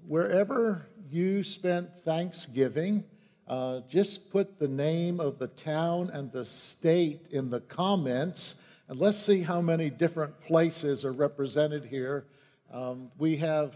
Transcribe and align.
wherever 0.08 0.88
you 1.12 1.44
spent 1.44 1.94
Thanksgiving, 1.94 3.04
uh, 3.48 3.82
just 3.88 4.32
put 4.32 4.58
the 4.58 4.68
name 4.68 5.20
of 5.20 5.38
the 5.38 5.50
town 5.50 6.10
and 6.12 6.32
the 6.32 6.44
state 6.44 7.28
in 7.30 7.52
the 7.52 7.60
comments, 7.60 8.60
and 8.88 9.00
let's 9.00 9.20
see 9.20 9.44
how 9.44 9.62
many 9.62 9.92
different 9.92 10.42
places 10.42 11.06
are 11.06 11.12
represented 11.12 11.86
here 11.86 12.26
um, 12.72 13.10
we 13.18 13.38
have 13.38 13.76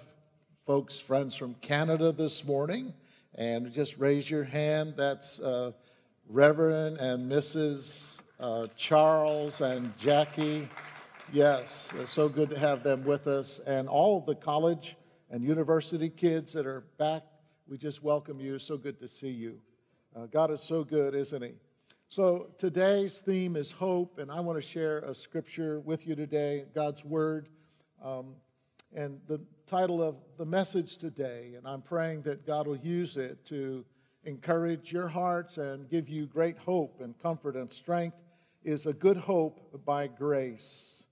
folks, 0.67 0.99
friends 0.99 1.35
from 1.35 1.55
Canada 1.55 2.11
this 2.11 2.45
morning, 2.45 2.93
and 3.35 3.71
just 3.73 3.97
raise 3.97 4.29
your 4.29 4.43
hand. 4.43 4.93
That's 4.95 5.39
uh, 5.39 5.71
Reverend 6.29 6.97
and 6.97 7.31
Mrs. 7.31 8.21
Uh, 8.39 8.67
Charles 8.75 9.61
and 9.61 9.97
Jackie. 9.97 10.67
Yes, 11.31 11.91
it's 11.99 12.11
so 12.11 12.29
good 12.29 12.51
to 12.51 12.59
have 12.59 12.83
them 12.83 13.03
with 13.03 13.25
us. 13.25 13.59
And 13.59 13.89
all 13.89 14.19
of 14.19 14.27
the 14.27 14.35
college 14.35 14.95
and 15.31 15.43
university 15.43 16.09
kids 16.09 16.53
that 16.53 16.67
are 16.67 16.81
back, 16.99 17.23
we 17.67 17.79
just 17.79 18.03
welcome 18.03 18.39
you. 18.39 18.59
So 18.59 18.77
good 18.77 18.99
to 18.99 19.07
see 19.07 19.31
you. 19.31 19.59
Uh, 20.15 20.27
God 20.27 20.51
is 20.51 20.61
so 20.61 20.83
good, 20.83 21.15
isn't 21.15 21.41
He? 21.41 21.53
So 22.09 22.51
today's 22.59 23.19
theme 23.19 23.55
is 23.55 23.71
hope, 23.71 24.19
and 24.19 24.31
I 24.31 24.39
want 24.41 24.61
to 24.61 24.61
share 24.61 24.99
a 24.99 25.15
scripture 25.15 25.79
with 25.79 26.05
you 26.05 26.13
today, 26.13 26.65
God's 26.75 27.03
Word. 27.03 27.47
Um, 28.03 28.35
and 28.95 29.19
the 29.27 29.39
title 29.67 30.01
of 30.01 30.15
the 30.37 30.45
message 30.45 30.97
today, 30.97 31.53
and 31.57 31.67
I'm 31.67 31.81
praying 31.81 32.23
that 32.23 32.45
God 32.45 32.67
will 32.67 32.77
use 32.77 33.17
it 33.17 33.45
to 33.45 33.85
encourage 34.23 34.91
your 34.91 35.07
hearts 35.07 35.57
and 35.57 35.89
give 35.89 36.09
you 36.09 36.27
great 36.27 36.57
hope 36.57 37.01
and 37.01 37.17
comfort 37.19 37.55
and 37.55 37.71
strength, 37.71 38.17
is 38.63 38.85
a 38.85 38.93
good 38.93 39.17
hope 39.17 39.83
by 39.85 40.07
grace. 40.07 41.03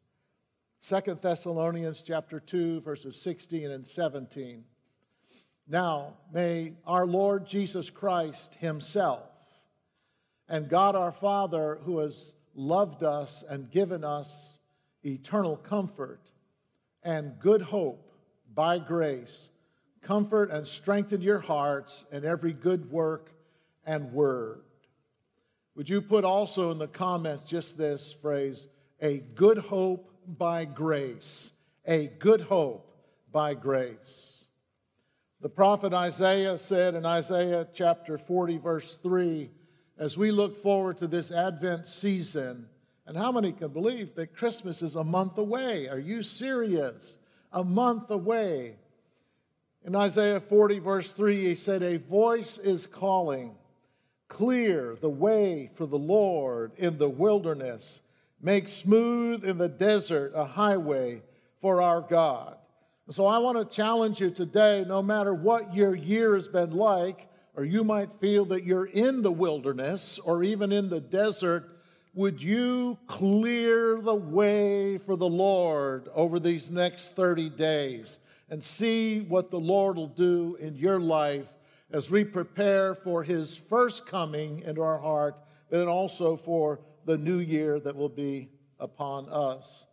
Second 0.79 1.19
Thessalonians 1.21 2.01
chapter 2.01 2.39
2 2.39 2.81
verses 2.81 3.21
16 3.21 3.69
and 3.69 3.87
17. 3.87 4.63
Now, 5.67 6.15
may 6.33 6.73
our 6.85 7.05
Lord 7.05 7.45
Jesus 7.45 7.89
Christ 7.89 8.55
himself 8.55 9.29
and 10.47 10.69
God 10.69 10.95
our 10.95 11.11
Father 11.11 11.79
who 11.83 11.99
has 11.99 12.35
loved 12.55 13.03
us 13.03 13.43
and 13.47 13.71
given 13.71 14.03
us 14.03 14.59
eternal 15.03 15.55
comfort 15.55 16.30
and 17.03 17.39
good 17.39 17.61
hope 17.61 18.13
by 18.53 18.79
grace 18.79 19.49
comfort 20.01 20.49
and 20.51 20.67
strengthen 20.67 21.21
your 21.21 21.39
hearts 21.39 22.05
in 22.11 22.25
every 22.25 22.53
good 22.53 22.91
work 22.91 23.31
and 23.85 24.11
word. 24.11 24.61
Would 25.75 25.89
you 25.89 26.01
put 26.01 26.25
also 26.25 26.71
in 26.71 26.77
the 26.77 26.87
comments 26.87 27.49
just 27.49 27.77
this 27.77 28.11
phrase, 28.11 28.67
a 29.01 29.19
good 29.19 29.57
hope 29.57 30.11
by 30.27 30.65
grace? 30.65 31.51
A 31.85 32.07
good 32.19 32.41
hope 32.41 32.93
by 33.31 33.53
grace. 33.53 34.45
The 35.39 35.49
prophet 35.49 35.93
Isaiah 35.93 36.57
said 36.57 36.93
in 36.93 37.05
Isaiah 37.05 37.67
chapter 37.73 38.17
40, 38.17 38.57
verse 38.57 38.97
3, 39.01 39.49
as 39.97 40.17
we 40.17 40.31
look 40.31 40.61
forward 40.61 40.97
to 40.97 41.07
this 41.07 41.31
Advent 41.31 41.87
season, 41.87 42.67
and 43.11 43.19
how 43.19 43.33
many 43.33 43.51
can 43.51 43.67
believe 43.67 44.15
that 44.15 44.37
Christmas 44.37 44.81
is 44.81 44.95
a 44.95 45.03
month 45.03 45.37
away? 45.37 45.89
Are 45.89 45.99
you 45.99 46.23
serious? 46.23 47.17
A 47.51 47.61
month 47.61 48.09
away. 48.09 48.77
In 49.83 49.97
Isaiah 49.97 50.39
40, 50.39 50.79
verse 50.79 51.11
3, 51.11 51.43
he 51.43 51.55
said, 51.55 51.83
A 51.83 51.97
voice 51.97 52.57
is 52.57 52.87
calling, 52.87 53.55
Clear 54.29 54.95
the 55.01 55.09
way 55.09 55.71
for 55.75 55.85
the 55.85 55.97
Lord 55.97 56.71
in 56.77 56.99
the 56.99 57.09
wilderness, 57.09 57.99
make 58.41 58.69
smooth 58.69 59.43
in 59.43 59.57
the 59.57 59.67
desert 59.67 60.31
a 60.33 60.45
highway 60.45 61.21
for 61.59 61.81
our 61.81 61.99
God. 61.99 62.55
So 63.09 63.25
I 63.25 63.39
want 63.39 63.57
to 63.57 63.75
challenge 63.75 64.21
you 64.21 64.31
today, 64.31 64.85
no 64.87 65.01
matter 65.01 65.33
what 65.33 65.75
your 65.75 65.95
year 65.95 66.35
has 66.35 66.47
been 66.47 66.71
like, 66.71 67.27
or 67.57 67.65
you 67.65 67.83
might 67.83 68.21
feel 68.21 68.45
that 68.45 68.63
you're 68.63 68.85
in 68.85 69.21
the 69.21 69.33
wilderness 69.33 70.17
or 70.17 70.45
even 70.45 70.71
in 70.71 70.87
the 70.87 71.01
desert 71.01 71.67
would 72.13 72.41
you 72.43 72.97
clear 73.07 74.01
the 74.01 74.13
way 74.13 74.97
for 74.97 75.15
the 75.15 75.29
Lord 75.29 76.09
over 76.13 76.39
these 76.39 76.69
next 76.69 77.15
30 77.15 77.49
days 77.49 78.19
and 78.49 78.61
see 78.61 79.21
what 79.21 79.49
the 79.49 79.59
Lord 79.59 79.95
will 79.95 80.07
do 80.07 80.57
in 80.59 80.75
your 80.75 80.99
life 80.99 81.47
as 81.91 82.11
we 82.11 82.23
prepare 82.23 82.95
for 82.95 83.23
his 83.23 83.55
first 83.55 84.05
coming 84.05 84.59
into 84.61 84.81
our 84.81 84.97
heart, 84.97 85.37
and 85.71 85.87
also 85.87 86.35
for 86.35 86.79
the 87.05 87.17
new 87.17 87.39
year 87.39 87.79
that 87.79 87.95
will 87.95 88.09
be 88.09 88.49
upon 88.79 89.27
us. 89.29 89.85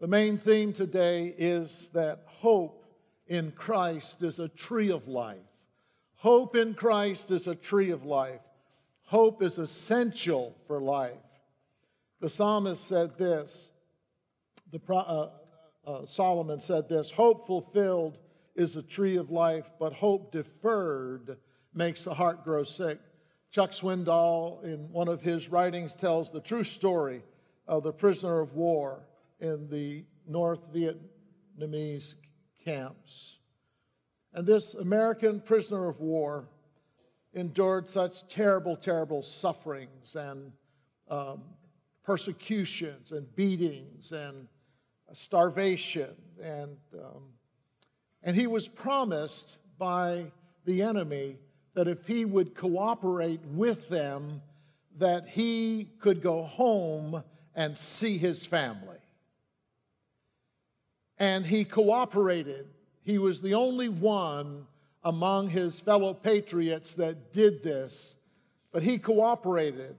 The 0.00 0.06
main 0.06 0.38
theme 0.38 0.72
today 0.72 1.34
is 1.38 1.88
that 1.94 2.24
hope 2.26 2.84
in 3.26 3.52
Christ 3.52 4.22
is 4.22 4.38
a 4.38 4.48
tree 4.48 4.90
of 4.90 5.08
life. 5.08 5.38
Hope 6.16 6.56
in 6.56 6.74
Christ 6.74 7.30
is 7.30 7.46
a 7.46 7.54
tree 7.54 7.90
of 7.90 8.04
life. 8.04 8.40
Hope 9.04 9.42
is 9.42 9.58
essential 9.58 10.56
for 10.66 10.80
life. 10.80 11.23
The 12.24 12.30
psalmist 12.30 12.88
said 12.88 13.18
this, 13.18 13.68
the, 14.72 14.80
uh, 14.90 15.28
uh, 15.86 16.06
Solomon 16.06 16.58
said 16.58 16.88
this 16.88 17.10
Hope 17.10 17.46
fulfilled 17.46 18.16
is 18.54 18.76
a 18.76 18.82
tree 18.82 19.16
of 19.16 19.30
life, 19.30 19.70
but 19.78 19.92
hope 19.92 20.32
deferred 20.32 21.36
makes 21.74 22.02
the 22.02 22.14
heart 22.14 22.42
grow 22.42 22.62
sick. 22.62 22.98
Chuck 23.50 23.72
Swindoll, 23.72 24.64
in 24.64 24.90
one 24.90 25.08
of 25.08 25.20
his 25.20 25.50
writings, 25.50 25.94
tells 25.94 26.32
the 26.32 26.40
true 26.40 26.64
story 26.64 27.22
of 27.68 27.82
the 27.82 27.92
prisoner 27.92 28.40
of 28.40 28.54
war 28.54 29.02
in 29.38 29.68
the 29.68 30.06
North 30.26 30.72
Vietnamese 30.72 32.14
camps. 32.64 33.36
And 34.32 34.46
this 34.46 34.72
American 34.72 35.40
prisoner 35.40 35.90
of 35.90 36.00
war 36.00 36.48
endured 37.34 37.86
such 37.86 38.26
terrible, 38.28 38.78
terrible 38.78 39.22
sufferings 39.22 40.16
and 40.16 40.52
um, 41.10 41.42
persecutions 42.04 43.12
and 43.12 43.34
beatings 43.34 44.12
and 44.12 44.46
starvation. 45.12 46.10
And, 46.42 46.76
um, 46.94 47.30
and 48.22 48.36
he 48.36 48.46
was 48.46 48.68
promised 48.68 49.58
by 49.78 50.26
the 50.64 50.82
enemy 50.82 51.38
that 51.74 51.88
if 51.88 52.06
he 52.06 52.24
would 52.24 52.54
cooperate 52.54 53.40
with 53.44 53.88
them, 53.88 54.42
that 54.98 55.28
he 55.28 55.88
could 56.00 56.22
go 56.22 56.44
home 56.44 57.22
and 57.54 57.76
see 57.78 58.18
his 58.18 58.46
family. 58.46 58.98
And 61.18 61.46
he 61.46 61.64
cooperated. 61.64 62.66
He 63.02 63.18
was 63.18 63.40
the 63.40 63.54
only 63.54 63.88
one 63.88 64.66
among 65.02 65.50
his 65.50 65.80
fellow 65.80 66.14
patriots 66.14 66.94
that 66.94 67.32
did 67.32 67.62
this, 67.62 68.16
but 68.72 68.82
he 68.82 68.98
cooperated 68.98 69.96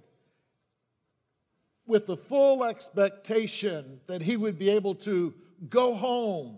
with 1.87 2.07
the 2.07 2.17
full 2.17 2.63
expectation 2.63 3.99
that 4.07 4.21
he 4.21 4.37
would 4.37 4.57
be 4.57 4.69
able 4.69 4.95
to 4.95 5.33
go 5.69 5.93
home 5.95 6.57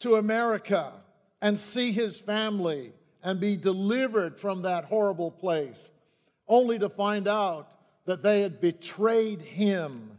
to 0.00 0.16
America 0.16 0.92
and 1.40 1.58
see 1.58 1.92
his 1.92 2.18
family 2.18 2.92
and 3.22 3.40
be 3.40 3.56
delivered 3.56 4.38
from 4.38 4.62
that 4.62 4.84
horrible 4.84 5.30
place, 5.30 5.92
only 6.48 6.78
to 6.78 6.88
find 6.88 7.28
out 7.28 7.68
that 8.04 8.22
they 8.22 8.40
had 8.40 8.60
betrayed 8.60 9.40
him. 9.42 10.10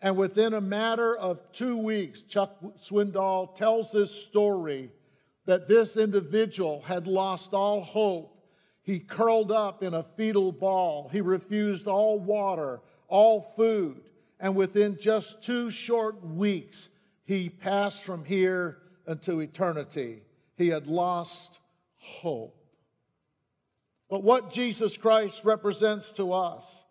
And 0.00 0.16
within 0.16 0.54
a 0.54 0.60
matter 0.60 1.16
of 1.16 1.40
two 1.52 1.76
weeks, 1.76 2.22
Chuck 2.22 2.56
Swindoll 2.80 3.54
tells 3.54 3.92
this 3.92 4.10
story 4.10 4.90
that 5.46 5.66
this 5.66 5.96
individual 5.96 6.82
had 6.82 7.06
lost 7.06 7.54
all 7.54 7.80
hope 7.80 8.34
He 8.88 9.00
curled 9.00 9.52
up 9.52 9.82
in 9.82 9.92
a 9.92 10.02
fetal 10.02 10.50
ball. 10.50 11.10
He 11.12 11.20
refused 11.20 11.86
all 11.86 12.18
water, 12.18 12.80
all 13.08 13.52
food. 13.56 14.00
And 14.40 14.54
within 14.54 14.98
just 15.00 15.42
two 15.42 15.70
short 15.70 16.24
weeks, 16.24 16.88
he 17.24 17.48
passed 17.48 18.04
from 18.04 18.24
here 18.24 18.78
into 19.06 19.40
eternity. 19.40 20.22
He 20.56 20.68
had 20.68 20.86
lost 20.86 21.58
hope. 21.96 22.54
But 24.08 24.22
what 24.22 24.52
Jesus 24.52 24.96
Christ 24.96 25.44
represents 25.44 26.10
to 26.12 26.32
us 26.32 26.84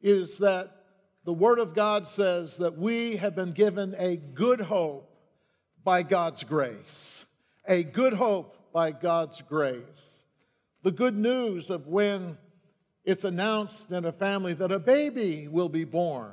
is 0.00 0.38
that 0.38 0.84
the 1.24 1.32
Word 1.32 1.58
of 1.58 1.74
God 1.74 2.06
says 2.06 2.58
that 2.58 2.78
we 2.78 3.16
have 3.16 3.34
been 3.34 3.52
given 3.52 3.96
a 3.98 4.16
good 4.16 4.60
hope 4.60 5.10
by 5.82 6.02
God's 6.02 6.44
grace. 6.44 7.24
A 7.66 7.82
good 7.82 8.12
hope 8.12 8.56
by 8.72 8.92
God's 8.92 9.42
grace. 9.42 10.24
The 10.82 10.92
good 10.92 11.16
news 11.16 11.70
of 11.70 11.88
when 11.88 12.38
it's 13.06 13.22
announced 13.22 13.92
in 13.92 14.04
a 14.04 14.10
family 14.10 14.52
that 14.54 14.72
a 14.72 14.80
baby 14.80 15.46
will 15.46 15.68
be 15.68 15.84
born. 15.84 16.32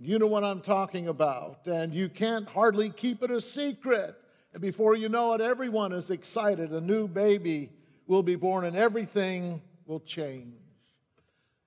You 0.00 0.20
know 0.20 0.28
what 0.28 0.44
I'm 0.44 0.60
talking 0.60 1.08
about, 1.08 1.66
and 1.66 1.92
you 1.92 2.08
can't 2.08 2.48
hardly 2.48 2.90
keep 2.90 3.22
it 3.22 3.32
a 3.32 3.40
secret. 3.40 4.14
And 4.52 4.62
before 4.62 4.94
you 4.94 5.08
know 5.08 5.34
it, 5.34 5.40
everyone 5.40 5.92
is 5.92 6.10
excited. 6.10 6.70
A 6.70 6.80
new 6.80 7.08
baby 7.08 7.70
will 8.06 8.22
be 8.22 8.36
born, 8.36 8.64
and 8.64 8.76
everything 8.76 9.60
will 9.86 10.00
change. 10.00 10.54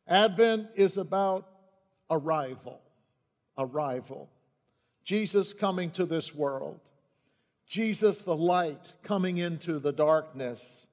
Advent 0.07 0.67
is 0.75 0.95
about 0.95 1.45
arrival. 2.09 2.79
Arrival. 3.57 4.29
Jesus 5.03 5.51
coming 5.51 5.91
to 5.91 6.05
this 6.05 6.33
world. 6.33 6.79
Jesus, 7.65 8.21
the 8.23 8.35
light, 8.35 8.93
coming 9.03 9.37
into 9.37 9.77
the 9.77 9.91
darkness 9.91 10.86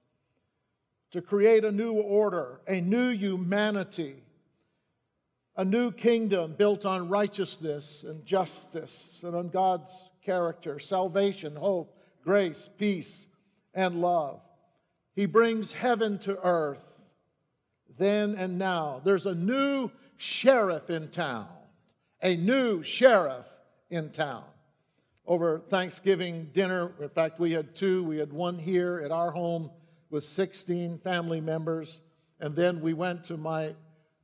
to 1.15 1.23
create 1.23 1.65
a 1.65 1.71
new 1.71 1.93
order, 1.93 2.61
a 2.67 2.81
new 2.81 3.11
humanity, 3.11 4.17
a 5.57 5.65
new 5.65 5.93
kingdom 5.93 6.57
built 6.59 6.85
on 6.85 7.09
righteousness 7.09 8.03
and 8.03 8.27
justice 8.27 9.21
and 9.23 9.37
on 9.37 9.49
God's 9.49 10.11
character, 10.25 10.81
salvation, 10.81 11.55
hope, 11.55 11.97
grace, 12.25 12.69
peace, 12.79 13.29
and 13.73 14.01
love. 14.01 14.41
He 15.15 15.27
brings 15.27 15.71
heaven 15.71 16.19
to 16.19 16.37
earth 16.45 16.85
then 17.97 18.35
and 18.35 18.59
now. 18.59 19.01
There's 19.05 19.27
a 19.27 19.37
new 19.37 19.93
sheriff 20.17 20.91
in 20.91 21.11
town, 21.11 21.47
a 22.25 22.37
new 22.37 22.83
sheriff 22.83 23.47
in 23.89 24.11
town. 24.11 24.43
Over 25.29 25.61
Thanksgiving 25.61 26.51
dinner, 26.53 26.91
in 27.01 27.09
fact, 27.09 27.39
we 27.39 27.53
had 27.53 27.77
two. 27.77 28.03
We 28.03 28.19
had 28.19 28.33
one 28.33 28.59
here 28.59 29.01
at 29.05 29.13
our 29.13 29.31
home 29.31 29.71
with 30.15 30.23
16 30.23 30.99
family 30.99 31.41
members, 31.41 32.01
and 32.39 32.55
then 32.55 32.81
we 32.81 32.93
went 32.95 33.25
to 33.25 33.37
my 33.37 33.75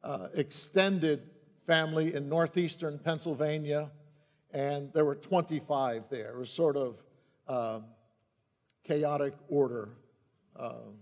uh, 0.04 0.28
extended 0.34 1.28
family 1.66 2.14
in 2.14 2.28
northeastern 2.28 2.96
Pennsylvania, 2.96 3.90
and 4.52 4.92
there 4.92 5.04
were 5.04 5.16
25 5.16 6.04
there. 6.08 6.28
It 6.28 6.38
was 6.38 6.48
sort 6.48 6.76
of 6.76 7.02
uh, 7.48 7.80
chaotic 8.84 9.34
order. 9.48 9.88
Um, 10.54 11.00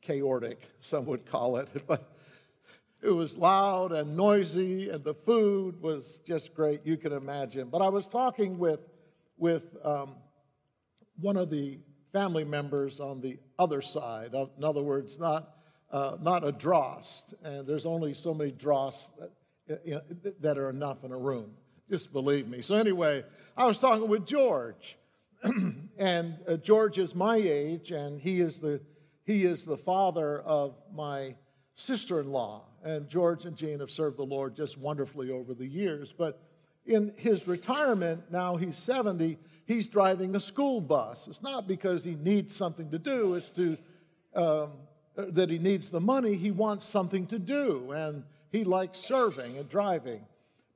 chaotic, 0.00 0.62
some 0.80 1.04
would 1.04 1.26
call 1.26 1.58
it, 1.58 1.68
but 1.86 2.16
it 3.02 3.10
was 3.10 3.36
loud 3.36 3.92
and 3.92 4.16
noisy, 4.16 4.88
and 4.88 5.04
the 5.04 5.12
food 5.12 5.82
was 5.82 6.16
just 6.24 6.54
great, 6.54 6.80
you 6.86 6.96
can 6.96 7.12
imagine. 7.12 7.68
But 7.68 7.82
I 7.82 7.90
was 7.90 8.08
talking 8.08 8.58
with, 8.58 8.80
with 9.36 9.76
um, 9.84 10.14
one 11.20 11.36
of 11.36 11.50
the 11.50 11.78
family 12.12 12.44
members 12.44 13.00
on 13.00 13.20
the 13.20 13.38
other 13.58 13.80
side, 13.80 14.34
in 14.34 14.64
other 14.64 14.82
words, 14.82 15.18
not, 15.18 15.56
uh, 15.90 16.16
not 16.20 16.46
a 16.46 16.52
dross. 16.52 17.34
and 17.42 17.66
there's 17.66 17.86
only 17.86 18.14
so 18.14 18.34
many 18.34 18.50
dross 18.50 19.12
that, 19.66 20.40
that 20.40 20.58
are 20.58 20.70
enough 20.70 21.04
in 21.04 21.12
a 21.12 21.16
room. 21.16 21.50
Just 21.90 22.12
believe 22.12 22.48
me. 22.48 22.62
So, 22.62 22.74
anyway, 22.74 23.24
I 23.56 23.66
was 23.66 23.78
talking 23.78 24.08
with 24.08 24.26
George, 24.26 24.96
and 25.98 26.38
uh, 26.46 26.56
George 26.56 26.98
is 26.98 27.14
my 27.14 27.36
age, 27.36 27.90
and 27.90 28.20
he 28.20 28.40
is 28.40 28.58
the 28.58 28.80
he 29.24 29.44
is 29.44 29.64
the 29.64 29.76
father 29.76 30.40
of 30.40 30.74
my 30.92 31.36
sister 31.74 32.20
in 32.20 32.30
law. 32.30 32.64
And 32.84 33.08
George 33.08 33.44
and 33.44 33.56
Jean 33.56 33.80
have 33.80 33.90
served 33.90 34.16
the 34.18 34.24
Lord 34.24 34.56
just 34.56 34.76
wonderfully 34.76 35.30
over 35.30 35.54
the 35.54 35.66
years. 35.66 36.12
But 36.12 36.42
in 36.84 37.12
his 37.16 37.46
retirement, 37.46 38.30
now 38.30 38.56
he's 38.56 38.76
70, 38.76 39.38
he's 39.66 39.86
driving 39.86 40.34
a 40.36 40.40
school 40.40 40.80
bus. 40.80 41.28
It's 41.28 41.42
not 41.42 41.66
because 41.66 42.04
he 42.04 42.14
needs 42.14 42.54
something 42.54 42.90
to 42.90 42.98
do, 42.98 43.34
it's 43.34 43.50
to, 43.50 43.76
um, 44.34 44.70
that 45.16 45.50
he 45.50 45.58
needs 45.58 45.90
the 45.90 46.00
money. 46.00 46.34
He 46.34 46.50
wants 46.50 46.86
something 46.86 47.26
to 47.26 47.38
do, 47.38 47.92
and 47.92 48.24
he 48.50 48.64
likes 48.64 48.98
serving 48.98 49.58
and 49.58 49.68
driving. 49.68 50.24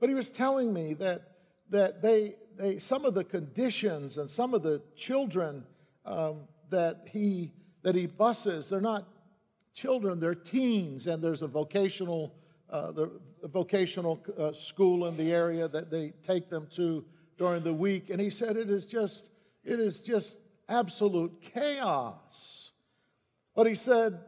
But 0.01 0.09
he 0.09 0.15
was 0.15 0.31
telling 0.31 0.73
me 0.73 0.95
that, 0.95 1.23
that 1.71 2.03
they, 2.03 2.37
they, 2.57 2.79
some 2.79 3.05
of 3.05 3.15
the 3.15 3.25
conditions 3.25 4.19
and 4.19 4.29
some 4.31 4.55
of 4.55 4.63
the 4.63 4.83
children 4.95 5.65
um, 6.05 6.43
that 6.71 7.09
he 7.11 7.53
that 7.87 7.95
he 7.95 8.07
buses. 8.07 8.69
They're 8.69 8.81
not 8.81 9.07
children, 9.73 10.19
they're 10.19 10.35
teens, 10.35 11.07
and 11.07 11.23
there's 11.23 11.43
a 11.43 11.47
vocational, 11.47 12.35
uh, 12.69 12.91
the, 12.91 13.11
vocational 13.45 14.21
uh, 14.37 14.51
school 14.53 15.07
in 15.07 15.17
the 15.17 15.33
area 15.33 15.69
that 15.69 15.89
they 15.89 16.13
take 16.27 16.49
them 16.49 16.67
to 16.73 17.05
during 17.39 17.63
the 17.63 17.75
week. 17.75 18.11
And 18.11 18.21
he 18.21 18.31
said 18.31 18.57
it 18.57 18.71
is 18.71 18.87
just, 18.87 19.29
it 19.65 19.81
is 19.81 20.01
just 20.01 20.39
absolute 20.69 21.41
chaos. 21.55 22.71
But 23.55 23.67
he 23.67 23.75
said 23.75 24.21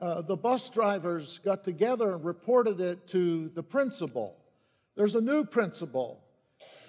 uh, 0.00 0.22
the 0.22 0.36
bus 0.36 0.68
drivers 0.70 1.38
got 1.44 1.64
together 1.64 2.14
and 2.14 2.24
reported 2.24 2.80
it 2.80 3.06
to 3.08 3.48
the 3.50 3.62
principal. 3.62 4.36
There's 4.96 5.14
a 5.14 5.20
new 5.20 5.44
principal. 5.44 6.22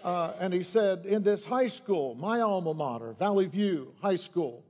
Uh, 0.04 0.34
and 0.40 0.54
he 0.54 0.64
said, 0.64 1.06
in 1.06 1.24
this 1.24 1.46
high 1.46 1.68
school, 1.68 2.16
my 2.16 2.42
alma 2.42 2.74
mater, 2.74 3.14
Valley 3.14 3.46
View 3.46 3.94
High 4.02 4.18
School, 4.18 4.66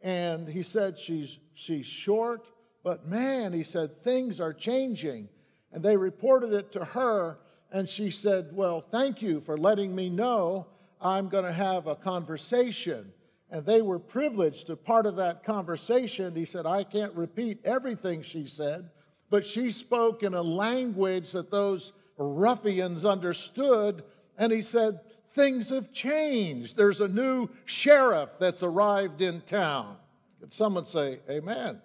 and 0.00 0.48
he 0.48 0.64
said 0.64 0.98
she's 0.98 1.38
she's 1.54 1.86
short, 1.86 2.48
but 2.82 3.06
man, 3.06 3.52
he 3.52 3.62
said 3.62 4.02
things 4.02 4.40
are 4.40 4.52
changing. 4.52 5.28
And 5.70 5.82
they 5.82 5.96
reported 5.96 6.52
it 6.52 6.72
to 6.72 6.84
her, 6.84 7.38
and 7.72 7.88
she 7.88 8.10
said, 8.10 8.54
"Well, 8.54 8.80
thank 8.80 9.22
you 9.22 9.40
for 9.40 9.56
letting 9.56 9.94
me 9.94 10.10
know. 10.10 10.66
I'm 11.00 11.28
going 11.28 11.44
to 11.44 11.52
have 11.52 11.86
a 11.86 11.96
conversation." 11.96 13.12
And 13.50 13.66
they 13.66 13.82
were 13.82 13.98
privileged 13.98 14.68
to 14.68 14.76
part 14.76 15.04
of 15.04 15.16
that 15.16 15.44
conversation. 15.44 16.34
He 16.34 16.44
said, 16.44 16.66
"I 16.66 16.84
can't 16.84 17.14
repeat 17.14 17.58
everything 17.64 18.22
she 18.22 18.46
said, 18.46 18.90
but 19.30 19.46
she 19.46 19.70
spoke 19.70 20.22
in 20.22 20.34
a 20.34 20.42
language 20.42 21.32
that 21.32 21.50
those 21.50 21.92
ruffians 22.16 23.04
understood." 23.04 24.04
And 24.38 24.52
he 24.52 24.62
said, 24.62 25.00
things 25.34 25.70
have 25.70 25.92
changed. 25.92 26.76
There's 26.76 27.00
a 27.00 27.08
new 27.08 27.48
sheriff 27.64 28.30
that's 28.38 28.62
arrived 28.62 29.20
in 29.20 29.40
town. 29.42 29.96
Can 30.40 30.50
someone 30.50 30.86
say, 30.86 31.20
Amen? 31.28 31.80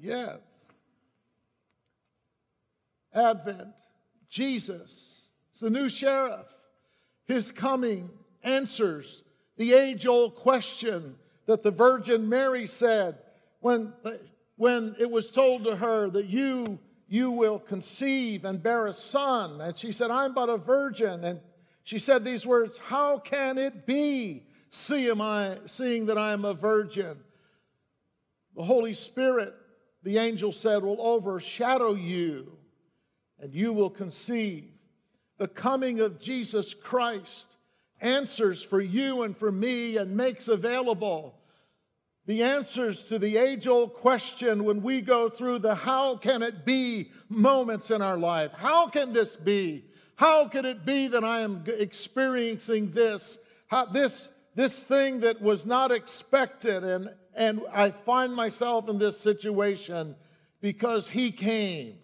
Yes. 0.00 0.38
Advent, 3.12 3.68
Jesus, 4.28 5.17
it's 5.58 5.64
the 5.64 5.70
new 5.70 5.88
sheriff. 5.88 6.46
His 7.24 7.50
coming 7.50 8.10
answers 8.44 9.24
the 9.56 9.72
age 9.72 10.06
old 10.06 10.36
question 10.36 11.16
that 11.46 11.64
the 11.64 11.72
Virgin 11.72 12.28
Mary 12.28 12.64
said 12.64 13.18
when, 13.58 13.92
when 14.54 14.94
it 15.00 15.10
was 15.10 15.32
told 15.32 15.64
to 15.64 15.74
her 15.74 16.10
that 16.10 16.26
you, 16.26 16.78
you 17.08 17.32
will 17.32 17.58
conceive 17.58 18.44
and 18.44 18.62
bear 18.62 18.86
a 18.86 18.94
son. 18.94 19.60
And 19.60 19.76
she 19.76 19.90
said, 19.90 20.12
I'm 20.12 20.32
but 20.32 20.48
a 20.48 20.58
virgin. 20.58 21.24
And 21.24 21.40
she 21.82 21.98
said 21.98 22.24
these 22.24 22.46
words, 22.46 22.78
How 22.78 23.18
can 23.18 23.58
it 23.58 23.84
be, 23.84 24.44
seeing, 24.70 25.20
I, 25.20 25.58
seeing 25.66 26.06
that 26.06 26.16
I 26.16 26.34
am 26.34 26.44
a 26.44 26.54
virgin? 26.54 27.18
The 28.54 28.62
Holy 28.62 28.94
Spirit, 28.94 29.54
the 30.04 30.18
angel 30.18 30.52
said, 30.52 30.84
will 30.84 31.02
overshadow 31.02 31.94
you, 31.94 32.52
and 33.40 33.52
you 33.52 33.72
will 33.72 33.90
conceive. 33.90 34.77
The 35.38 35.48
coming 35.48 36.00
of 36.00 36.20
Jesus 36.20 36.74
Christ 36.74 37.56
answers 38.00 38.62
for 38.62 38.80
you 38.80 39.22
and 39.22 39.36
for 39.36 39.50
me 39.50 39.96
and 39.96 40.16
makes 40.16 40.48
available 40.48 41.34
the 42.26 42.42
answers 42.42 43.04
to 43.04 43.18
the 43.18 43.38
age 43.38 43.66
old 43.66 43.94
question 43.94 44.64
when 44.64 44.82
we 44.82 45.00
go 45.00 45.30
through 45.30 45.60
the 45.60 45.74
how 45.74 46.16
can 46.16 46.42
it 46.42 46.66
be 46.66 47.10
moments 47.30 47.90
in 47.90 48.02
our 48.02 48.18
life. 48.18 48.52
How 48.52 48.86
can 48.88 49.14
this 49.14 49.34
be? 49.34 49.86
How 50.16 50.46
could 50.46 50.66
it 50.66 50.84
be 50.84 51.08
that 51.08 51.24
I 51.24 51.40
am 51.40 51.64
experiencing 51.66 52.90
this, 52.90 53.38
how, 53.68 53.86
this, 53.86 54.28
this 54.54 54.82
thing 54.82 55.20
that 55.20 55.40
was 55.40 55.64
not 55.64 55.90
expected, 55.90 56.84
and, 56.84 57.14
and 57.34 57.62
I 57.72 57.92
find 57.92 58.34
myself 58.34 58.90
in 58.90 58.98
this 58.98 59.18
situation 59.18 60.14
because 60.60 61.08
He 61.08 61.32
came. 61.32 61.94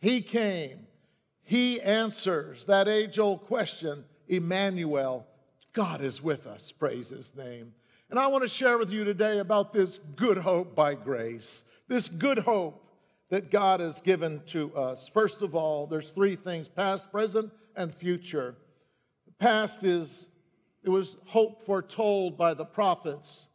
He 0.00 0.20
came. 0.20 0.86
He 1.50 1.80
answers 1.80 2.66
that 2.66 2.86
age 2.86 3.18
old 3.18 3.42
question 3.48 4.04
Emmanuel, 4.28 5.26
God 5.72 6.00
is 6.00 6.22
with 6.22 6.46
us. 6.46 6.70
Praise 6.70 7.08
His 7.08 7.34
name. 7.34 7.74
And 8.08 8.20
I 8.20 8.28
want 8.28 8.44
to 8.44 8.48
share 8.48 8.78
with 8.78 8.92
you 8.92 9.02
today 9.02 9.40
about 9.40 9.72
this 9.72 9.98
good 10.14 10.38
hope 10.38 10.76
by 10.76 10.94
grace 10.94 11.64
this 11.88 12.06
good 12.06 12.38
hope 12.38 12.86
that 13.30 13.50
God 13.50 13.80
has 13.80 14.00
given 14.00 14.42
to 14.50 14.72
us. 14.76 15.08
First 15.08 15.42
of 15.42 15.56
all, 15.56 15.88
there's 15.88 16.12
three 16.12 16.36
things 16.36 16.68
past, 16.68 17.10
present, 17.10 17.50
and 17.74 17.92
future. 17.92 18.54
The 19.26 19.32
past 19.32 19.82
is 19.82 20.28
it 20.84 20.90
was 20.90 21.16
hope 21.26 21.62
foretold 21.62 22.38
by 22.38 22.54
the 22.54 22.64
prophets. 22.64 23.48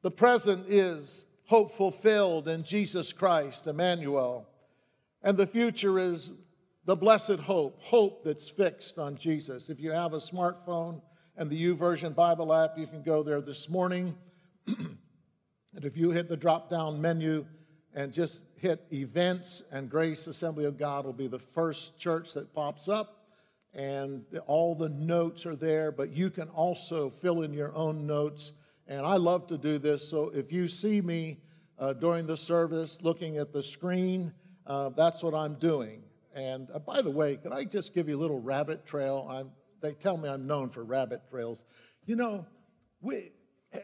The 0.00 0.10
present 0.10 0.64
is 0.70 1.26
hope 1.44 1.72
fulfilled 1.72 2.48
in 2.48 2.62
Jesus 2.62 3.12
Christ, 3.12 3.66
Emmanuel. 3.66 4.48
And 5.22 5.36
the 5.36 5.46
future 5.46 5.98
is 5.98 6.30
the 6.86 6.96
blessed 6.96 7.40
hope, 7.40 7.80
hope 7.80 8.24
that's 8.24 8.48
fixed 8.48 8.98
on 8.98 9.16
Jesus. 9.16 9.70
If 9.70 9.80
you 9.80 9.90
have 9.92 10.12
a 10.12 10.18
smartphone 10.18 11.00
and 11.36 11.48
the 11.48 11.62
YouVersion 11.64 12.14
Bible 12.14 12.52
app, 12.52 12.76
you 12.76 12.86
can 12.86 13.02
go 13.02 13.22
there 13.22 13.40
this 13.40 13.70
morning. 13.70 14.14
and 14.66 14.98
if 15.74 15.96
you 15.96 16.10
hit 16.10 16.28
the 16.28 16.36
drop 16.36 16.68
down 16.68 17.00
menu 17.00 17.46
and 17.94 18.12
just 18.12 18.42
hit 18.56 18.84
events, 18.92 19.62
and 19.72 19.88
Grace 19.88 20.26
Assembly 20.26 20.66
of 20.66 20.76
God 20.76 21.06
will 21.06 21.14
be 21.14 21.26
the 21.26 21.38
first 21.38 21.98
church 21.98 22.34
that 22.34 22.54
pops 22.54 22.88
up. 22.88 23.28
And 23.72 24.24
all 24.46 24.74
the 24.74 24.88
notes 24.88 25.46
are 25.46 25.56
there, 25.56 25.90
but 25.90 26.12
you 26.12 26.30
can 26.30 26.48
also 26.50 27.10
fill 27.10 27.42
in 27.42 27.52
your 27.52 27.74
own 27.74 28.06
notes. 28.06 28.52
And 28.86 29.06
I 29.06 29.16
love 29.16 29.46
to 29.48 29.58
do 29.58 29.78
this. 29.78 30.06
So 30.06 30.30
if 30.34 30.52
you 30.52 30.68
see 30.68 31.00
me 31.00 31.38
uh, 31.78 31.94
during 31.94 32.26
the 32.26 32.36
service 32.36 32.98
looking 33.02 33.38
at 33.38 33.52
the 33.52 33.62
screen, 33.62 34.32
uh, 34.66 34.90
that's 34.90 35.22
what 35.22 35.34
I'm 35.34 35.54
doing. 35.54 36.04
And 36.34 36.68
uh, 36.74 36.80
by 36.80 37.00
the 37.00 37.10
way, 37.10 37.36
could 37.36 37.52
I 37.52 37.64
just 37.64 37.94
give 37.94 38.08
you 38.08 38.18
a 38.18 38.20
little 38.20 38.40
rabbit 38.40 38.84
trail? 38.86 39.26
I'm, 39.30 39.50
they 39.80 39.92
tell 39.92 40.16
me 40.16 40.28
I'm 40.28 40.46
known 40.46 40.68
for 40.68 40.84
rabbit 40.84 41.22
trails. 41.30 41.64
You 42.06 42.16
know, 42.16 42.46
we, 43.00 43.32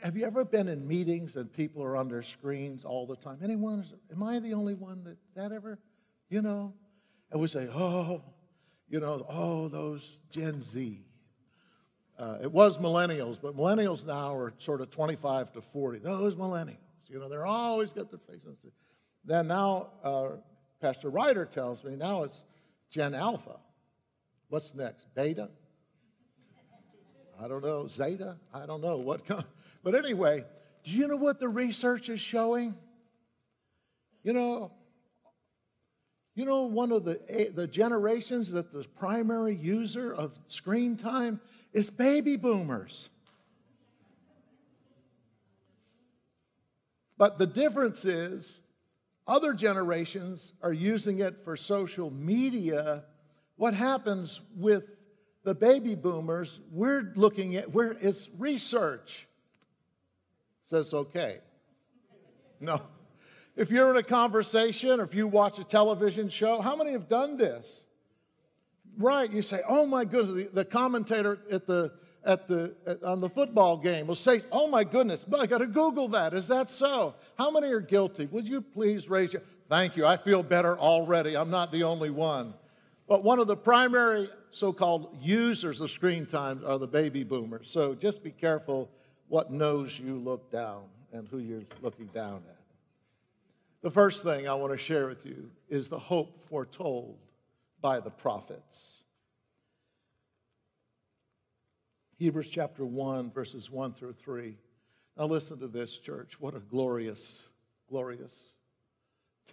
have 0.02 0.16
you 0.16 0.24
ever 0.24 0.44
been 0.44 0.68
in 0.68 0.86
meetings 0.86 1.36
and 1.36 1.52
people 1.52 1.82
are 1.82 1.96
on 1.96 2.08
their 2.08 2.22
screens 2.22 2.84
all 2.84 3.06
the 3.06 3.16
time? 3.16 3.38
Anyone? 3.42 3.84
Am 4.12 4.22
I 4.22 4.38
the 4.40 4.54
only 4.54 4.74
one 4.74 5.04
that 5.04 5.16
that 5.34 5.52
ever, 5.52 5.78
you 6.28 6.42
know? 6.42 6.74
And 7.30 7.40
we 7.40 7.46
say, 7.46 7.68
oh, 7.72 8.22
you 8.88 8.98
know, 8.98 9.24
oh, 9.28 9.68
those 9.68 10.18
Gen 10.30 10.62
Z. 10.62 11.04
Uh, 12.18 12.38
it 12.42 12.52
was 12.52 12.76
millennials, 12.76 13.40
but 13.40 13.56
millennials 13.56 14.04
now 14.04 14.34
are 14.34 14.52
sort 14.58 14.80
of 14.80 14.90
25 14.90 15.52
to 15.52 15.62
40. 15.62 16.00
Those 16.00 16.34
millennials, 16.34 16.76
you 17.08 17.18
know, 17.18 17.28
they're 17.28 17.46
always 17.46 17.92
got 17.92 18.10
their 18.10 18.18
faces. 18.18 18.58
Then 19.24 19.46
now, 19.46 19.88
uh, 20.02 20.28
Pastor 20.80 21.10
Ryder 21.10 21.44
tells 21.44 21.84
me 21.84 21.94
now 21.94 22.22
it's 22.22 22.44
Gen 22.90 23.14
Alpha. 23.14 23.56
What's 24.48 24.74
next? 24.74 25.06
Beta? 25.14 25.48
I 27.42 27.48
don't 27.48 27.64
know. 27.64 27.86
Zeta? 27.86 28.36
I 28.52 28.66
don't 28.66 28.80
know. 28.80 28.96
What 28.96 29.26
comes? 29.26 29.44
But 29.82 29.94
anyway, 29.94 30.44
do 30.84 30.90
you 30.90 31.06
know 31.08 31.16
what 31.16 31.38
the 31.38 31.48
research 31.48 32.08
is 32.08 32.20
showing? 32.20 32.74
You 34.22 34.32
know, 34.32 34.72
you 36.34 36.44
know 36.44 36.62
one 36.62 36.92
of 36.92 37.04
the, 37.04 37.20
eh, 37.28 37.48
the 37.54 37.66
generations 37.66 38.52
that 38.52 38.72
the 38.72 38.84
primary 38.98 39.54
user 39.54 40.14
of 40.14 40.38
screen 40.46 40.96
time 40.96 41.40
is 41.72 41.90
baby 41.90 42.36
boomers. 42.36 43.08
But 47.16 47.38
the 47.38 47.46
difference 47.46 48.04
is 48.04 48.62
other 49.26 49.52
generations 49.52 50.54
are 50.62 50.72
using 50.72 51.20
it 51.20 51.44
for 51.44 51.56
social 51.56 52.10
media. 52.10 53.04
What 53.56 53.74
happens 53.74 54.40
with 54.56 54.96
the 55.44 55.54
baby 55.54 55.94
boomers? 55.94 56.60
We're 56.70 57.12
looking 57.14 57.56
at 57.56 57.72
where 57.72 57.96
it's 58.00 58.28
research. 58.38 59.26
Says 60.68 60.92
okay. 60.94 61.38
No. 62.60 62.82
If 63.56 63.70
you're 63.70 63.90
in 63.90 63.96
a 63.96 64.02
conversation 64.02 65.00
or 65.00 65.04
if 65.04 65.14
you 65.14 65.26
watch 65.26 65.58
a 65.58 65.64
television 65.64 66.28
show, 66.28 66.60
how 66.60 66.76
many 66.76 66.92
have 66.92 67.08
done 67.08 67.36
this? 67.36 67.86
Right, 68.96 69.32
you 69.32 69.42
say, 69.42 69.62
"Oh 69.66 69.86
my 69.86 70.04
goodness!" 70.04 70.34
The, 70.34 70.50
the 70.52 70.64
commentator 70.64 71.38
at 71.50 71.66
the 71.66 71.92
at 72.24 72.48
the 72.48 72.74
at, 72.86 73.02
on 73.02 73.20
the 73.20 73.28
football 73.28 73.76
game 73.76 74.06
will 74.06 74.14
say, 74.14 74.42
"Oh 74.52 74.66
my 74.66 74.84
goodness, 74.84 75.24
I 75.38 75.46
got 75.46 75.58
to 75.58 75.66
Google 75.66 76.08
that. 76.08 76.34
Is 76.34 76.48
that 76.48 76.70
so? 76.70 77.14
How 77.36 77.50
many 77.50 77.68
are 77.68 77.80
guilty? 77.80 78.26
Would 78.26 78.46
you 78.46 78.60
please 78.60 79.08
raise 79.08 79.32
your? 79.32 79.42
Thank 79.68 79.96
you. 79.96 80.06
I 80.06 80.16
feel 80.16 80.42
better 80.42 80.78
already. 80.78 81.36
I'm 81.36 81.50
not 81.50 81.72
the 81.72 81.84
only 81.84 82.10
one. 82.10 82.54
But 83.08 83.24
one 83.24 83.38
of 83.38 83.46
the 83.46 83.56
primary 83.56 84.28
so-called 84.50 85.16
users 85.20 85.80
of 85.80 85.90
screen 85.90 86.26
time 86.26 86.62
are 86.64 86.78
the 86.78 86.86
baby 86.86 87.24
boomers. 87.24 87.70
So 87.70 87.94
just 87.94 88.22
be 88.22 88.30
careful 88.30 88.88
what 89.28 89.50
nose 89.50 89.98
you 89.98 90.16
look 90.16 90.50
down 90.50 90.82
and 91.12 91.26
who 91.28 91.38
you're 91.38 91.62
looking 91.82 92.06
down 92.06 92.42
at. 92.48 92.56
The 93.82 93.90
first 93.90 94.22
thing 94.22 94.48
I 94.48 94.54
want 94.54 94.72
to 94.72 94.78
share 94.78 95.08
with 95.08 95.24
you 95.24 95.50
is 95.68 95.88
the 95.88 95.98
hope 95.98 96.44
foretold 96.48 97.16
by 97.80 98.00
the 98.00 98.10
prophets. 98.10 98.99
Hebrews 102.20 102.50
chapter 102.50 102.84
1, 102.84 103.30
verses 103.30 103.70
1 103.70 103.94
through 103.94 104.12
3. 104.12 104.54
Now, 105.16 105.24
listen 105.24 105.58
to 105.60 105.68
this, 105.68 105.96
church. 105.96 106.38
What 106.38 106.54
a 106.54 106.60
glorious, 106.60 107.42
glorious 107.88 108.52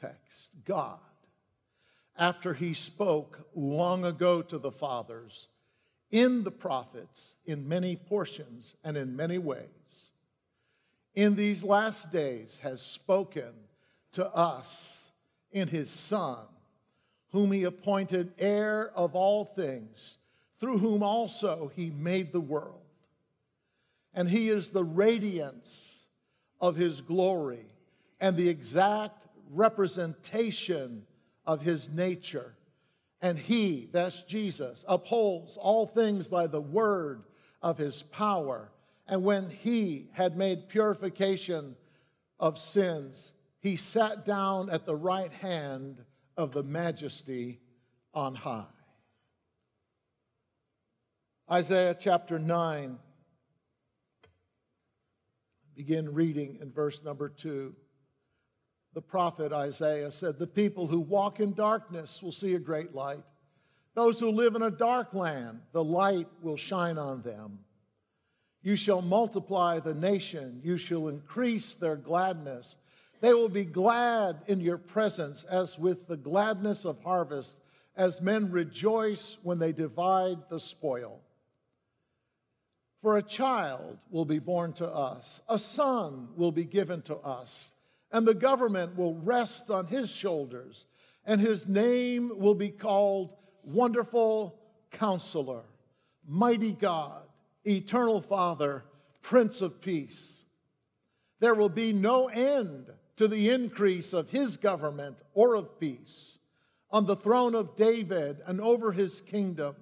text. 0.02 0.52
God, 0.66 1.00
after 2.18 2.54
he 2.54 2.74
spoke 2.74 3.40
long 3.56 4.04
ago 4.04 4.42
to 4.42 4.58
the 4.58 4.70
fathers 4.70 5.48
in 6.12 6.44
the 6.44 6.52
prophets 6.52 7.38
in 7.46 7.70
many 7.70 7.96
portions 7.96 8.76
and 8.84 8.98
in 8.98 9.16
many 9.16 9.38
ways, 9.38 10.12
in 11.16 11.36
these 11.36 11.64
last 11.64 12.12
days 12.12 12.60
has 12.64 12.82
spoken 12.82 13.54
to 14.12 14.28
us 14.36 15.10
in 15.54 15.70
his 15.70 15.90
Son, 15.90 16.40
whom 17.32 17.54
he 17.54 17.64
appointed 17.64 18.34
heir 18.38 18.92
of 18.94 19.16
all 19.16 19.46
things 19.46 20.18
through 20.60 20.80
whom 20.80 21.04
also 21.04 21.72
he 21.76 21.90
made 21.90 22.32
the 22.32 22.40
world. 22.40 22.82
And 24.14 24.30
he 24.30 24.50
is 24.50 24.70
the 24.70 24.84
radiance 24.84 26.06
of 26.60 26.76
his 26.76 27.02
glory 27.02 27.66
and 28.20 28.36
the 28.36 28.50
exact 28.50 29.26
representation 29.52 31.06
of 31.46 31.62
his 31.62 31.90
nature. 31.90 32.56
And 33.22 33.38
he, 33.38 33.90
that's 33.92 34.22
Jesus, 34.24 34.84
upholds 34.88 35.58
all 35.58 35.86
things 35.86 36.28
by 36.28 36.48
the 36.48 36.62
word 36.62 37.24
of 37.62 37.78
his 37.78 38.04
power. 38.04 38.72
And 39.08 39.24
when 39.24 39.50
he 39.50 40.10
had 40.14 40.38
made 40.38 40.68
purification 40.68 41.76
of 42.40 42.60
sins, 42.60 43.32
he 43.60 43.76
sat 43.76 44.26
down 44.26 44.70
at 44.70 44.86
the 44.86 44.96
right 44.96 45.34
hand 45.34 46.04
of 46.36 46.52
the 46.52 46.64
majesty 46.64 47.60
on 48.14 48.36
high. 48.36 48.66
Isaiah 51.50 51.96
chapter 51.98 52.38
9. 52.38 52.98
Begin 55.78 56.14
reading 56.14 56.58
in 56.62 56.74
verse 56.74 57.02
number 57.06 57.30
2. 57.30 57.74
The 58.94 59.02
prophet 59.02 59.54
Isaiah 59.54 60.12
said, 60.12 60.40
The 60.40 60.46
people 60.46 60.88
who 60.88 61.00
walk 61.00 61.40
in 61.40 61.54
darkness 61.54 62.22
will 62.22 62.34
see 62.34 62.56
a 62.56 62.60
great 62.60 62.94
light. 62.94 63.24
Those 63.94 64.20
who 64.20 64.30
live 64.30 64.56
in 64.56 64.62
a 64.62 64.70
dark 64.70 65.14
land, 65.14 65.62
the 65.72 65.84
light 65.86 66.28
will 66.42 66.58
shine 66.58 66.98
on 66.98 67.22
them. 67.22 67.60
You 68.62 68.76
shall 68.76 69.02
multiply 69.02 69.80
the 69.80 69.94
nation, 69.94 70.60
you 70.66 70.78
shall 70.78 71.08
increase 71.08 71.76
their 71.76 71.96
gladness. 71.96 72.76
They 73.22 73.34
will 73.34 73.48
be 73.48 73.64
glad 73.64 74.42
in 74.48 74.60
your 74.60 74.78
presence, 74.78 75.46
as 75.46 75.80
with 75.80 76.08
the 76.08 76.18
gladness 76.18 76.84
of 76.84 77.02
harvest, 77.04 77.62
as 77.96 78.20
men 78.20 78.52
rejoice 78.52 79.38
when 79.44 79.60
they 79.60 79.72
divide 79.72 80.50
the 80.50 80.60
spoil. 80.60 81.22
For 83.02 83.18
a 83.18 83.24
child 83.24 84.00
will 84.10 84.26
be 84.26 84.40
born 84.40 84.74
to 84.74 84.88
us, 84.88 85.42
a 85.48 85.60
son 85.60 86.30
will 86.36 86.52
be 86.52 86.66
given 86.66 87.02
to 87.04 87.18
us, 87.18 87.72
and 88.12 88.28
the 88.28 88.34
government 88.34 88.98
will 88.98 89.16
rest 89.16 89.70
on 89.70 89.88
his 89.88 90.10
shoulders, 90.10 90.86
and 91.26 91.40
his 91.40 91.68
name 91.68 92.32
will 92.36 92.56
be 92.56 92.70
called 92.70 93.34
Wonderful 93.64 94.60
Counselor, 94.92 95.64
Mighty 96.28 96.72
God, 96.72 97.22
Eternal 97.66 98.22
Father, 98.22 98.84
Prince 99.22 99.62
of 99.62 99.82
Peace. 99.82 100.46
There 101.40 101.54
will 101.54 101.70
be 101.70 101.94
no 101.94 102.26
end 102.26 102.88
to 103.18 103.28
the 103.28 103.50
increase 103.50 104.14
of 104.14 104.30
his 104.30 104.58
government 104.58 105.18
or 105.34 105.56
of 105.56 105.80
peace 105.80 106.40
on 106.90 107.06
the 107.06 107.16
throne 107.16 107.54
of 107.54 107.76
David 107.76 108.42
and 108.46 108.62
over 108.62 108.92
his 108.92 109.22
kingdom 109.22 109.76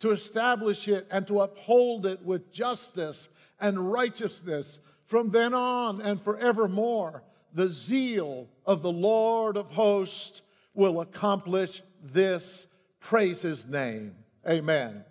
to 0.00 0.10
establish 0.10 0.88
it 0.88 1.06
and 1.10 1.26
to 1.26 1.40
uphold 1.40 2.06
it 2.06 2.22
with 2.24 2.52
justice 2.52 3.28
and 3.60 3.90
righteousness 3.90 4.80
from 5.04 5.30
then 5.30 5.54
on 5.54 6.00
and 6.00 6.20
forevermore. 6.22 7.22
The 7.54 7.68
zeal 7.68 8.48
of 8.66 8.82
the 8.82 8.92
Lord 8.92 9.56
of 9.56 9.70
hosts 9.70 10.42
will 10.74 11.00
accomplish 11.00 11.82
this. 12.02 12.66
Praise 13.00 13.42
his 13.42 13.66
name. 13.66 14.14
Amen. 14.48 15.04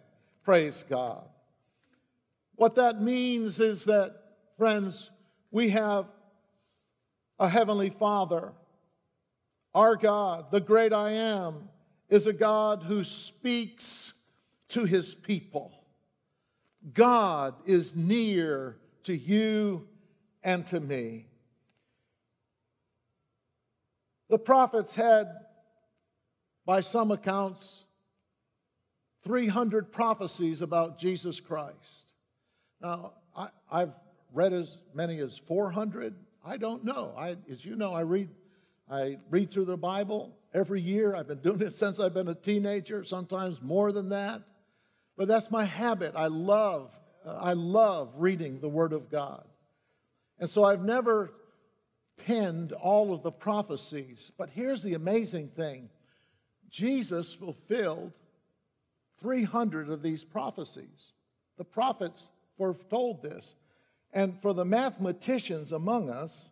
Praise 0.44 0.86
God. 0.88 1.27
What 2.56 2.75
that 2.75 3.01
means 3.01 3.60
is 3.60 3.86
that, 3.86 4.15
friends, 4.58 5.10
we 5.51 5.70
have 5.72 6.06
a 7.39 7.50
heavenly 7.50 7.89
Father 7.89 8.53
Our 9.77 9.96
God, 9.96 10.50
the 10.50 10.60
great 10.60 10.91
I 10.91 11.12
am, 11.12 11.70
is 12.10 12.25
a 12.25 12.34
God 12.34 12.82
who 12.82 13.03
speaks 13.03 14.12
to 14.70 14.86
his 14.86 15.14
people. 15.14 15.72
God 16.94 17.56
is 17.66 17.96
near 17.96 18.78
to 19.04 19.16
you 19.16 19.88
and 20.44 20.66
to 20.68 20.80
me. 20.80 21.28
The 24.30 24.38
prophets 24.38 24.96
had, 24.96 25.28
by 26.66 26.82
some 26.82 27.12
accounts, 27.12 27.86
300 29.24 29.92
prophecies 29.92 30.62
about 30.62 30.98
Jesus 30.98 31.40
Christ. 31.40 32.14
Now, 32.82 33.14
I, 33.36 33.80
have 33.80 33.96
read 34.34 34.54
as 34.54 34.78
many 34.94 35.20
as 35.20 35.38
400. 35.38 36.16
I 36.46 36.58
don't 36.58 36.84
know. 36.84 37.14
I, 37.18 37.38
as 37.52 37.66
you 37.66 37.76
know, 37.76 37.94
I 37.94 38.02
read, 38.02 38.30
I 38.90 39.18
read 39.30 39.52
through 39.52 39.66
the 39.66 39.78
Bible 39.78 40.38
every 40.54 40.82
year. 40.82 41.16
I've 41.16 41.28
been 41.28 41.40
doing 41.40 41.62
it 41.62 41.78
since 41.78 42.00
I've 42.00 42.14
been 42.14 42.28
a 42.28 42.36
teenager, 42.36 43.04
sometimes 43.04 43.62
more 43.62 43.92
than 43.92 44.10
that. 44.10 44.42
But 45.18 45.28
that's 45.28 45.50
my 45.52 45.66
habit. 45.66 46.14
I 46.16 46.28
love, 46.28 46.92
I 47.26 47.54
love 47.54 48.14
reading 48.18 48.60
the 48.60 48.70
Word 48.70 48.94
of 48.94 49.10
God. 49.10 49.44
And 50.40 50.50
so 50.50 50.64
I've 50.64 50.84
never 50.84 51.34
penned 52.26 52.72
all 52.72 53.14
of 53.14 53.24
the 53.24 53.32
prophecies. 53.32 54.32
But 54.38 54.50
here's 54.52 54.84
the 54.84 54.94
amazing 54.94 55.50
thing 55.50 55.90
Jesus 56.70 57.34
fulfilled 57.34 58.14
300 59.20 59.90
of 59.90 60.02
these 60.02 60.24
prophecies. 60.24 61.14
The 61.58 61.66
prophets 61.66 62.30
foretold 62.58 63.24
this. 63.24 63.56
And 64.14 64.40
for 64.40 64.54
the 64.54 64.66
mathematicians 64.66 65.72
among 65.72 66.10
us, 66.10 66.50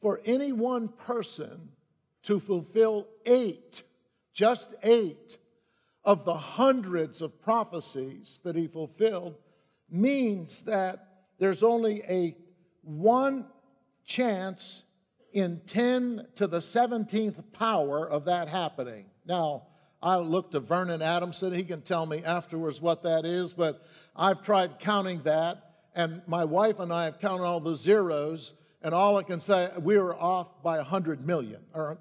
for 0.00 0.20
any 0.24 0.52
one 0.52 0.88
person 0.88 1.70
to 2.24 2.40
fulfill 2.40 3.06
eight, 3.24 3.82
just 4.32 4.74
eight, 4.82 5.38
of 6.04 6.24
the 6.24 6.34
hundreds 6.34 7.22
of 7.22 7.40
prophecies 7.40 8.40
that 8.44 8.54
he 8.54 8.66
fulfilled 8.66 9.36
means 9.90 10.62
that 10.62 11.08
there's 11.38 11.62
only 11.62 12.02
a 12.02 12.36
one 12.82 13.46
chance 14.04 14.84
in 15.32 15.60
10 15.66 16.26
to 16.36 16.46
the 16.46 16.60
17th 16.60 17.52
power 17.52 18.08
of 18.08 18.26
that 18.26 18.48
happening. 18.48 19.06
Now, 19.26 19.68
I 20.02 20.16
looked 20.16 20.52
to 20.52 20.60
Vernon 20.60 21.00
Adamson. 21.00 21.52
He 21.52 21.64
can 21.64 21.80
tell 21.80 22.04
me 22.04 22.22
afterwards 22.22 22.80
what 22.80 23.02
that 23.04 23.24
is, 23.24 23.54
but 23.54 23.84
I've 24.14 24.42
tried 24.42 24.78
counting 24.78 25.22
that, 25.22 25.70
and 25.94 26.20
my 26.26 26.44
wife 26.44 26.78
and 26.78 26.92
I 26.92 27.04
have 27.04 27.18
counted 27.18 27.44
all 27.44 27.60
the 27.60 27.74
zeros, 27.74 28.52
and 28.82 28.94
all 28.94 29.16
I 29.16 29.22
can 29.22 29.40
say, 29.40 29.70
we 29.80 29.96
were 29.96 30.14
off 30.14 30.62
by 30.62 30.76
100 30.76 31.26
million, 31.26 31.62
or 31.72 31.98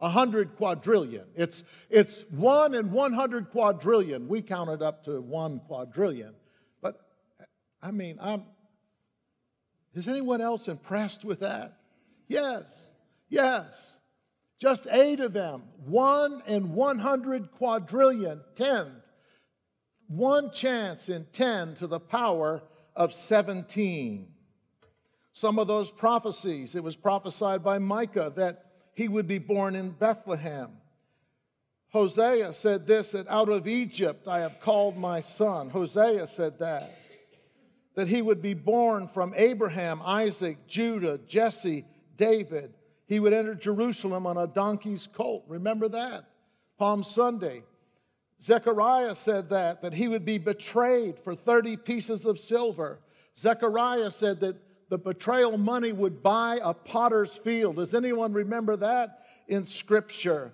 100 0.00 0.56
quadrillion. 0.56 1.24
It's, 1.36 1.62
it's 1.90 2.22
1 2.30 2.74
and 2.74 2.90
100 2.90 3.50
quadrillion. 3.50 4.28
We 4.28 4.42
counted 4.42 4.82
up 4.82 5.04
to 5.04 5.20
1 5.20 5.60
quadrillion. 5.66 6.34
But, 6.80 7.00
I 7.82 7.90
mean, 7.90 8.18
I'm, 8.20 8.44
is 9.94 10.08
anyone 10.08 10.40
else 10.40 10.68
impressed 10.68 11.24
with 11.24 11.40
that? 11.40 11.76
Yes, 12.28 12.90
yes. 13.28 13.98
Just 14.58 14.86
eight 14.90 15.20
of 15.20 15.32
them, 15.32 15.64
one 15.84 16.42
and 16.46 16.74
100 16.74 17.52
quadrillion, 17.52 18.40
10. 18.54 18.92
One 20.08 20.50
chance 20.50 21.08
in 21.08 21.26
10 21.32 21.74
to 21.76 21.86
the 21.86 22.00
power 22.00 22.62
of 22.96 23.12
17. 23.12 24.28
Some 25.32 25.58
of 25.58 25.66
those 25.66 25.90
prophecies, 25.90 26.74
it 26.74 26.82
was 26.82 26.96
prophesied 26.96 27.62
by 27.62 27.78
Micah 27.78 28.32
that 28.36 28.69
he 29.00 29.08
would 29.08 29.26
be 29.26 29.38
born 29.38 29.74
in 29.74 29.92
Bethlehem. 29.92 30.68
Hosea 31.88 32.52
said 32.52 32.86
this 32.86 33.12
that 33.12 33.26
out 33.28 33.48
of 33.48 33.66
Egypt 33.66 34.28
I 34.28 34.40
have 34.40 34.60
called 34.60 34.98
my 34.98 35.22
son. 35.22 35.70
Hosea 35.70 36.28
said 36.28 36.58
that 36.58 36.98
that 37.94 38.08
he 38.08 38.20
would 38.20 38.42
be 38.42 38.52
born 38.52 39.08
from 39.08 39.32
Abraham, 39.38 40.02
Isaac, 40.04 40.66
Judah, 40.66 41.18
Jesse, 41.26 41.86
David. 42.18 42.74
He 43.06 43.18
would 43.18 43.32
enter 43.32 43.54
Jerusalem 43.54 44.26
on 44.26 44.36
a 44.36 44.46
donkey's 44.46 45.08
colt. 45.10 45.44
Remember 45.48 45.88
that? 45.88 46.26
Palm 46.78 47.02
Sunday. 47.02 47.62
Zechariah 48.42 49.14
said 49.14 49.48
that, 49.48 49.80
that 49.80 49.94
he 49.94 50.08
would 50.08 50.26
be 50.26 50.36
betrayed 50.36 51.18
for 51.18 51.34
30 51.34 51.78
pieces 51.78 52.26
of 52.26 52.38
silver. 52.38 53.00
Zechariah 53.38 54.10
said 54.10 54.40
that 54.40 54.56
the 54.90 54.98
betrayal 54.98 55.56
money 55.56 55.92
would 55.92 56.22
buy 56.22 56.60
a 56.62 56.74
potter's 56.74 57.36
field. 57.36 57.76
Does 57.76 57.94
anyone 57.94 58.32
remember 58.32 58.76
that 58.76 59.24
in 59.48 59.64
Scripture? 59.64 60.52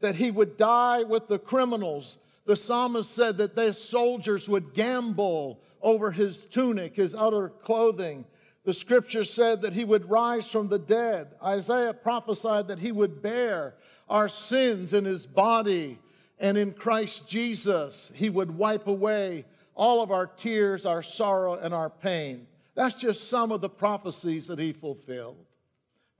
That 0.00 0.14
he 0.14 0.30
would 0.30 0.56
die 0.56 1.02
with 1.02 1.26
the 1.26 1.38
criminals. 1.40 2.18
The 2.44 2.54
psalmist 2.54 3.10
said 3.10 3.38
that 3.38 3.56
their 3.56 3.72
soldiers 3.72 4.48
would 4.48 4.74
gamble 4.74 5.60
over 5.82 6.12
his 6.12 6.38
tunic, 6.38 6.96
his 6.96 7.14
outer 7.14 7.48
clothing. 7.48 8.24
The 8.64 8.74
scripture 8.74 9.24
said 9.24 9.62
that 9.62 9.72
he 9.72 9.84
would 9.84 10.10
rise 10.10 10.46
from 10.48 10.68
the 10.68 10.78
dead. 10.78 11.28
Isaiah 11.42 11.94
prophesied 11.94 12.68
that 12.68 12.78
he 12.78 12.92
would 12.92 13.22
bear 13.22 13.74
our 14.08 14.28
sins 14.28 14.92
in 14.92 15.04
his 15.04 15.26
body, 15.26 15.98
and 16.38 16.56
in 16.56 16.72
Christ 16.72 17.28
Jesus, 17.28 18.12
he 18.14 18.30
would 18.30 18.56
wipe 18.56 18.86
away 18.86 19.44
all 19.74 20.02
of 20.02 20.10
our 20.10 20.26
tears, 20.26 20.84
our 20.84 21.02
sorrow, 21.02 21.54
and 21.54 21.72
our 21.72 21.90
pain. 21.90 22.46
That's 22.78 22.94
just 22.94 23.28
some 23.28 23.50
of 23.50 23.60
the 23.60 23.68
prophecies 23.68 24.46
that 24.46 24.60
he 24.60 24.72
fulfilled. 24.72 25.44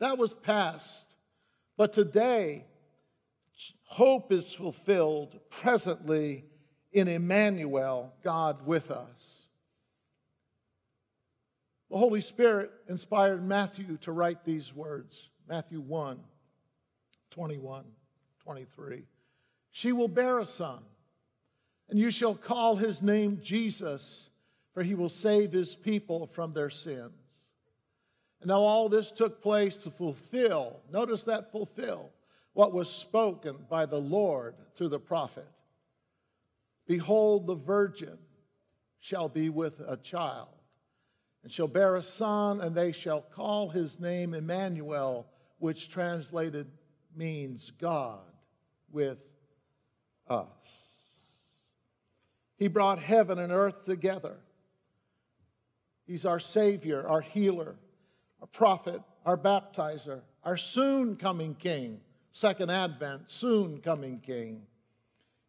That 0.01 0.19
was 0.19 0.35
past. 0.35 1.15
But 1.77 1.93
today, 1.93 2.65
hope 3.85 4.33
is 4.33 4.53
fulfilled 4.53 5.39
presently 5.51 6.47
in 6.91 7.07
Emmanuel, 7.07 8.13
God 8.25 8.67
with 8.67 8.91
us. 8.91 9.47
The 11.93 11.97
Holy 11.97 12.21
Spirit 12.21 12.73
inspired 12.89 13.47
Matthew 13.47 13.97
to 13.99 14.11
write 14.11 14.45
these 14.45 14.75
words 14.75 15.31
Matthew 15.49 15.81
1 15.81 16.19
21, 17.31 17.85
23. 18.43 19.05
She 19.71 19.93
will 19.93 20.09
bear 20.09 20.41
a 20.41 20.47
son, 20.47 20.81
and 21.89 22.01
you 22.01 22.11
shall 22.11 22.35
call 22.35 22.75
his 22.75 23.01
name 23.01 23.39
Jesus, 23.41 24.29
for 24.79 24.85
he 24.85 24.95
will 24.95 25.09
save 25.09 25.51
his 25.51 25.75
people 25.75 26.29
from 26.29 26.53
their 26.53 26.71
sins. 26.71 27.11
And 28.41 28.47
now 28.47 28.61
all 28.61 28.89
this 28.89 29.11
took 29.11 29.43
place 29.43 29.77
to 29.79 29.91
fulfill, 29.91 30.83
notice 30.93 31.25
that 31.25 31.51
fulfill, 31.51 32.11
what 32.53 32.73
was 32.73 32.89
spoken 32.89 33.57
by 33.69 33.87
the 33.87 34.01
Lord 34.01 34.55
through 34.77 34.91
the 34.91 35.01
prophet. 35.01 35.49
Behold, 36.87 37.49
the 37.49 37.57
virgin 37.57 38.19
shall 39.01 39.29
be 39.29 39.49
with 39.49 39.81
a 39.81 39.97
child 39.97 40.47
and 41.43 41.51
shall 41.51 41.67
bear 41.67 41.97
a 41.97 42.03
son, 42.05 42.61
and 42.61 42.77
they 42.77 42.93
shall 42.93 43.23
call 43.23 43.71
his 43.71 43.99
name 43.99 44.33
Emmanuel, 44.33 45.27
which 45.59 45.91
translated 45.91 46.69
means 47.17 47.73
God 47.81 48.21
with 48.93 49.25
us. 50.29 50.47
He 52.59 52.69
brought 52.69 53.01
heaven 53.01 53.41
and 53.41 53.51
earth 53.51 53.85
together. 53.85 54.37
He's 56.09 56.27
our 56.27 56.41
Savior, 56.41 57.07
our 57.07 57.21
healer, 57.21 57.77
our 58.41 58.49
prophet, 58.49 59.01
our 59.25 59.37
baptizer, 59.37 60.23
our 60.43 60.57
soon 60.57 61.15
coming 61.15 61.55
King. 61.55 62.01
Second 62.33 62.71
Advent, 62.71 63.31
soon 63.31 63.79
coming 63.79 64.19
King. 64.19 64.63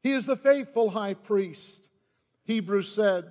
He 0.04 0.12
is 0.12 0.26
the 0.26 0.36
faithful 0.36 0.90
high 0.90 1.14
priest. 1.14 1.88
Hebrews 2.44 2.92
said, 2.92 3.26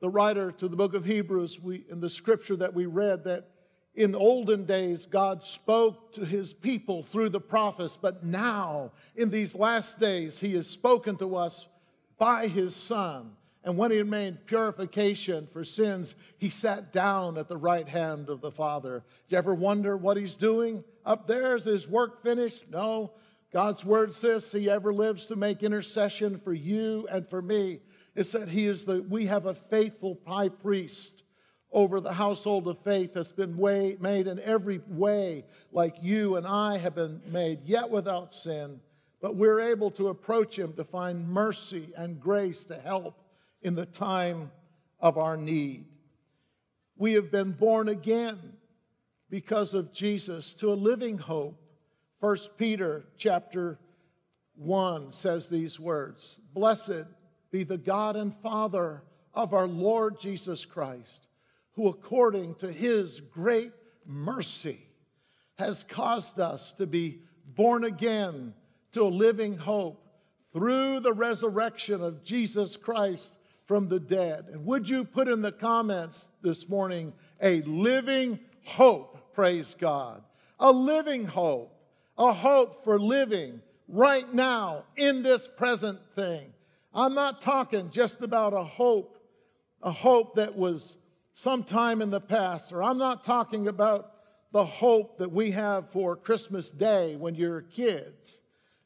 the 0.00 0.08
writer 0.08 0.52
to 0.52 0.68
the 0.68 0.76
book 0.76 0.94
of 0.94 1.04
Hebrews, 1.04 1.60
we, 1.60 1.84
in 1.90 2.00
the 2.00 2.10
scripture 2.10 2.56
that 2.56 2.74
we 2.74 2.86
read, 2.86 3.24
that 3.24 3.50
in 3.94 4.14
olden 4.14 4.64
days 4.64 5.06
God 5.06 5.42
spoke 5.42 6.12
to 6.12 6.24
his 6.24 6.52
people 6.52 7.02
through 7.02 7.30
the 7.30 7.40
prophets, 7.40 7.98
but 8.00 8.24
now, 8.24 8.92
in 9.16 9.30
these 9.30 9.54
last 9.54 9.98
days, 9.98 10.38
he 10.38 10.54
has 10.54 10.68
spoken 10.68 11.16
to 11.16 11.34
us 11.34 11.66
by 12.16 12.46
his 12.46 12.76
Son. 12.76 13.32
And 13.68 13.76
when 13.76 13.90
he 13.90 13.98
had 13.98 14.06
made 14.06 14.46
purification 14.46 15.46
for 15.52 15.62
sins, 15.62 16.16
he 16.38 16.48
sat 16.48 16.90
down 16.90 17.36
at 17.36 17.48
the 17.48 17.58
right 17.58 17.86
hand 17.86 18.30
of 18.30 18.40
the 18.40 18.50
Father. 18.50 19.04
Do 19.28 19.34
you 19.34 19.36
ever 19.36 19.54
wonder 19.54 19.94
what 19.94 20.16
he's 20.16 20.36
doing 20.36 20.82
up 21.04 21.26
there? 21.26 21.54
Is 21.54 21.66
his 21.66 21.86
work 21.86 22.22
finished? 22.22 22.70
No. 22.70 23.12
God's 23.52 23.84
word 23.84 24.14
says 24.14 24.50
he 24.50 24.70
ever 24.70 24.90
lives 24.94 25.26
to 25.26 25.36
make 25.36 25.62
intercession 25.62 26.40
for 26.40 26.54
you 26.54 27.06
and 27.10 27.28
for 27.28 27.42
me. 27.42 27.80
It 28.14 28.24
said 28.24 28.48
he 28.48 28.66
is 28.66 28.86
the, 28.86 29.02
we 29.02 29.26
have 29.26 29.44
a 29.44 29.52
faithful 29.52 30.18
high 30.26 30.48
priest 30.48 31.22
over 31.70 32.00
the 32.00 32.14
household 32.14 32.68
of 32.68 32.78
faith 32.78 33.12
that's 33.12 33.32
been 33.32 33.58
way, 33.58 33.98
made 34.00 34.28
in 34.28 34.40
every 34.40 34.80
way 34.88 35.44
like 35.72 35.96
you 36.00 36.36
and 36.36 36.46
I 36.46 36.78
have 36.78 36.94
been 36.94 37.20
made, 37.26 37.66
yet 37.66 37.90
without 37.90 38.34
sin. 38.34 38.80
But 39.20 39.36
we're 39.36 39.60
able 39.60 39.90
to 39.90 40.08
approach 40.08 40.58
him 40.58 40.72
to 40.72 40.84
find 40.84 41.28
mercy 41.28 41.92
and 41.98 42.18
grace 42.18 42.64
to 42.64 42.78
help 42.78 43.26
in 43.62 43.74
the 43.74 43.86
time 43.86 44.50
of 45.00 45.18
our 45.18 45.36
need. 45.36 45.86
We 46.96 47.14
have 47.14 47.30
been 47.30 47.52
born 47.52 47.88
again 47.88 48.38
because 49.30 49.74
of 49.74 49.92
Jesus 49.92 50.54
to 50.54 50.72
a 50.72 50.74
living 50.74 51.18
hope 51.18 51.62
First 52.20 52.58
Peter 52.58 53.04
chapter 53.16 53.78
1 54.56 55.12
says 55.12 55.48
these 55.48 55.78
words 55.78 56.38
Blessed 56.52 57.04
be 57.52 57.62
the 57.62 57.78
God 57.78 58.16
and 58.16 58.34
Father 58.34 59.02
of 59.32 59.54
our 59.54 59.68
Lord 59.68 60.18
Jesus 60.18 60.64
Christ, 60.64 61.28
who 61.74 61.86
according 61.86 62.56
to 62.56 62.72
his 62.72 63.20
great 63.20 63.72
mercy 64.04 64.80
has 65.58 65.84
caused 65.84 66.40
us 66.40 66.72
to 66.72 66.86
be 66.86 67.20
born 67.54 67.84
again 67.84 68.52
to 68.92 69.02
a 69.02 69.04
living 69.04 69.56
hope 69.56 70.04
through 70.52 70.98
the 70.98 71.12
resurrection 71.12 72.02
of 72.02 72.24
Jesus 72.24 72.76
Christ 72.76 73.37
from 73.68 73.88
the 73.88 74.00
dead. 74.00 74.46
And 74.50 74.64
would 74.64 74.88
you 74.88 75.04
put 75.04 75.28
in 75.28 75.42
the 75.42 75.52
comments 75.52 76.28
this 76.42 76.68
morning 76.68 77.12
a 77.40 77.60
living 77.62 78.40
hope? 78.64 79.34
Praise 79.34 79.76
God. 79.78 80.22
A 80.58 80.72
living 80.72 81.26
hope. 81.26 81.74
A 82.16 82.32
hope 82.32 82.82
for 82.82 82.98
living 82.98 83.60
right 83.86 84.32
now 84.34 84.84
in 84.96 85.22
this 85.22 85.46
present 85.46 86.00
thing. 86.16 86.52
I'm 86.94 87.14
not 87.14 87.42
talking 87.42 87.90
just 87.90 88.22
about 88.22 88.54
a 88.54 88.64
hope, 88.64 89.18
a 89.82 89.92
hope 89.92 90.36
that 90.36 90.56
was 90.56 90.96
sometime 91.34 92.02
in 92.02 92.10
the 92.10 92.20
past, 92.20 92.72
or 92.72 92.82
I'm 92.82 92.98
not 92.98 93.22
talking 93.22 93.68
about 93.68 94.12
the 94.50 94.64
hope 94.64 95.18
that 95.18 95.30
we 95.30 95.50
have 95.50 95.90
for 95.90 96.16
Christmas 96.16 96.70
Day 96.70 97.16
when 97.16 97.34
you're 97.34 97.60
kids. 97.60 98.40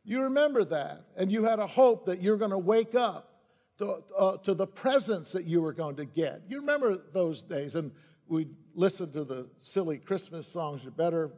You 0.05 0.23
remember 0.23 0.65
that, 0.65 1.05
and 1.17 1.31
you 1.31 1.45
had 1.45 1.61
a 1.61 1.67
hope 1.69 2.07
that 2.07 2.21
you're 2.21 2.37
going 2.37 2.51
to 2.51 2.59
wake 2.59 2.97
up 2.97 3.32
to, 3.79 4.03
uh, 4.17 4.37
to 4.39 4.55
the 4.55 4.67
presents 4.67 5.33
that 5.33 5.45
you 5.45 5.63
were 5.63 5.73
going 5.73 5.97
to 5.97 6.05
get. 6.05 6.43
You 6.49 6.61
remember 6.61 6.99
those 7.13 7.43
days, 7.43 7.75
and 7.75 7.91
we 8.29 8.49
listened 8.75 9.13
to 9.15 9.25
the 9.25 9.49
silly 9.61 9.99
Christmas 9.99 10.47
songs. 10.47 10.85
You 10.85 10.91
better, 10.91 11.31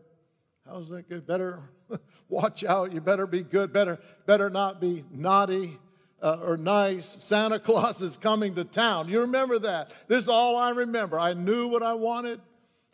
how's 0.67 0.89
that 0.91 1.09
good? 1.09 1.27
Better 1.27 1.61
watch 2.29 2.65
out. 2.65 2.93
You 2.93 3.01
better 3.01 3.27
be 3.27 3.43
good. 3.43 3.73
Better, 3.73 3.99
better 4.27 4.51
not 4.51 4.81
be 4.81 5.05
naughty. 5.11 5.79
Uh, 6.23 6.39
or 6.43 6.57
nice, 6.57 7.07
Santa 7.07 7.59
Claus 7.59 8.01
is 8.01 8.17
coming 8.17 8.55
to 8.55 8.65
town. 8.65 9.09
You 9.09 9.21
remember 9.23 9.59
that? 9.59 9.93
This 10.09 10.23
is 10.23 10.29
all 10.29 10.57
I 10.57 10.71
remember. 10.71 11.21
I 11.21 11.35
knew 11.35 11.67
what 11.69 11.83
I 11.83 11.93
wanted. 11.93 12.41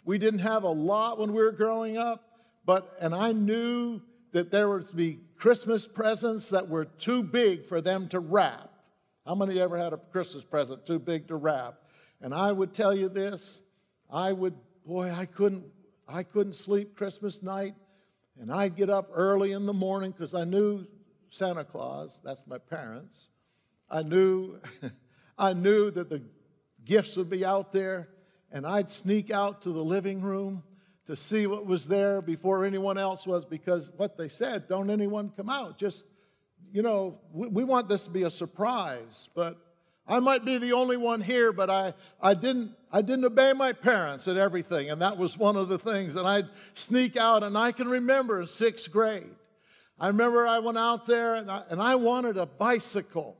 We 0.05 0.18
didn't 0.18 0.40
have 0.40 0.64
a 0.64 0.70
lot 0.70 1.18
when 1.18 1.33
we 1.33 1.40
were 1.40 1.53
growing 1.53 1.96
up, 1.96 2.24
but, 2.64 2.96
and 3.00 3.14
I 3.14 3.31
knew 3.31 4.00
that 4.33 4.50
there 4.50 4.68
would 4.68 4.94
be 4.96 5.20
Christmas 5.37 5.87
presents 5.87 6.50
that 6.50 6.68
were 6.68 6.87
too 6.87 7.22
big 7.22 7.66
for 7.66 7.81
them 7.81 8.09
to 8.09 8.18
wrap. 8.18 8.69
How 9.26 9.35
many 9.35 9.61
ever 9.61 9.76
had 9.76 9.92
a 9.92 9.98
Christmas 9.98 10.44
present 10.44 10.87
too 10.87 10.98
big 10.98 11.28
to 11.28 11.37
wrap? 11.37 11.74
And 12.20 12.35
I 12.35 12.52
would 12.52 12.74
tell 12.74 12.94
you 12.94 13.09
this, 13.09 13.61
I 14.11 14.33
would, 14.33 14.54
boy, 14.85 15.11
I 15.11 15.26
couldn't, 15.26 15.64
I 16.09 16.22
couldn't 16.22 16.54
sleep 16.54 16.96
Christmas 16.96 17.42
night, 17.42 17.74
and 18.40 18.52
I'd 18.52 18.76
get 18.76 18.88
up 18.88 19.11
early 19.12 19.52
in 19.52 19.66
the 19.66 19.72
morning 19.72 20.11
because 20.11 20.35
I 20.35 20.44
knew 20.44 20.87
Santa 21.28 21.64
Claus, 21.64 22.20
that's 22.24 22.46
my 22.46 22.59
parents. 22.59 23.28
I 23.88 24.02
knew, 24.02 24.61
I 25.38 25.52
knew 25.52 25.90
that 25.90 26.09
the 26.09 26.22
gifts 26.85 27.16
would 27.16 27.30
be 27.30 27.44
out 27.44 27.72
there, 27.72 28.09
and 28.50 28.66
I'd 28.66 28.90
sneak 28.90 29.30
out 29.30 29.62
to 29.62 29.70
the 29.70 29.85
living 29.85 30.22
room 30.22 30.62
to 31.06 31.16
see 31.16 31.46
what 31.46 31.66
was 31.66 31.87
there 31.87 32.20
before 32.22 32.64
anyone 32.64 32.98
else 32.98 33.26
was 33.26 33.44
because 33.44 33.90
what 33.96 34.16
they 34.16 34.28
said, 34.28 34.68
don't 34.68 34.90
anyone 34.90 35.33
come 35.37 35.48
out. 35.48 35.78
Just, 35.78 36.04
you 36.72 36.83
know, 36.83 37.18
we, 37.33 37.48
we 37.48 37.64
want 37.64 37.88
this 37.88 38.04
to 38.04 38.11
be 38.11 38.22
a 38.22 38.30
surprise, 38.30 39.28
but 39.35 39.59
I 40.06 40.18
might 40.18 40.44
be 40.44 40.59
the 40.59 40.72
only 40.72 40.96
one 40.96 41.20
here, 41.20 41.52
but 41.52 41.70
I, 41.70 41.94
I, 42.20 42.35
didn't, 42.35 42.72
I 42.92 43.02
didn't 43.02 43.24
obey 43.24 43.52
my 43.52 43.72
parents 43.72 44.26
at 44.26 44.37
everything, 44.37 44.90
and 44.90 45.00
that 45.02 45.16
was 45.16 45.38
one 45.38 45.56
of 45.56 45.68
the 45.68 45.78
things. 45.78 46.16
And 46.16 46.26
I'd 46.26 46.48
sneak 46.74 47.16
out, 47.16 47.44
and 47.44 47.56
I 47.56 47.72
can 47.72 47.88
remember 47.88 48.46
sixth 48.46 48.90
grade. 48.90 49.30
I 50.00 50.09
remember 50.09 50.48
I 50.48 50.59
went 50.61 50.78
out 50.78 51.06
there 51.06 51.35
and 51.35 51.50
I, 51.50 51.62
and 51.68 51.80
I 51.80 51.94
wanted 51.96 52.38
a 52.38 52.46
bicycle. 52.46 53.37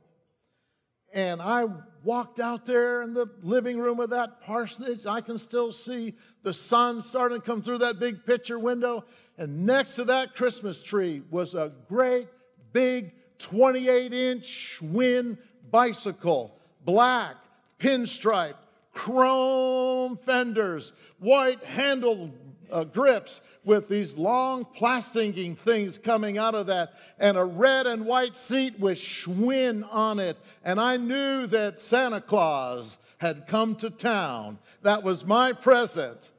And 1.11 1.41
I 1.41 1.65
walked 2.03 2.39
out 2.39 2.65
there 2.65 3.01
in 3.01 3.13
the 3.13 3.25
living 3.41 3.79
room 3.79 3.99
of 3.99 4.11
that 4.11 4.41
parsonage. 4.41 5.05
I 5.05 5.21
can 5.21 5.37
still 5.37 5.71
see 5.71 6.13
the 6.43 6.53
sun 6.53 7.01
starting 7.01 7.41
to 7.41 7.45
come 7.45 7.61
through 7.61 7.79
that 7.79 7.99
big 7.99 8.25
picture 8.25 8.59
window. 8.59 9.03
And 9.37 9.65
next 9.65 9.95
to 9.95 10.05
that 10.05 10.35
Christmas 10.35 10.81
tree 10.81 11.21
was 11.31 11.55
a 11.55 11.73
great 11.89 12.27
big 12.71 13.11
28 13.41 14.13
inch 14.13 14.79
Schwinn 14.79 15.37
bicycle, 15.69 16.57
black, 16.85 17.35
pinstripe, 17.79 18.55
chrome 18.93 20.17
fenders, 20.17 20.93
white 21.19 21.63
handle 21.63 22.31
uh, 22.71 22.83
grips 22.83 23.41
with 23.63 23.87
these 23.87 24.17
long 24.17 24.65
plasticing 24.65 25.55
things 25.55 25.97
coming 25.97 26.37
out 26.37 26.55
of 26.55 26.67
that, 26.67 26.93
and 27.19 27.37
a 27.37 27.43
red 27.43 27.85
and 27.85 28.05
white 28.05 28.35
seat 28.35 28.79
with 28.79 28.97
Schwinn 28.97 29.87
on 29.91 30.19
it. 30.19 30.37
And 30.63 30.79
I 30.79 30.97
knew 30.97 31.47
that 31.47 31.81
Santa 31.81 32.21
Claus 32.21 32.97
had 33.17 33.45
come 33.47 33.75
to 33.75 33.89
town. 33.89 34.57
That 34.81 35.03
was 35.03 35.25
my 35.25 35.53
present. 35.53 36.31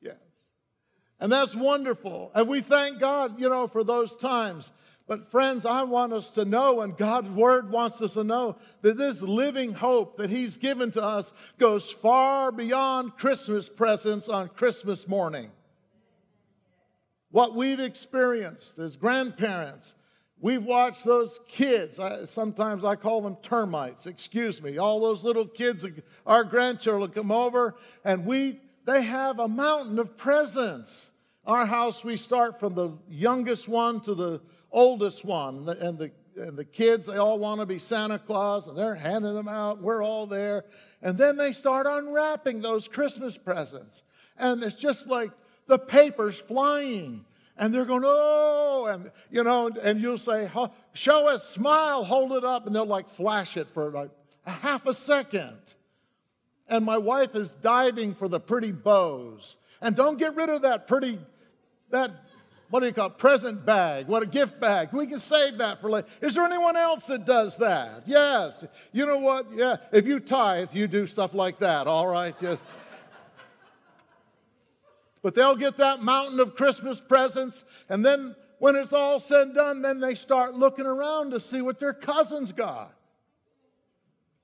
Yes. 0.00 0.14
And 1.18 1.32
that's 1.32 1.56
wonderful. 1.56 2.30
And 2.34 2.46
we 2.46 2.60
thank 2.60 3.00
God, 3.00 3.40
you 3.40 3.48
know, 3.48 3.66
for 3.66 3.82
those 3.82 4.14
times. 4.14 4.70
But, 5.08 5.30
friends, 5.30 5.66
I 5.66 5.82
want 5.82 6.12
us 6.12 6.30
to 6.32 6.44
know, 6.44 6.80
and 6.80 6.96
God's 6.96 7.28
Word 7.28 7.70
wants 7.70 8.00
us 8.00 8.14
to 8.14 8.24
know, 8.24 8.56
that 8.82 8.96
this 8.96 9.20
living 9.20 9.74
hope 9.74 10.16
that 10.16 10.30
He's 10.30 10.56
given 10.56 10.90
to 10.92 11.02
us 11.02 11.32
goes 11.58 11.90
far 11.90 12.52
beyond 12.52 13.16
Christmas 13.16 13.68
presents 13.68 14.28
on 14.28 14.48
Christmas 14.48 15.08
morning. 15.08 15.50
What 17.30 17.56
we've 17.56 17.80
experienced 17.80 18.78
as 18.78 18.96
grandparents, 18.96 19.94
we've 20.40 20.64
watched 20.64 21.04
those 21.04 21.40
kids. 21.48 21.98
I, 21.98 22.24
sometimes 22.26 22.84
I 22.84 22.94
call 22.94 23.22
them 23.22 23.36
termites, 23.42 24.06
excuse 24.06 24.62
me. 24.62 24.78
All 24.78 25.00
those 25.00 25.24
little 25.24 25.46
kids, 25.46 25.84
our 26.26 26.44
grandchildren 26.44 27.10
come 27.10 27.32
over, 27.32 27.74
and 28.04 28.24
we, 28.24 28.60
they 28.84 29.02
have 29.02 29.40
a 29.40 29.48
mountain 29.48 29.98
of 29.98 30.16
presents. 30.16 31.10
Our 31.44 31.66
house, 31.66 32.04
we 32.04 32.16
start 32.16 32.60
from 32.60 32.74
the 32.74 32.90
youngest 33.08 33.66
one 33.66 34.00
to 34.02 34.14
the 34.14 34.40
oldest 34.72 35.24
one, 35.24 35.68
and 35.68 35.98
the, 35.98 36.10
and 36.36 36.56
the 36.56 36.64
kids, 36.64 37.06
they 37.06 37.18
all 37.18 37.38
want 37.38 37.60
to 37.60 37.66
be 37.66 37.78
Santa 37.78 38.18
Claus, 38.18 38.66
and 38.66 38.76
they're 38.76 38.94
handing 38.94 39.34
them 39.34 39.48
out. 39.48 39.80
We're 39.80 40.02
all 40.02 40.26
there. 40.26 40.64
And 41.02 41.18
then 41.18 41.36
they 41.36 41.52
start 41.52 41.86
unwrapping 41.86 42.60
those 42.60 42.88
Christmas 42.88 43.36
presents. 43.36 44.02
And 44.38 44.62
it's 44.64 44.76
just 44.76 45.06
like 45.06 45.30
the 45.66 45.78
paper's 45.78 46.38
flying. 46.38 47.24
And 47.56 47.72
they're 47.72 47.84
going, 47.84 48.02
oh, 48.04 48.86
and 48.90 49.10
you 49.30 49.44
know, 49.44 49.68
and 49.68 50.00
you'll 50.00 50.18
say, 50.18 50.50
show 50.94 51.28
us, 51.28 51.48
smile, 51.48 52.04
hold 52.04 52.32
it 52.32 52.44
up, 52.44 52.66
and 52.66 52.74
they'll 52.74 52.86
like 52.86 53.10
flash 53.10 53.56
it 53.56 53.68
for 53.68 53.90
like 53.90 54.10
a 54.46 54.50
half 54.50 54.86
a 54.86 54.94
second. 54.94 55.74
And 56.66 56.84
my 56.84 56.96
wife 56.96 57.34
is 57.34 57.50
diving 57.50 58.14
for 58.14 58.28
the 58.28 58.40
pretty 58.40 58.72
bows. 58.72 59.56
And 59.80 59.94
don't 59.94 60.18
get 60.18 60.34
rid 60.34 60.48
of 60.48 60.62
that 60.62 60.86
pretty, 60.86 61.18
that 61.90 62.10
what 62.72 62.80
do 62.80 62.86
you 62.86 62.94
call 62.94 63.08
it? 63.08 63.18
Present 63.18 63.66
bag. 63.66 64.06
What 64.06 64.22
a 64.22 64.26
gift 64.26 64.58
bag. 64.58 64.94
We 64.94 65.06
can 65.06 65.18
save 65.18 65.58
that 65.58 65.82
for 65.82 65.90
later. 65.90 66.08
Is 66.22 66.36
there 66.36 66.46
anyone 66.46 66.74
else 66.74 67.06
that 67.08 67.26
does 67.26 67.58
that? 67.58 68.04
Yes. 68.06 68.64
You 68.92 69.04
know 69.04 69.18
what? 69.18 69.52
Yeah. 69.54 69.76
If 69.92 70.06
you 70.06 70.20
tithe, 70.20 70.70
you 70.72 70.86
do 70.86 71.06
stuff 71.06 71.34
like 71.34 71.58
that. 71.58 71.86
All 71.86 72.06
right. 72.06 72.34
Just. 72.38 72.64
but 75.20 75.34
they'll 75.34 75.54
get 75.54 75.76
that 75.76 76.02
mountain 76.02 76.40
of 76.40 76.56
Christmas 76.56 76.98
presents, 76.98 77.66
and 77.90 78.02
then 78.02 78.34
when 78.58 78.74
it's 78.74 78.94
all 78.94 79.20
said 79.20 79.48
and 79.48 79.54
done, 79.54 79.82
then 79.82 80.00
they 80.00 80.14
start 80.14 80.54
looking 80.54 80.86
around 80.86 81.32
to 81.32 81.40
see 81.40 81.60
what 81.60 81.78
their 81.78 81.92
cousins 81.92 82.52
got. 82.52 82.94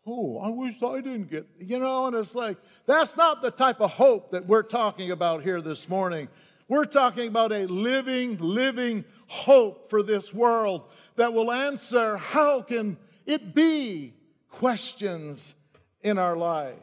Oh, 0.07 0.37
I 0.37 0.51
wish 0.51 0.75
I 0.83 1.01
didn't 1.01 1.31
get, 1.31 1.47
you 1.59 1.79
know, 1.79 2.07
and 2.07 2.15
it's 2.15 2.35
like, 2.35 2.59
that's 2.85 3.17
not 3.17 3.41
the 3.41 3.51
type 3.51 3.81
of 3.81 3.93
hope 3.93 4.33
that 4.33 4.47
we're 4.47 4.65
talking 4.65 5.13
about 5.13 5.43
here 5.43 5.63
this 5.63 5.89
morning. 5.89 6.29
We're 6.69 6.85
talking 6.85 7.29
about 7.29 7.51
a 7.51 7.67
living, 7.67 8.37
living 8.37 9.07
hope 9.27 9.89
for 9.89 10.03
this 10.03 10.35
world 10.35 10.83
that 11.17 11.33
will 11.33 11.51
answer 11.51 12.19
how 12.19 12.61
can 12.61 12.99
it 13.25 13.55
be 13.55 14.15
questions 14.51 15.55
in 16.03 16.19
our 16.19 16.37
life. 16.37 16.77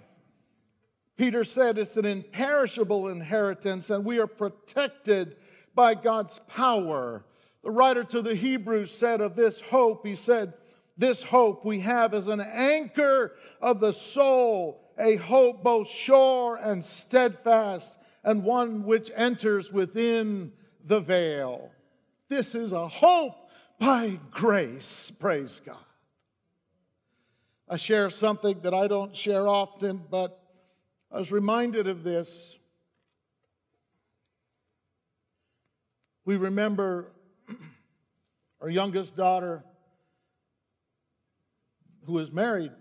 Peter 1.17 1.43
said 1.43 1.77
it's 1.77 1.97
an 1.97 2.05
imperishable 2.05 3.07
inheritance 3.07 3.91
and 3.91 4.03
we 4.03 4.17
are 4.17 4.27
protected 4.27 5.37
by 5.75 5.93
God's 5.93 6.39
power. 6.47 7.23
The 7.63 7.71
writer 7.71 8.03
to 8.05 8.21
the 8.23 8.35
Hebrews 8.35 8.91
said 8.91 9.21
of 9.21 9.35
this 9.35 9.59
hope, 9.59 10.05
he 10.05 10.15
said, 10.15 10.53
This 10.97 11.21
hope 11.21 11.63
we 11.63 11.81
have 11.81 12.13
is 12.15 12.27
an 12.27 12.41
anchor 12.41 13.33
of 13.61 13.79
the 13.79 13.93
soul, 13.93 14.81
a 14.97 15.15
hope 15.17 15.63
both 15.63 15.87
sure 15.87 16.55
and 16.55 16.83
steadfast 16.83 17.99
and 18.25 18.43
one 18.43 18.83
which 18.83 19.11
enters 19.15 19.71
within 19.71 20.51
the 20.83 20.99
veil. 20.99 21.69
This 22.27 22.55
is 22.55 22.71
a 22.71 22.87
hope 22.87 23.35
by 23.79 24.19
grace, 24.31 25.11
praise 25.11 25.61
God. 25.63 25.77
I 27.69 27.77
share 27.77 28.09
something 28.09 28.59
that 28.61 28.73
I 28.73 28.87
don't 28.87 29.15
share 29.15 29.47
often, 29.47 30.03
but 30.09 30.39
I 31.11 31.19
was 31.19 31.31
reminded 31.31 31.87
of 31.87 32.03
this. 32.03 32.57
We 36.25 36.35
remember 36.35 37.11
our 38.61 38.69
youngest 38.69 39.15
daughter, 39.15 39.63
who 42.05 42.17
is 42.19 42.31
married 42.31 42.71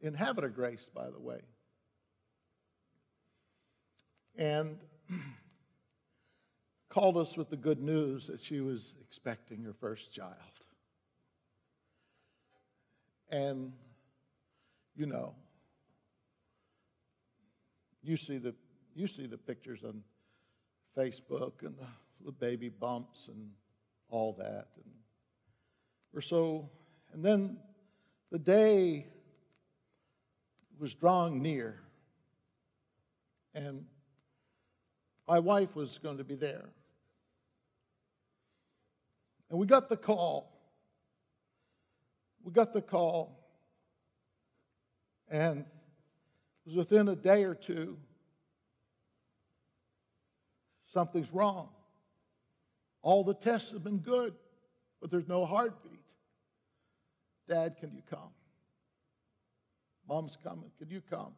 in 0.00 0.14
Habit 0.14 0.44
of 0.44 0.54
Grace, 0.54 0.90
by 0.94 1.08
the 1.10 1.20
way. 1.20 1.40
And 4.42 4.76
called 6.88 7.16
us 7.16 7.36
with 7.36 7.48
the 7.48 7.56
good 7.56 7.80
news 7.80 8.26
that 8.26 8.40
she 8.40 8.60
was 8.60 8.96
expecting 9.00 9.62
her 9.62 9.72
first 9.72 10.12
child. 10.12 10.34
And, 13.30 13.72
you 14.96 15.06
know, 15.06 15.36
you 18.02 18.16
see 18.16 18.38
the, 18.38 18.52
you 18.96 19.06
see 19.06 19.26
the 19.28 19.38
pictures 19.38 19.84
on 19.84 20.02
Facebook 20.98 21.64
and 21.64 21.76
the, 21.78 21.86
the 22.24 22.32
baby 22.32 22.68
bumps 22.68 23.28
and 23.28 23.48
all 24.08 24.32
that. 24.40 24.66
And 24.74 24.92
we're 26.12 26.20
so, 26.20 26.68
and 27.12 27.24
then 27.24 27.58
the 28.32 28.40
day 28.40 29.06
was 30.80 30.94
drawing 30.96 31.40
near, 31.42 31.78
and 33.54 33.84
my 35.32 35.38
wife 35.38 35.74
was 35.74 35.96
going 35.96 36.18
to 36.18 36.24
be 36.24 36.34
there. 36.34 36.68
And 39.48 39.58
we 39.58 39.66
got 39.66 39.88
the 39.88 39.96
call. 39.96 40.52
We 42.44 42.52
got 42.52 42.74
the 42.74 42.82
call. 42.82 43.42
And 45.30 45.60
it 45.60 46.66
was 46.66 46.76
within 46.76 47.08
a 47.08 47.16
day 47.16 47.44
or 47.44 47.54
two, 47.54 47.96
something's 50.92 51.32
wrong. 51.32 51.70
All 53.00 53.24
the 53.24 53.32
tests 53.32 53.72
have 53.72 53.82
been 53.82 54.00
good, 54.00 54.34
but 55.00 55.10
there's 55.10 55.28
no 55.28 55.46
heartbeat. 55.46 56.04
Dad, 57.48 57.78
can 57.80 57.94
you 57.94 58.02
come? 58.10 58.34
Mom's 60.06 60.36
coming. 60.44 60.70
Can 60.78 60.90
you 60.90 61.00
come? 61.00 61.32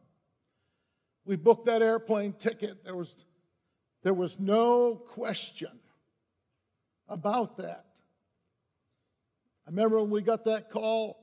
We 1.23 1.37
booked 1.37 1.67
that 1.67 1.81
airplane 1.81 2.33
ticket. 2.33 2.83
There 2.83 2.93
was, 2.93 3.15
there 4.05 4.13
was 4.13 4.39
no 4.39 4.93
question 4.93 5.71
about 7.09 7.57
that. 7.57 7.85
I 9.65 9.71
remember 9.71 9.99
when 9.99 10.11
we 10.11 10.21
got 10.21 10.45
that 10.45 10.69
call, 10.69 11.17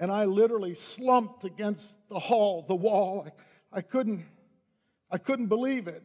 and 0.00 0.10
I 0.10 0.24
literally 0.24 0.74
slumped 0.74 1.44
against 1.44 1.96
the 2.08 2.18
hall, 2.18 2.64
the 2.66 2.74
wall. 2.74 3.28
I, 3.72 3.78
I 3.78 3.82
couldn't, 3.82 4.24
I 5.08 5.18
couldn't 5.18 5.46
believe 5.46 5.86
it. 5.86 6.02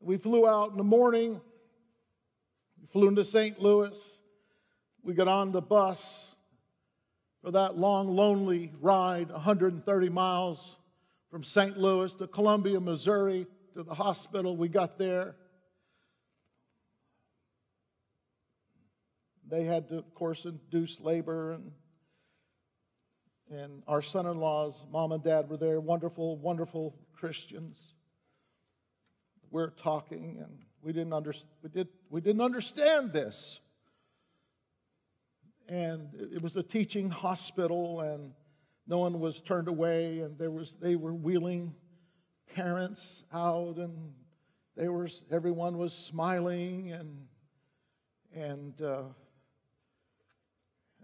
We 0.00 0.16
flew 0.16 0.48
out 0.48 0.70
in 0.70 0.78
the 0.78 0.82
morning. 0.82 1.42
We 2.80 2.86
flew 2.86 3.08
into 3.08 3.26
St. 3.26 3.60
Louis. 3.60 4.18
We 5.02 5.12
got 5.12 5.28
on 5.28 5.52
the 5.52 5.60
bus 5.60 6.34
for 7.42 7.50
that 7.50 7.76
long, 7.76 8.08
lonely 8.08 8.72
ride, 8.80 9.30
130 9.30 10.08
miles 10.08 10.78
from 11.32 11.42
St. 11.42 11.78
Louis 11.78 12.12
to 12.12 12.26
Columbia, 12.26 12.78
Missouri, 12.78 13.46
to 13.72 13.82
the 13.82 13.94
hospital. 13.94 14.54
We 14.54 14.68
got 14.68 14.98
there. 14.98 15.34
They 19.48 19.64
had 19.64 19.88
to, 19.88 19.96
of 19.96 20.14
course, 20.14 20.44
induce 20.44 21.00
labor, 21.00 21.52
and, 21.52 21.72
and 23.50 23.82
our 23.88 24.02
son 24.02 24.26
in 24.26 24.36
law's 24.36 24.84
mom 24.92 25.12
and 25.12 25.24
dad 25.24 25.48
were 25.48 25.56
there, 25.56 25.80
wonderful, 25.80 26.36
wonderful 26.36 26.98
Christians. 27.14 27.78
We're 29.50 29.70
talking, 29.70 30.36
and 30.38 30.58
we 30.82 30.92
didn't, 30.92 31.14
under, 31.14 31.32
we, 31.62 31.70
did, 31.70 31.88
we 32.10 32.20
didn't 32.20 32.42
understand 32.42 33.14
this. 33.14 33.58
And 35.66 36.10
it 36.14 36.42
was 36.42 36.56
a 36.56 36.62
teaching 36.62 37.08
hospital, 37.08 38.02
and 38.02 38.32
no 38.86 38.98
one 38.98 39.20
was 39.20 39.40
turned 39.40 39.68
away, 39.68 40.20
and 40.20 40.38
there 40.38 40.50
was, 40.50 40.76
they 40.80 40.96
were 40.96 41.14
wheeling 41.14 41.74
parents 42.54 43.24
out, 43.32 43.76
and 43.76 44.12
they 44.76 44.88
were, 44.88 45.08
everyone 45.30 45.78
was 45.78 45.92
smiling, 45.92 46.92
and, 46.92 47.26
and 48.34 48.80
uh, 48.80 49.02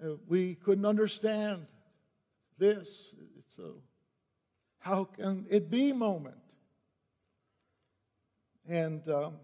uh, 0.04 0.08
we 0.26 0.54
couldn't 0.54 0.86
understand 0.86 1.66
this. 2.58 3.14
It's 3.38 3.58
a 3.58 3.72
how 4.80 5.04
can 5.04 5.46
it 5.50 5.70
be 5.70 5.92
moment. 5.92 6.36
And 8.68 9.06
um, 9.08 9.34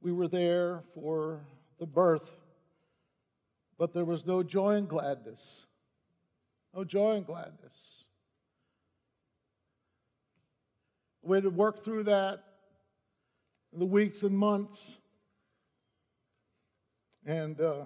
we 0.00 0.12
were 0.12 0.28
there 0.28 0.82
for 0.94 1.40
the 1.78 1.86
birth, 1.86 2.30
but 3.78 3.92
there 3.92 4.04
was 4.04 4.26
no 4.26 4.42
joy 4.42 4.76
and 4.76 4.88
gladness. 4.88 5.66
No 6.74 6.84
joy 6.84 7.16
and 7.16 7.26
gladness. 7.26 8.04
We 11.22 11.36
had 11.36 11.44
to 11.44 11.50
work 11.50 11.84
through 11.84 12.04
that 12.04 12.44
the 13.72 13.84
weeks 13.84 14.22
and 14.22 14.36
months. 14.36 14.98
And 17.26 17.60
uh, 17.60 17.84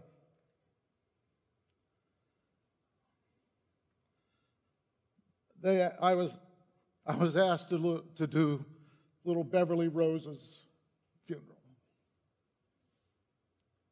they, 5.60 5.90
I, 6.00 6.14
was, 6.14 6.36
I 7.04 7.16
was 7.16 7.36
asked 7.36 7.70
to, 7.70 7.76
look, 7.76 8.14
to 8.16 8.26
do 8.26 8.64
little 9.24 9.44
Beverly 9.44 9.88
Rose's 9.88 10.62
funeral. 11.26 11.48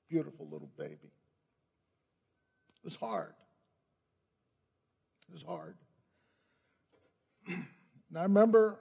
Beautiful 0.08 0.46
little 0.50 0.70
baby. 0.76 0.94
It 1.02 2.84
was 2.84 2.96
hard. 2.96 3.32
Was 5.32 5.42
hard. 5.42 5.76
and 7.46 7.64
I 8.16 8.22
remember 8.22 8.78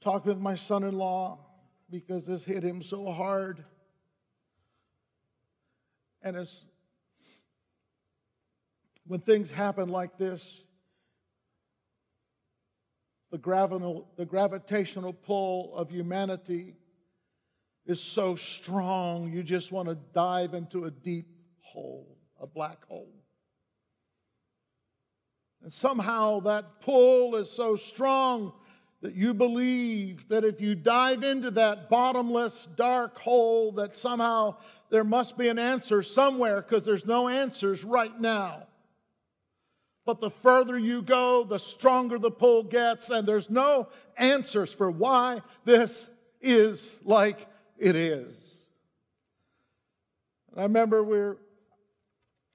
talking 0.00 0.32
with 0.32 0.40
my 0.40 0.54
son 0.54 0.82
in 0.82 0.98
law 0.98 1.38
because 1.90 2.26
this 2.26 2.44
hit 2.44 2.62
him 2.62 2.82
so 2.82 3.10
hard. 3.12 3.64
And 6.22 6.36
it's 6.36 6.64
when 9.06 9.20
things 9.20 9.50
happen 9.50 9.88
like 9.88 10.18
this, 10.18 10.62
the, 13.30 14.02
the 14.16 14.24
gravitational 14.24 15.12
pull 15.12 15.76
of 15.76 15.90
humanity 15.90 16.76
is 17.86 18.00
so 18.00 18.34
strong, 18.34 19.32
you 19.32 19.42
just 19.42 19.72
want 19.72 19.88
to 19.88 19.96
dive 20.14 20.54
into 20.54 20.84
a 20.84 20.90
deep 20.90 21.28
hole, 21.60 22.16
a 22.40 22.46
black 22.46 22.84
hole. 22.86 23.23
And 25.64 25.72
somehow 25.72 26.40
that 26.40 26.82
pull 26.82 27.36
is 27.36 27.50
so 27.50 27.74
strong 27.74 28.52
that 29.00 29.14
you 29.14 29.32
believe 29.32 30.28
that 30.28 30.44
if 30.44 30.60
you 30.60 30.74
dive 30.74 31.22
into 31.22 31.50
that 31.52 31.88
bottomless, 31.88 32.68
dark 32.76 33.18
hole, 33.18 33.72
that 33.72 33.96
somehow 33.96 34.56
there 34.90 35.04
must 35.04 35.38
be 35.38 35.48
an 35.48 35.58
answer 35.58 36.02
somewhere 36.02 36.60
because 36.60 36.84
there's 36.84 37.06
no 37.06 37.28
answers 37.28 37.82
right 37.82 38.20
now. 38.20 38.64
But 40.04 40.20
the 40.20 40.30
further 40.30 40.78
you 40.78 41.00
go, 41.00 41.44
the 41.44 41.58
stronger 41.58 42.18
the 42.18 42.30
pull 42.30 42.64
gets, 42.64 43.08
and 43.08 43.26
there's 43.26 43.48
no 43.48 43.88
answers 44.18 44.70
for 44.70 44.90
why 44.90 45.40
this 45.64 46.10
is 46.42 46.94
like 47.04 47.46
it 47.78 47.96
is. 47.96 48.34
And 50.52 50.60
I 50.60 50.64
remember 50.64 51.02
we're, 51.02 51.38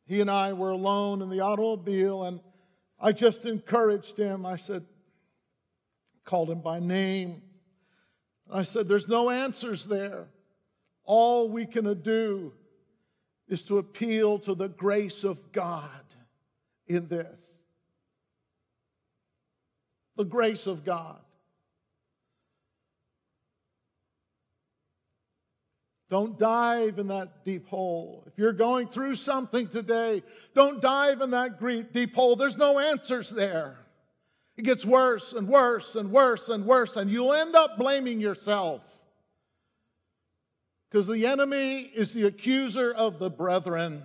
he 0.06 0.22
and 0.22 0.30
I 0.30 0.54
were 0.54 0.70
alone 0.70 1.24
in 1.24 1.32
the 1.32 1.40
automobile, 1.40 2.24
and 2.24 2.40
I 3.00 3.12
just 3.12 3.46
encouraged 3.46 4.18
him. 4.18 4.46
I 4.46 4.56
said, 4.56 4.86
called 6.26 6.50
him 6.50 6.62
by 6.62 6.80
name. 6.80 7.42
I 8.52 8.64
said, 8.64 8.88
There's 8.88 9.08
no 9.08 9.30
answers 9.30 9.86
there. 9.86 10.28
All 11.04 11.50
we 11.50 11.66
can 11.66 12.02
do 12.02 12.54
is 13.48 13.64
to 13.64 13.78
appeal 13.78 14.40
to 14.40 14.54
the 14.54 14.70
grace 14.70 15.24
of 15.24 15.52
God 15.52 15.90
in 16.88 17.08
this 17.08 17.54
the 20.20 20.26
grace 20.26 20.68
of 20.68 20.84
God. 20.84 21.22
Don't 26.10 26.40
dive 26.40 26.98
in 26.98 27.08
that 27.08 27.46
deep 27.46 27.68
hole. 27.68 28.24
If 28.26 28.34
you're 28.38 28.52
going 28.52 28.88
through 28.88 29.16
something 29.16 29.68
today, 29.68 30.24
don't 30.56 30.82
dive 30.82 31.22
in 31.22 31.30
that 31.32 31.60
deep 31.94 32.16
hole. 32.16 32.36
There's 32.36 32.58
no 32.58 32.80
answers 32.80 33.30
there. 33.30 33.78
It 34.58 34.64
gets 34.64 34.86
worse 34.86 35.34
and 35.34 35.48
worse 35.48 35.96
and 35.96 36.12
worse 36.12 36.50
and 36.50 36.66
worse, 36.66 36.96
and 36.96 37.12
you'll 37.12 37.34
end 37.34 37.56
up 37.56 37.78
blaming 37.78 38.20
yourself. 38.20 38.82
Because 40.90 41.06
the 41.06 41.28
enemy 41.28 41.82
is 41.82 42.14
the 42.14 42.26
accuser 42.26 42.92
of 42.92 43.20
the 43.20 43.30
brethren. 43.30 44.04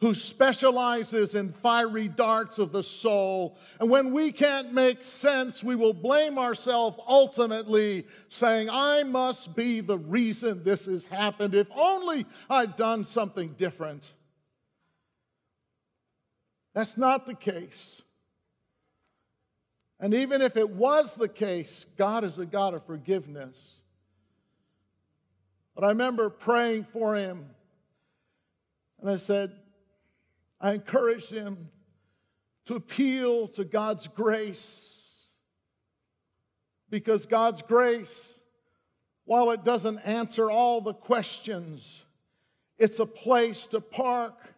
Who 0.00 0.14
specializes 0.14 1.34
in 1.34 1.52
fiery 1.52 2.06
darts 2.06 2.58
of 2.60 2.70
the 2.70 2.82
soul. 2.82 3.58
And 3.80 3.90
when 3.90 4.12
we 4.12 4.30
can't 4.30 4.72
make 4.72 5.02
sense, 5.02 5.64
we 5.64 5.74
will 5.74 5.92
blame 5.92 6.38
ourselves 6.38 6.98
ultimately, 7.08 8.06
saying, 8.28 8.70
I 8.70 9.02
must 9.02 9.56
be 9.56 9.80
the 9.80 9.98
reason 9.98 10.62
this 10.62 10.86
has 10.86 11.04
happened. 11.04 11.54
If 11.54 11.66
only 11.74 12.26
I'd 12.48 12.76
done 12.76 13.04
something 13.04 13.54
different. 13.58 14.12
That's 16.74 16.96
not 16.96 17.26
the 17.26 17.34
case. 17.34 18.00
And 19.98 20.14
even 20.14 20.42
if 20.42 20.56
it 20.56 20.70
was 20.70 21.16
the 21.16 21.28
case, 21.28 21.86
God 21.96 22.22
is 22.22 22.38
a 22.38 22.46
God 22.46 22.74
of 22.74 22.86
forgiveness. 22.86 23.80
But 25.74 25.82
I 25.82 25.88
remember 25.88 26.30
praying 26.30 26.84
for 26.84 27.16
him, 27.16 27.46
and 29.00 29.10
I 29.10 29.16
said, 29.16 29.52
I 30.60 30.72
encourage 30.72 31.28
them 31.30 31.68
to 32.66 32.74
appeal 32.74 33.48
to 33.48 33.64
God's 33.64 34.08
grace. 34.08 34.94
Because 36.90 37.26
God's 37.26 37.62
grace, 37.62 38.40
while 39.24 39.50
it 39.50 39.64
doesn't 39.64 39.98
answer 40.00 40.50
all 40.50 40.80
the 40.80 40.94
questions, 40.94 42.04
it's 42.78 42.98
a 42.98 43.06
place 43.06 43.66
to 43.66 43.80
park 43.80 44.54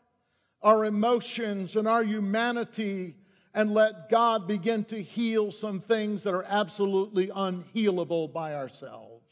our 0.63 0.85
emotions 0.85 1.77
and 1.77 1.89
our 1.89 2.05
humanity 2.05 3.17
and 3.53 3.75
let 3.75 4.09
God 4.09 4.47
begin 4.47 4.85
to 4.85 5.03
heal 5.03 5.51
some 5.51 5.81
things 5.81 6.23
that 6.23 6.35
are 6.35 6.45
absolutely 6.45 7.29
unhealable 7.29 8.33
by 8.33 8.55
ourselves. 8.55 9.25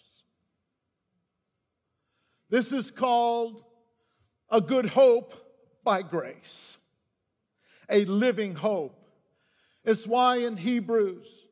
This 2.50 2.72
is 2.72 2.90
called 2.90 3.62
a 4.50 4.61
good 4.61 4.87
hope 4.87 5.35
by 5.88 6.03
grace, 6.03 6.77
a 7.88 8.05
living 8.05 8.55
hope. 8.55 9.09
It's 9.87 10.07
why 10.07 10.37
in 10.37 10.59
Hebrews, 10.59 11.46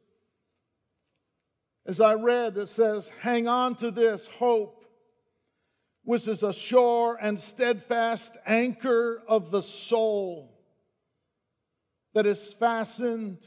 as 1.86 2.02
I 2.02 2.12
read, 2.12 2.58
it 2.58 2.66
says, 2.66 3.10
Hang 3.22 3.48
on 3.48 3.76
to 3.76 3.90
this 3.90 4.26
hope, 4.26 4.84
which 6.04 6.28
is 6.28 6.42
a 6.42 6.52
sure 6.52 7.18
and 7.18 7.40
steadfast 7.40 8.36
anchor 8.44 9.22
of 9.26 9.50
the 9.50 9.62
soul 9.62 10.52
that 12.12 12.26
is 12.26 12.52
fastened 12.52 13.38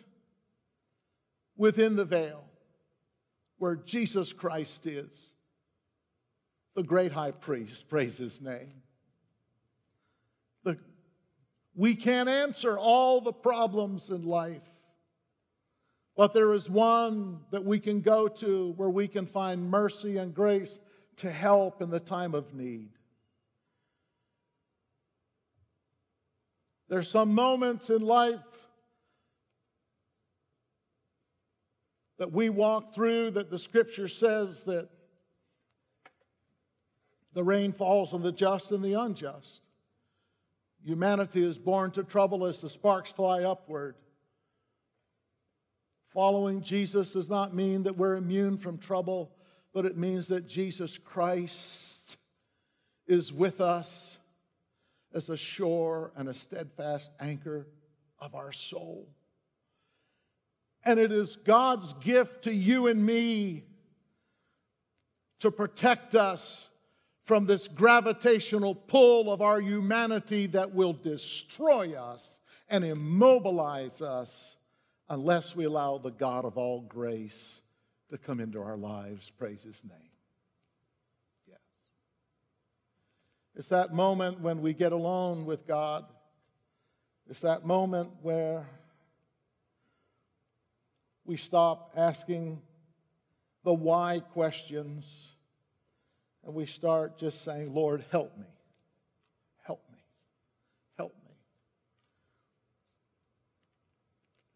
within 1.56 1.98
the 1.98 2.06
veil 2.06 2.44
where 3.60 3.76
Jesus 3.76 4.34
Christ 4.34 4.88
is, 4.88 5.34
the 6.76 6.82
great 6.82 7.12
high 7.12 7.30
priest. 7.30 7.88
Praise 7.90 8.18
his 8.18 8.42
name. 8.42 8.82
We 11.76 11.96
can't 11.96 12.30
answer 12.30 12.78
all 12.78 13.22
the 13.22 13.32
problems 13.32 14.10
in 14.10 14.24
life, 14.24 14.68
but 16.16 16.34
there 16.34 16.54
is 16.54 16.70
one 16.70 17.42
that 17.52 17.64
we 17.64 17.80
can 17.80 18.02
go 18.02 18.28
to 18.28 18.74
where 18.76 18.90
we 18.90 19.08
can 19.08 19.26
find 19.26 19.70
mercy 19.70 20.18
and 20.18 20.34
grace 20.34 20.80
to 21.18 21.32
help 21.32 21.82
in 21.82 21.90
the 21.90 22.00
time 22.00 22.34
of 22.34 22.54
need. 22.54 22.90
There's 26.90 27.10
some 27.10 27.34
moments 27.36 27.90
in 27.90 28.02
life 28.02 28.40
that 32.18 32.32
we 32.32 32.50
walk 32.50 32.94
through 32.94 33.32
that 33.32 33.50
the 33.50 33.60
scripture 33.60 34.08
says 34.08 34.64
that 34.64 34.90
the 37.34 37.44
rain 37.44 37.72
falls 37.72 38.14
on 38.14 38.24
the 38.24 38.32
just 38.32 38.72
and 38.72 38.84
the 38.84 38.94
unjust. 38.94 39.62
Humanity 40.84 41.44
is 41.44 41.58
born 41.58 41.92
to 41.92 42.04
trouble 42.04 42.46
as 42.46 42.62
the 42.62 42.70
sparks 42.70 43.12
fly 43.12 43.44
upward. 43.44 43.96
Following 46.14 46.62
Jesus 46.62 47.14
does 47.14 47.30
not 47.30 47.54
mean 47.54 47.84
that 47.84 47.98
we're 47.98 48.16
immune 48.16 48.58
from 48.58 48.78
trouble, 48.78 49.32
but 49.74 49.86
it 49.86 49.98
means 49.98 50.30
that 50.30 50.48
Jesus 50.48 50.98
Christ 50.98 52.18
is 53.08 53.32
with 53.32 53.62
us 53.62 54.18
as 55.14 55.30
a 55.30 55.38
sure 55.38 56.12
and 56.16 56.30
a 56.30 56.34
steadfast 56.34 57.12
anchor 57.20 57.68
of 58.20 58.36
our 58.36 58.52
soul. 58.52 59.10
And 60.84 61.00
it 61.00 61.12
is 61.12 61.36
God's 61.36 61.94
gift 61.94 62.46
to 62.46 62.54
you 62.54 62.88
and 62.88 63.06
me 63.06 63.66
to 65.40 65.52
protect 65.52 66.16
us 66.16 66.69
from 67.30 67.46
this 67.46 67.68
gravitational 67.68 68.74
pull 68.74 69.32
of 69.32 69.40
our 69.40 69.62
humanity 69.62 70.48
that 70.48 70.74
will 70.74 70.94
destroy 70.94 71.94
us 71.94 72.40
and 72.68 72.84
immobilize 72.84 74.02
us 74.02 74.58
unless 75.10 75.56
we 75.56 75.66
allow 75.66 76.00
the 76.00 76.10
God 76.10 76.44
of 76.44 76.58
all 76.58 76.82
grace 76.82 77.62
to 78.10 78.18
come 78.18 78.40
into 78.40 78.60
our 78.60 78.76
lives. 78.76 79.30
Praise 79.30 79.62
his 79.64 79.84
name. 79.84 80.10
Yes. 81.48 81.60
It's 83.56 83.68
that 83.68 83.94
moment 83.94 84.40
when 84.40 84.64
we 84.64 84.74
get 84.74 84.92
alone 84.92 85.46
with 85.46 85.68
God. 85.68 86.06
It's 87.30 87.42
that 87.42 87.64
moment 87.64 88.10
where 88.24 88.68
we 91.26 91.38
stop 91.38 91.92
asking 91.96 92.60
the 93.64 93.74
why 93.76 94.20
questions 94.34 95.36
and 96.50 96.56
we 96.56 96.66
start 96.66 97.20
just 97.20 97.44
saying, 97.44 97.76
Lord, 97.76 98.04
help 98.12 98.36
me. 98.36 98.48
Help 99.62 99.84
me. 99.92 100.00
Help 100.98 101.14
me. 101.24 101.36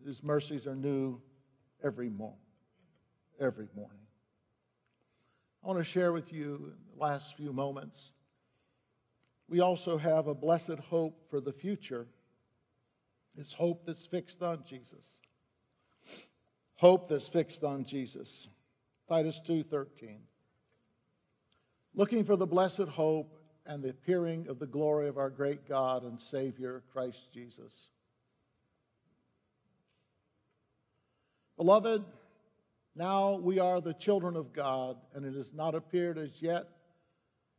His 0.04 0.24
mercies 0.24 0.66
are 0.66 0.76
new 0.76 1.22
every 1.84 2.10
morning. 2.10 2.40
Every 3.40 3.68
morning. 3.76 4.00
I 5.64 5.68
want 5.68 5.78
to 5.78 5.84
share 5.84 6.12
with 6.12 6.34
you 6.34 6.56
in 6.56 6.98
the 6.98 7.06
last 7.06 7.38
few 7.38 7.54
moments. 7.54 8.12
We 9.48 9.60
also 9.60 10.00
have 10.00 10.26
a 10.26 10.34
blessed 10.34 10.80
hope 10.90 11.30
for 11.30 11.40
the 11.40 11.54
future. 11.54 12.08
It's 13.38 13.54
hope 13.54 13.86
that's 13.86 14.04
fixed 14.04 14.42
on 14.42 14.64
Jesus. 14.68 15.22
Hope 16.78 17.08
that's 17.08 17.28
fixed 17.28 17.64
on 17.64 17.86
Jesus. 17.86 18.48
Titus 19.08 19.40
2:13 19.48 20.22
looking 21.96 22.24
for 22.24 22.36
the 22.36 22.48
blessed 22.48 22.90
hope 22.90 23.40
and 23.66 23.84
the 23.84 23.90
appearing 23.90 24.48
of 24.48 24.60
the 24.60 24.68
glory 24.68 25.08
of 25.08 25.18
our 25.18 25.30
great 25.30 25.68
God 25.68 26.04
and 26.04 26.20
Savior, 26.20 26.84
Christ 26.92 27.32
Jesus. 27.34 27.88
Beloved, 31.56 32.04
now 32.96 33.36
we 33.36 33.60
are 33.60 33.80
the 33.80 33.94
children 33.94 34.36
of 34.36 34.54
God, 34.54 34.98
and 35.14 35.26
it 35.26 35.36
has 35.36 35.54
not 35.54 35.76
appeared 35.76 36.18
as 36.18 36.42
yet 36.42 36.68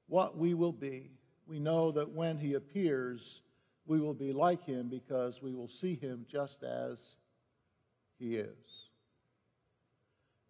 what 0.09 0.37
we 0.37 0.55
will 0.55 0.73
be. 0.73 1.11
We 1.47 1.59
know 1.59 1.93
that 1.93 2.11
when 2.11 2.39
He 2.39 2.55
appears, 2.55 3.43
we 3.87 4.01
will 4.01 4.15
be 4.15 4.33
like 4.33 4.65
Him 4.65 4.89
because 4.89 5.43
we 5.43 5.55
will 5.55 5.69
see 5.69 5.95
Him 5.95 6.27
just 6.29 6.63
as 6.63 7.17
He 8.19 8.37
is. 8.37 8.84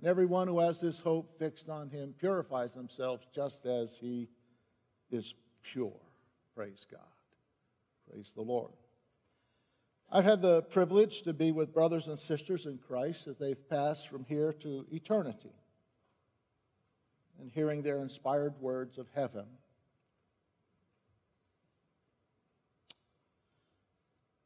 And 0.04 0.10
everyone 0.10 0.48
who 0.48 0.60
has 0.60 0.82
this 0.82 0.98
hope 0.98 1.38
fixed 1.38 1.70
on 1.70 1.88
him 1.88 2.14
purifies 2.20 2.74
himself 2.74 3.22
just 3.34 3.64
as 3.64 3.96
he 3.96 4.28
is 5.10 5.32
pure. 5.62 5.96
Praise 6.54 6.84
God. 6.90 7.00
Praise 8.10 8.30
the 8.36 8.42
Lord. 8.42 8.74
I've 10.12 10.26
had 10.26 10.42
the 10.42 10.60
privilege 10.60 11.22
to 11.22 11.32
be 11.32 11.52
with 11.52 11.72
brothers 11.72 12.06
and 12.06 12.18
sisters 12.18 12.66
in 12.66 12.80
Christ 12.86 13.28
as 13.28 13.38
they've 13.38 13.70
passed 13.70 14.08
from 14.08 14.26
here 14.26 14.52
to 14.52 14.84
eternity 14.92 15.54
and 17.40 17.50
hearing 17.50 17.80
their 17.80 18.02
inspired 18.02 18.60
words 18.60 18.98
of 18.98 19.06
heaven. 19.14 19.46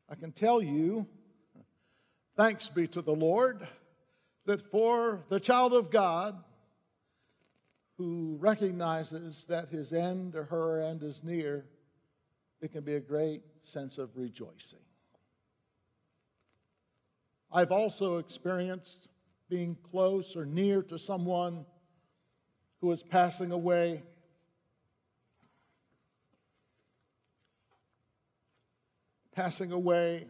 I 0.09 0.15
can 0.15 0.31
tell 0.31 0.63
you, 0.63 1.05
thanks 2.37 2.69
be 2.69 2.87
to 2.87 3.03
the 3.03 3.11
Lord 3.11 3.67
that 4.49 4.63
for 4.71 5.27
the 5.29 5.39
child 5.39 5.75
of 5.75 5.91
God 5.91 6.43
who 7.99 8.39
recognizes 8.41 9.45
that 9.45 9.69
his 9.69 9.93
end 9.93 10.35
or 10.35 10.45
her 10.45 10.81
end 10.81 11.03
is 11.03 11.23
near, 11.23 11.67
it 12.63 12.73
can 12.73 12.83
be 12.83 12.95
a 12.95 13.01
great 13.01 13.43
sense 13.65 13.99
of 13.99 14.09
rejoicing. 14.17 14.79
I've 17.53 17.71
also 17.71 18.17
experienced 18.17 19.09
being 19.51 19.77
close 19.91 20.35
or 20.35 20.47
near 20.47 20.81
to 20.85 20.97
someone 20.97 21.67
who 22.81 22.91
is 22.91 23.03
passing 23.03 23.53
away. 23.53 24.03
Passing 29.33 29.73
away, 29.73 30.27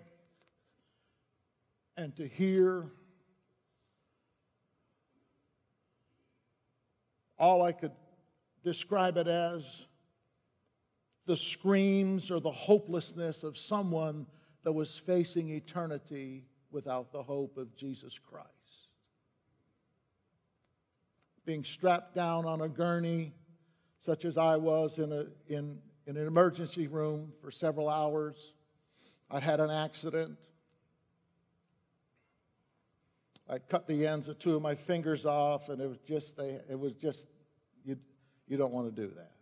and 1.96 2.16
to 2.16 2.26
hear 2.26 2.90
all 7.38 7.62
I 7.62 7.72
could 7.72 7.92
describe 8.62 9.16
it 9.16 9.28
as 9.28 9.86
the 11.26 11.36
screams 11.36 12.30
or 12.30 12.40
the 12.40 12.50
hopelessness 12.50 13.44
of 13.44 13.56
someone 13.56 14.26
that 14.64 14.72
was 14.72 14.96
facing 14.96 15.50
eternity 15.50 16.44
without 16.70 17.12
the 17.12 17.22
hope 17.22 17.56
of 17.56 17.74
Jesus 17.76 18.18
Christ. 18.18 18.48
Being 21.44 21.64
strapped 21.64 22.14
down 22.14 22.44
on 22.44 22.60
a 22.60 22.68
gurney, 22.68 23.32
such 24.00 24.24
as 24.24 24.36
I 24.36 24.56
was 24.56 24.98
in, 24.98 25.12
a, 25.12 25.26
in, 25.48 25.78
in 26.06 26.16
an 26.16 26.26
emergency 26.26 26.86
room 26.86 27.32
for 27.40 27.50
several 27.50 27.88
hours. 27.88 28.54
I'd 29.30 29.42
had 29.42 29.60
an 29.60 29.70
accident. 29.70 30.38
I 33.48 33.58
cut 33.58 33.86
the 33.86 34.06
ends 34.06 34.28
of 34.28 34.38
two 34.38 34.56
of 34.56 34.62
my 34.62 34.74
fingers 34.74 35.24
off, 35.24 35.68
and 35.70 35.80
it 35.80 35.88
was 35.88 35.98
just, 36.06 36.36
they, 36.36 36.60
it 36.68 36.78
was 36.78 36.92
just, 36.92 37.26
you, 37.84 37.96
you 38.46 38.56
don't 38.58 38.72
want 38.72 38.94
to 38.94 39.02
do 39.02 39.12
that. 39.14 39.32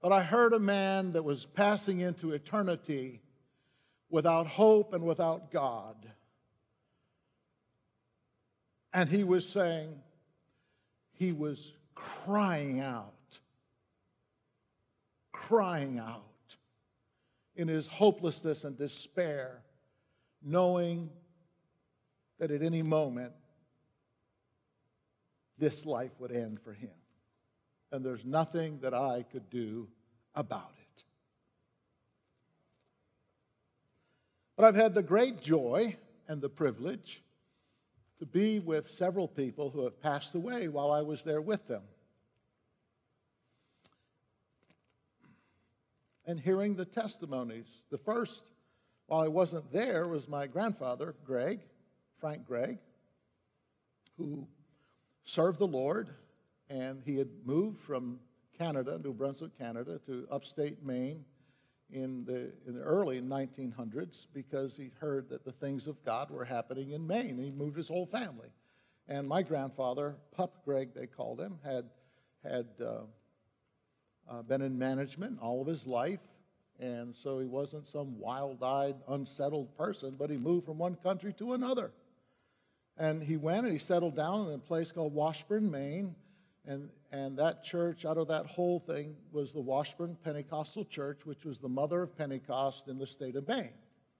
But 0.00 0.12
I 0.12 0.22
heard 0.22 0.52
a 0.54 0.58
man 0.58 1.12
that 1.12 1.24
was 1.24 1.44
passing 1.44 2.00
into 2.00 2.32
eternity 2.32 3.20
without 4.08 4.46
hope 4.46 4.94
and 4.94 5.04
without 5.04 5.50
God. 5.50 5.96
And 8.94 9.10
he 9.10 9.24
was 9.24 9.46
saying, 9.46 10.00
he 11.12 11.32
was 11.32 11.72
crying 11.94 12.80
out, 12.80 13.12
crying 15.32 15.98
out 15.98 16.22
in 17.56 17.68
his 17.68 17.88
hopelessness 17.88 18.64
and 18.64 18.78
despair, 18.78 19.62
knowing 20.42 21.10
that 22.38 22.50
at 22.50 22.62
any 22.62 22.82
moment 22.82 23.32
this 25.58 25.84
life 25.84 26.12
would 26.18 26.32
end 26.32 26.60
for 26.60 26.72
him. 26.72 26.90
And 27.90 28.04
there's 28.04 28.24
nothing 28.24 28.80
that 28.80 28.94
I 28.94 29.24
could 29.30 29.50
do 29.50 29.88
about 30.34 30.72
it. 30.78 31.02
But 34.56 34.66
I've 34.66 34.74
had 34.74 34.94
the 34.94 35.02
great 35.02 35.40
joy 35.40 35.96
and 36.28 36.40
the 36.40 36.48
privilege 36.48 37.22
to 38.18 38.26
be 38.26 38.58
with 38.58 38.90
several 38.90 39.28
people 39.28 39.70
who 39.70 39.84
have 39.84 40.00
passed 40.02 40.34
away 40.34 40.68
while 40.68 40.90
I 40.90 41.02
was 41.02 41.22
there 41.22 41.40
with 41.40 41.66
them. 41.66 41.82
And 46.26 46.38
hearing 46.38 46.74
the 46.74 46.84
testimonies. 46.84 47.68
The 47.90 47.98
first, 47.98 48.42
while 49.06 49.20
I 49.20 49.28
wasn't 49.28 49.72
there, 49.72 50.06
was 50.06 50.28
my 50.28 50.46
grandfather, 50.46 51.14
Gregg, 51.24 51.60
Frank 52.20 52.46
Gregg, 52.46 52.78
who 54.16 54.46
served 55.24 55.58
the 55.58 55.66
Lord, 55.66 56.08
and 56.68 57.02
he 57.04 57.16
had 57.16 57.28
moved 57.44 57.80
from 57.80 58.18
Canada, 58.56 58.98
New 59.02 59.12
Brunswick, 59.12 59.56
Canada, 59.56 60.00
to 60.06 60.26
upstate 60.30 60.84
Maine 60.84 61.24
in 61.90 62.24
the, 62.24 62.52
in 62.66 62.74
the 62.74 62.82
early 62.82 63.20
1900s 63.20 64.26
because 64.34 64.76
he 64.76 64.90
heard 65.00 65.28
that 65.30 65.44
the 65.44 65.52
things 65.52 65.86
of 65.86 66.04
God 66.04 66.30
were 66.30 66.44
happening 66.44 66.90
in 66.90 67.06
Maine. 67.06 67.38
He 67.38 67.50
moved 67.50 67.76
his 67.76 67.88
whole 67.88 68.06
family. 68.06 68.48
And 69.08 69.26
my 69.26 69.42
grandfather, 69.42 70.16
Pup 70.36 70.64
Gregg, 70.64 70.94
they 70.94 71.06
called 71.06 71.40
him, 71.40 71.58
had, 71.64 71.84
had 72.42 72.66
uh, 72.80 73.02
uh, 74.28 74.42
been 74.42 74.60
in 74.60 74.78
management 74.78 75.38
all 75.40 75.62
of 75.62 75.66
his 75.66 75.86
life. 75.86 76.20
And 76.80 77.16
so 77.16 77.38
he 77.38 77.46
wasn't 77.46 77.86
some 77.86 78.18
wild 78.18 78.62
eyed, 78.62 78.96
unsettled 79.08 79.76
person, 79.76 80.14
but 80.18 80.30
he 80.30 80.36
moved 80.36 80.66
from 80.66 80.78
one 80.78 80.94
country 80.96 81.32
to 81.34 81.54
another. 81.54 81.90
And 82.98 83.22
he 83.22 83.36
went 83.36 83.64
and 83.64 83.72
he 83.72 83.78
settled 83.78 84.16
down 84.16 84.48
in 84.48 84.54
a 84.54 84.58
place 84.58 84.90
called 84.90 85.14
Washburn, 85.14 85.70
Maine. 85.70 86.16
And, 86.66 86.90
and 87.12 87.38
that 87.38 87.64
church, 87.64 88.04
out 88.04 88.18
of 88.18 88.28
that 88.28 88.46
whole 88.46 88.80
thing, 88.80 89.14
was 89.32 89.52
the 89.52 89.60
Washburn 89.60 90.16
Pentecostal 90.22 90.84
Church, 90.84 91.20
which 91.24 91.44
was 91.44 91.58
the 91.58 91.68
mother 91.68 92.02
of 92.02 92.18
Pentecost 92.18 92.88
in 92.88 92.98
the 92.98 93.06
state 93.06 93.36
of 93.36 93.46
Maine. 93.46 93.70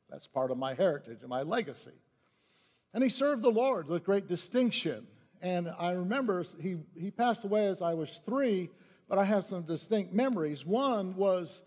That's 0.09 0.27
part 0.27 0.51
of 0.51 0.57
my 0.57 0.75
heritage 0.75 1.19
and 1.21 1.29
my 1.29 1.43
legacy. 1.43 1.93
And 2.95 3.03
he 3.03 3.11
served 3.11 3.43
the 3.43 3.51
Lord 3.51 3.89
with 3.89 4.05
great 4.05 4.29
distinction. 4.29 5.07
And 5.43 5.69
I 5.79 5.93
remember 5.93 6.45
he, 6.61 6.79
he 6.97 7.11
passed 7.11 7.45
away 7.45 7.67
as 7.67 7.83
I 7.83 7.95
was 7.95 8.21
three, 8.25 8.71
but 9.09 9.19
I 9.19 9.25
have 9.25 9.45
some 9.45 9.63
distinct 9.63 10.15
memories. 10.15 10.65
One 10.65 11.17
was, 11.17 11.63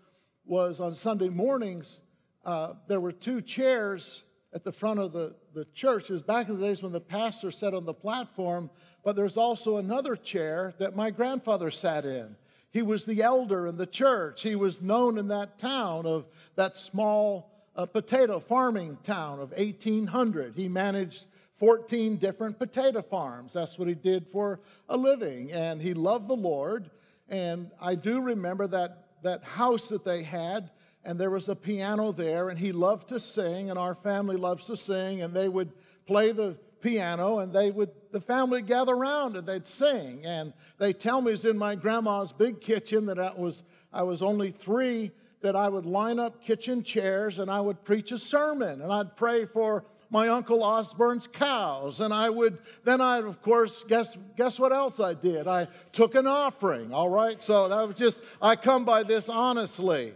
was 0.45 0.79
on 0.79 0.95
Sunday 0.95 1.29
mornings, 1.29 2.01
uh, 2.43 2.73
there 2.87 2.99
were 2.99 3.11
two 3.11 3.41
chairs 3.41 4.23
at 4.53 4.63
the 4.63 4.71
front 4.71 4.99
of 4.99 5.13
the, 5.13 5.33
the 5.53 5.65
church. 5.73 6.09
It 6.09 6.13
was 6.13 6.23
back 6.23 6.49
in 6.49 6.59
the 6.59 6.67
days 6.67 6.83
when 6.83 6.91
the 6.91 6.99
pastor 6.99 7.51
sat 7.51 7.73
on 7.73 7.85
the 7.85 7.93
platform, 7.93 8.69
but 9.03 9.15
there's 9.15 9.37
also 9.37 9.77
another 9.77 10.15
chair 10.15 10.73
that 10.77 10.95
my 10.95 11.09
grandfather 11.09 11.71
sat 11.71 12.05
in. 12.05 12.35
He 12.71 12.81
was 12.81 13.05
the 13.05 13.21
elder 13.21 13.67
in 13.67 13.77
the 13.77 13.85
church. 13.85 14.43
He 14.43 14.55
was 14.55 14.81
known 14.81 15.17
in 15.17 15.27
that 15.29 15.57
town 15.57 16.05
of 16.05 16.25
that 16.55 16.77
small 16.77 17.51
uh, 17.75 17.85
potato 17.85 18.39
farming 18.39 18.97
town 19.03 19.39
of 19.39 19.51
1800. 19.51 20.55
He 20.55 20.67
managed 20.67 21.25
14 21.55 22.17
different 22.17 22.57
potato 22.57 23.01
farms. 23.01 23.53
That's 23.53 23.77
what 23.77 23.87
he 23.87 23.93
did 23.93 24.27
for 24.27 24.61
a 24.89 24.97
living. 24.97 25.51
And 25.51 25.81
he 25.81 25.93
loved 25.93 26.27
the 26.27 26.35
Lord. 26.35 26.89
And 27.29 27.71
I 27.79 27.95
do 27.95 28.21
remember 28.21 28.67
that, 28.67 29.05
that 29.23 29.43
house 29.43 29.89
that 29.89 30.03
they 30.03 30.23
had 30.23 30.71
and 31.03 31.19
there 31.19 31.29
was 31.29 31.49
a 31.49 31.55
piano 31.55 32.11
there, 32.11 32.49
and 32.49 32.59
he 32.59 32.71
loved 32.71 33.09
to 33.09 33.19
sing, 33.19 33.69
and 33.69 33.79
our 33.79 33.95
family 33.95 34.37
loves 34.37 34.67
to 34.67 34.75
sing, 34.75 35.21
and 35.21 35.33
they 35.33 35.49
would 35.49 35.71
play 36.05 36.31
the 36.31 36.57
piano, 36.81 37.39
and 37.39 37.53
they 37.53 37.71
would 37.71 37.91
the 38.11 38.19
family 38.19 38.61
gather 38.61 38.93
around 38.93 39.37
and 39.37 39.47
they'd 39.47 39.67
sing. 39.67 40.25
And 40.25 40.53
they 40.77 40.93
tell 40.93 41.21
me 41.21 41.31
it's 41.31 41.45
in 41.45 41.57
my 41.57 41.75
grandma's 41.75 42.33
big 42.33 42.59
kitchen 42.59 43.05
that 43.05 43.19
I 43.19 43.33
was 43.33 43.63
I 43.93 44.03
was 44.03 44.21
only 44.21 44.51
three 44.51 45.11
that 45.41 45.55
I 45.55 45.69
would 45.69 45.85
line 45.85 46.19
up 46.19 46.43
kitchen 46.43 46.83
chairs 46.83 47.39
and 47.39 47.49
I 47.49 47.61
would 47.61 47.83
preach 47.83 48.11
a 48.11 48.17
sermon, 48.17 48.81
and 48.81 48.91
I'd 48.91 49.15
pray 49.15 49.45
for 49.45 49.85
my 50.11 50.27
uncle 50.27 50.61
Osborne's 50.63 51.25
cows. 51.25 52.01
And 52.01 52.13
I 52.13 52.29
would, 52.29 52.59
then 52.83 52.99
I, 52.99 53.19
of 53.19 53.41
course, 53.41 53.83
guess, 53.85 54.17
guess 54.35 54.59
what 54.59 54.73
else 54.73 54.99
I 54.99 55.13
did? 55.13 55.47
I 55.47 55.69
took 55.93 56.15
an 56.15 56.27
offering, 56.27 56.93
all 56.93 57.09
right? 57.09 57.41
So 57.41 57.69
that 57.69 57.87
was 57.87 57.95
just, 57.95 58.21
I 58.41 58.57
come 58.57 58.83
by 58.83 59.03
this 59.03 59.29
honestly. 59.29 60.13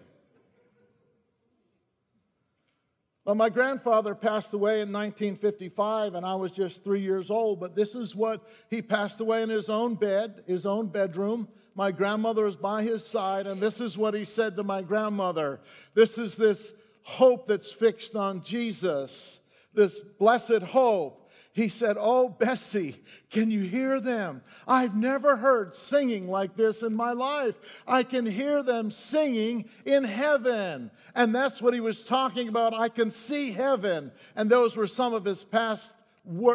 Well, 3.25 3.33
my 3.33 3.49
grandfather 3.49 4.13
passed 4.13 4.53
away 4.53 4.81
in 4.81 4.91
1955, 4.91 6.13
and 6.13 6.23
I 6.23 6.35
was 6.35 6.51
just 6.51 6.83
three 6.83 7.01
years 7.01 7.31
old. 7.31 7.59
But 7.59 7.75
this 7.75 7.95
is 7.95 8.15
what 8.15 8.47
he 8.69 8.83
passed 8.83 9.19
away 9.19 9.41
in 9.41 9.49
his 9.49 9.67
own 9.67 9.95
bed, 9.95 10.43
his 10.45 10.67
own 10.67 10.89
bedroom. 10.89 11.47
My 11.73 11.91
grandmother 11.91 12.45
was 12.45 12.55
by 12.55 12.83
his 12.83 13.05
side, 13.05 13.47
and 13.47 13.59
this 13.59 13.81
is 13.81 13.97
what 13.97 14.13
he 14.13 14.25
said 14.25 14.55
to 14.55 14.63
my 14.63 14.83
grandmother. 14.83 15.59
This 15.95 16.19
is 16.19 16.35
this 16.35 16.75
hope 17.01 17.47
that's 17.47 17.71
fixed 17.71 18.15
on 18.15 18.43
Jesus, 18.43 19.41
this 19.73 19.99
blessed 19.99 20.61
hope. 20.61 21.24
He 21.55 21.69
said, 21.69 21.95
Oh, 21.97 22.27
Bessie, 22.27 23.01
can 23.29 23.49
you 23.49 23.61
hear 23.61 24.01
them? 24.01 24.41
I've 24.67 24.93
never 24.93 25.37
heard 25.37 25.73
singing 25.73 26.27
like 26.27 26.57
this 26.57 26.83
in 26.83 26.93
my 26.93 27.13
life. 27.13 27.55
I 27.87 28.03
can 28.03 28.25
hear 28.25 28.61
them 28.61 28.91
singing 28.91 29.69
in 29.85 30.03
heaven. 30.03 30.91
And 31.15 31.33
that's 31.33 31.61
what 31.61 31.73
he 31.73 31.79
was 31.79 32.03
talking 32.03 32.49
about. 32.49 32.73
I 32.73 32.89
can 32.89 33.09
see 33.09 33.53
heaven. 33.53 34.11
And 34.35 34.49
those 34.49 34.75
were 34.75 34.85
some 34.85 35.13
of 35.13 35.23
his 35.23 35.45
past, 35.45 35.95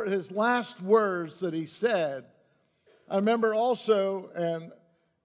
his 0.07 0.31
last 0.31 0.83
words 0.83 1.41
that 1.41 1.55
he 1.55 1.65
said. 1.65 2.27
I 3.09 3.17
remember 3.17 3.55
also, 3.55 4.29
and 4.35 4.71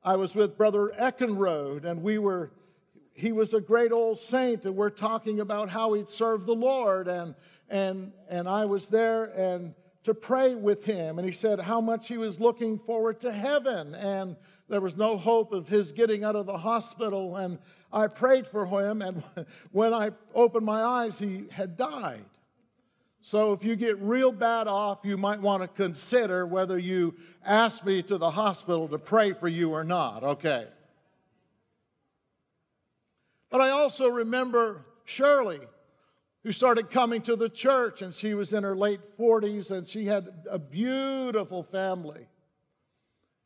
I 0.06 0.16
was 0.16 0.36
with 0.36 0.58
Brother 0.58 0.94
Eckenrode, 0.98 1.84
and 1.84 2.02
we 2.02 2.18
were, 2.18 2.54
he 3.14 3.34
was 3.34 3.54
a 3.54 3.60
great 3.60 3.92
old 3.92 4.20
saint, 4.20 4.64
and 4.64 4.78
we're 4.78 4.90
talking 4.90 5.42
about 5.42 5.68
how 5.68 5.92
he'd 5.96 6.10
served 6.10 6.46
the 6.46 6.56
Lord. 6.56 7.10
And 7.10 7.36
and, 7.70 8.12
and 8.30 8.48
I 8.48 8.66
was 8.66 8.88
there 8.90 9.26
and 9.26 9.74
to 10.04 10.14
pray 10.14 10.54
with 10.54 10.86
him. 10.86 11.18
And 11.18 11.28
he 11.28 11.34
said 11.34 11.60
how 11.60 11.82
much 11.82 12.08
he 12.08 12.18
was 12.18 12.40
looking 12.40 12.78
forward 12.78 13.20
to 13.22 13.32
heaven. 13.32 13.96
And 13.96 14.36
there 14.70 14.82
was 14.82 14.96
no 14.96 15.18
hope 15.18 15.52
of 15.52 15.68
his 15.68 15.92
getting 15.92 16.24
out 16.24 16.36
of 16.36 16.46
the 16.46 16.58
hospital. 16.58 17.36
And 17.38 17.58
I 17.92 18.08
prayed 18.08 18.46
for 18.46 18.66
him. 18.66 19.02
And 19.02 19.24
when 19.72 19.94
I 19.94 20.12
opened 20.34 20.66
my 20.66 20.84
eyes, 20.84 21.18
he 21.18 21.46
had 21.52 21.76
died. 21.76 22.24
So 23.22 23.54
if 23.54 23.64
you 23.64 23.76
get 23.76 24.00
real 24.00 24.32
bad 24.32 24.68
off, 24.68 25.00
you 25.04 25.18
might 25.18 25.42
want 25.42 25.64
to 25.64 25.68
consider 25.68 26.46
whether 26.46 26.78
you 26.78 27.16
ask 27.44 27.84
me 27.84 28.04
to 28.04 28.20
the 28.20 28.30
hospital 28.30 28.88
to 28.90 29.00
pray 29.00 29.34
for 29.34 29.48
you 29.48 29.72
or 29.72 29.84
not. 29.84 30.24
Okay. 30.24 30.68
But 33.50 33.62
I 33.62 33.72
also 33.72 34.08
remember 34.08 34.86
Shirley 35.06 35.62
who 36.46 36.52
started 36.52 36.92
coming 36.92 37.24
to 37.24 37.36
the 37.36 37.50
church, 37.50 38.04
and 38.04 38.14
she 38.14 38.36
was 38.36 38.54
in 38.54 38.62
her 38.62 38.76
late 38.76 39.00
40s, 39.18 39.72
and 39.72 39.90
she 39.90 40.06
had 40.06 40.30
a 40.48 40.60
beautiful 40.60 41.64
family. 41.64 42.28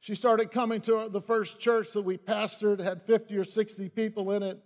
She 0.02 0.16
started 0.16 0.52
coming 0.52 0.82
to 0.82 1.08
the 1.10 1.22
first 1.22 1.62
church 1.62 1.94
that 1.94 2.02
we 2.02 2.18
pastored, 2.18 2.82
had 2.82 3.02
50 3.04 3.38
or 3.38 3.46
60 3.46 3.88
people 3.88 4.34
in 4.34 4.44
it. 4.44 4.60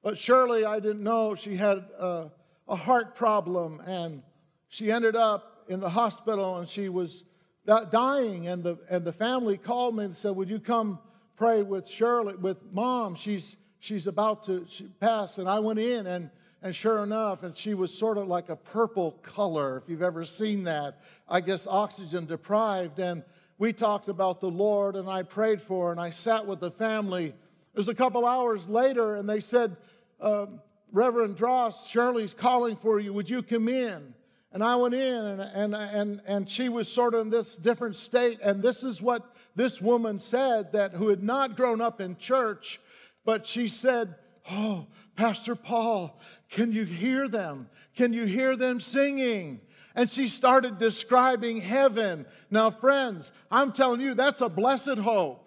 But 0.00 0.16
Shirley, 0.16 0.64
I 0.64 0.78
didn't 0.78 1.02
know 1.02 1.34
she 1.34 1.56
had 1.56 1.78
a, 1.98 2.30
a 2.68 2.76
heart 2.76 3.16
problem, 3.16 3.80
and 3.84 4.22
she 4.68 4.92
ended 4.92 5.16
up 5.16 5.64
in 5.68 5.80
the 5.80 5.90
hospital, 5.90 6.58
and 6.58 6.68
she 6.68 6.88
was 6.88 7.24
dying. 7.66 8.46
And 8.46 8.62
the, 8.62 8.78
and 8.88 9.04
the 9.04 9.12
family 9.12 9.58
called 9.58 9.96
me 9.96 10.04
and 10.04 10.16
said, 10.16 10.36
Would 10.36 10.48
you 10.48 10.60
come 10.60 11.00
pray 11.36 11.62
with 11.62 11.88
Shirley, 11.88 12.36
with 12.36 12.58
mom. 12.70 13.16
She's, 13.16 13.56
she's 13.80 14.06
about 14.06 14.44
to 14.44 14.68
pass. 15.00 15.38
And 15.38 15.48
I 15.48 15.58
went 15.58 15.80
in, 15.80 16.06
and, 16.06 16.30
and 16.62 16.74
sure 16.74 17.02
enough, 17.02 17.42
and 17.42 17.56
she 17.56 17.74
was 17.74 17.96
sort 17.96 18.18
of 18.18 18.26
like 18.28 18.48
a 18.48 18.56
purple 18.56 19.12
color, 19.22 19.78
if 19.82 19.88
you've 19.88 20.02
ever 20.02 20.24
seen 20.24 20.64
that. 20.64 21.00
I 21.28 21.40
guess 21.40 21.66
oxygen 21.66 22.26
deprived. 22.26 22.98
And 22.98 23.22
we 23.58 23.72
talked 23.72 24.08
about 24.08 24.40
the 24.40 24.50
Lord, 24.50 24.96
and 24.96 25.08
I 25.08 25.22
prayed 25.22 25.60
for 25.60 25.86
her, 25.86 25.92
and 25.92 26.00
I 26.00 26.10
sat 26.10 26.46
with 26.46 26.60
the 26.60 26.70
family. 26.70 27.26
It 27.26 27.76
was 27.76 27.88
a 27.88 27.94
couple 27.94 28.26
hours 28.26 28.68
later, 28.68 29.16
and 29.16 29.28
they 29.28 29.40
said, 29.40 29.76
uh, 30.20 30.46
Reverend 30.92 31.36
Dross, 31.36 31.88
Shirley's 31.88 32.32
calling 32.34 32.76
for 32.76 32.98
you. 32.98 33.12
Would 33.12 33.28
you 33.28 33.42
come 33.42 33.68
in? 33.68 34.14
And 34.52 34.64
I 34.64 34.76
went 34.76 34.94
in, 34.94 35.14
and, 35.24 35.40
and, 35.42 35.74
and, 35.74 36.20
and 36.26 36.48
she 36.48 36.68
was 36.68 36.90
sort 36.90 37.14
of 37.14 37.22
in 37.22 37.30
this 37.30 37.56
different 37.56 37.96
state. 37.96 38.38
And 38.42 38.62
this 38.62 38.82
is 38.82 39.02
what 39.02 39.34
this 39.54 39.82
woman 39.82 40.18
said 40.18 40.72
that 40.72 40.92
who 40.92 41.08
had 41.08 41.22
not 41.22 41.56
grown 41.56 41.80
up 41.80 42.00
in 42.00 42.16
church, 42.16 42.80
but 43.24 43.44
she 43.44 43.68
said, 43.68 44.14
Oh, 44.50 44.86
Pastor 45.16 45.56
Paul, 45.56 46.18
can 46.48 46.72
you 46.72 46.84
hear 46.84 47.28
them? 47.28 47.68
Can 47.96 48.12
you 48.12 48.24
hear 48.24 48.56
them 48.56 48.80
singing? 48.80 49.60
And 49.94 50.08
she 50.10 50.28
started 50.28 50.78
describing 50.78 51.60
heaven. 51.60 52.26
Now, 52.50 52.70
friends, 52.70 53.32
I'm 53.50 53.72
telling 53.72 54.00
you, 54.00 54.14
that's 54.14 54.42
a 54.42 54.48
blessed 54.48 54.98
hope. 54.98 55.42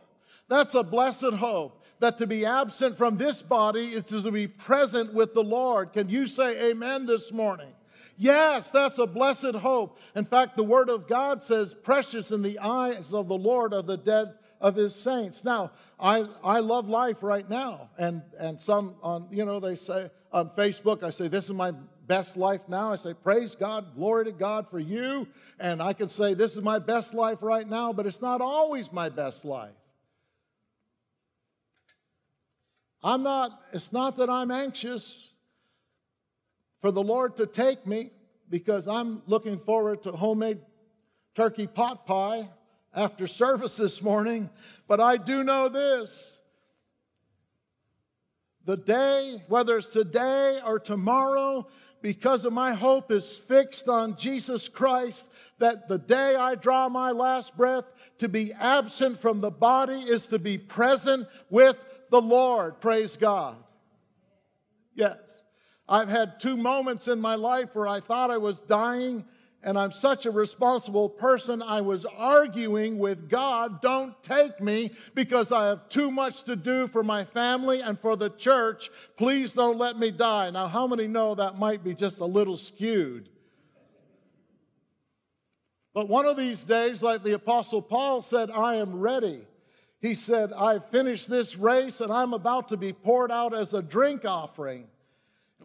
That's 0.47 0.74
a 0.74 0.84
blessed 0.84 1.34
hope 1.34 1.86
that 2.00 2.18
to 2.18 2.28
be 2.28 2.45
absent 2.45 2.97
from 2.97 3.18
this 3.18 3.41
body 3.41 3.88
is 3.88 4.06
to 4.06 4.32
be 4.32 4.47
present 4.47 5.14
with 5.14 5.34
the 5.34 5.43
Lord. 5.43 5.93
Can 5.93 6.10
you 6.10 6.26
say 6.26 6.72
amen 6.72 7.06
this 7.06 7.32
morning? 7.32 7.70
Yes, 8.18 8.72
that's 8.72 8.97
a 8.97 9.08
blessed 9.08 9.56
hope. 9.56 10.00
In 10.16 10.26
fact, 10.26 10.58
the 10.58 10.64
Word 10.64 10.89
of 10.89 11.08
God 11.08 11.43
says, 11.43 11.74
precious 11.74 12.32
in 12.32 12.41
the 12.41 12.60
eyes 12.60 13.14
of 13.14 13.28
the 13.28 13.38
Lord 13.38 13.74
are 13.74 13.84
the 13.84 13.97
dead 13.97 14.34
of 14.62 14.76
his 14.76 14.93
saints. 14.95 15.43
Now, 15.43 15.72
I, 15.99 16.26
I 16.43 16.60
love 16.60 16.89
life 16.89 17.24
right 17.24 17.49
now. 17.49 17.89
And, 17.97 18.22
and 18.38 18.60
some 18.60 18.95
on, 19.01 19.28
you 19.32 19.45
know, 19.45 19.60
they 19.60 19.76
say 19.76 20.10
on 20.32 20.49
Facebook, 20.49 21.03
I 21.03 21.10
say, 21.10 21.28
this 21.28 21.45
is 21.45 21.53
my 21.53 21.72
best 22.07 22.38
life 22.38 22.62
now. 22.68 22.91
I 22.91 22.95
say, 22.95 23.14
praise 23.14 23.55
God, 23.55 23.95
glory 23.95 24.26
to 24.26 24.32
God 24.32 24.70
for 24.70 24.80
you. 24.80 25.28
And 25.60 25.82
I 25.82 25.93
can 25.93 26.10
say, 26.10 26.34
this 26.34 26.55
is 26.55 26.64
my 26.64 26.80
best 26.80 27.14
life 27.14 27.39
right 27.41 27.68
now, 27.68 27.93
but 27.93 28.05
it's 28.05 28.22
not 28.22 28.41
always 28.41 28.91
my 28.91 29.10
best 29.10 29.45
life. 29.45 29.72
I'm 33.01 33.24
not, 33.24 33.62
it's 33.72 33.93
not 33.93 34.18
that 34.18 34.30
I'm 34.30 34.51
anxious 34.51 35.30
for 36.82 36.91
the 36.91 37.01
Lord 37.01 37.38
to 37.38 37.45
take 37.45 37.88
me 37.88 38.12
because 38.49 38.88
I'm 38.88 39.22
looking 39.26 39.57
forward 39.57 40.03
to 40.03 40.12
homemade 40.12 40.60
turkey 41.36 41.68
pot 41.68 42.05
pie 42.05 42.49
after 42.93 43.27
service 43.27 43.77
this 43.77 44.01
morning, 44.01 44.49
but 44.87 44.99
I 44.99 45.17
do 45.17 45.43
know 45.43 45.69
this. 45.69 46.33
The 48.65 48.77
day, 48.77 49.43
whether 49.47 49.77
it's 49.77 49.87
today 49.87 50.59
or 50.65 50.79
tomorrow, 50.79 51.67
because 52.01 52.45
of 52.45 52.53
my 52.53 52.73
hope 52.73 53.11
is 53.11 53.37
fixed 53.37 53.87
on 53.87 54.17
Jesus 54.17 54.67
Christ, 54.67 55.27
that 55.59 55.87
the 55.87 55.97
day 55.97 56.35
I 56.35 56.55
draw 56.55 56.89
my 56.89 57.11
last 57.11 57.57
breath, 57.57 57.85
to 58.19 58.27
be 58.27 58.53
absent 58.53 59.17
from 59.17 59.41
the 59.41 59.49
body 59.49 60.01
is 60.01 60.27
to 60.27 60.39
be 60.39 60.57
present 60.57 61.27
with 61.49 61.77
the 62.09 62.21
Lord. 62.21 62.81
Praise 62.81 63.15
God. 63.15 63.55
Yes. 64.93 65.17
I've 65.87 66.09
had 66.09 66.39
two 66.39 66.57
moments 66.57 67.07
in 67.07 67.19
my 67.19 67.35
life 67.35 67.73
where 67.73 67.87
I 67.87 68.01
thought 68.01 68.29
I 68.29 68.37
was 68.37 68.59
dying, 68.59 69.25
and 69.62 69.78
I'm 69.78 69.91
such 69.91 70.26
a 70.26 70.32
responsible 70.32 71.10
person. 71.10 71.62
I 71.62 71.82
was 71.82 72.05
arguing 72.05 72.97
with 72.97 73.30
God, 73.30 73.82
don't 73.82 74.22
take 74.24 74.62
me 74.62 74.91
because 75.14 75.51
I 75.51 75.68
have 75.68 75.89
too 75.89 76.12
much 76.12 76.43
to 76.43 76.55
do 76.55 76.88
for 76.88 77.03
my 77.03 77.26
family 77.26 77.82
and 77.82 77.99
for 77.99 78.16
the 78.16 78.30
church. 78.30 78.89
Please 79.18 79.53
don't 79.53 79.78
let 79.78 79.99
me 79.99 80.12
die. 80.12 80.49
Now, 80.49 80.68
how 80.68 80.88
many 80.88 81.07
know 81.07 81.36
that 81.36 81.57
might 81.57 81.84
be 81.84 81.93
just 81.93 82.20
a 82.20 82.26
little 82.26 82.57
skewed? 82.57 83.30
But 85.93 86.07
one 86.07 86.26
of 86.26 86.38
these 86.38 86.64
days, 86.64 87.03
like 87.03 87.24
the 87.24 87.34
Apostle 87.34 87.82
Paul 87.82 88.22
said, 88.22 88.49
I 88.51 88.76
am 88.76 88.99
ready. 88.99 89.45
He 89.99 90.14
said, 90.14 90.53
I've 90.53 90.89
finished 90.89 91.30
this 91.30 91.57
race 91.57 91.99
and 91.99 92.14
I'm 92.14 92.34
about 92.34 92.70
to 92.70 92.78
be 92.78 92.93
poured 92.93 93.32
out 93.32 93.53
as 93.53 93.74
a 93.74 93.82
drink 93.82 94.24
offering. 94.24 94.88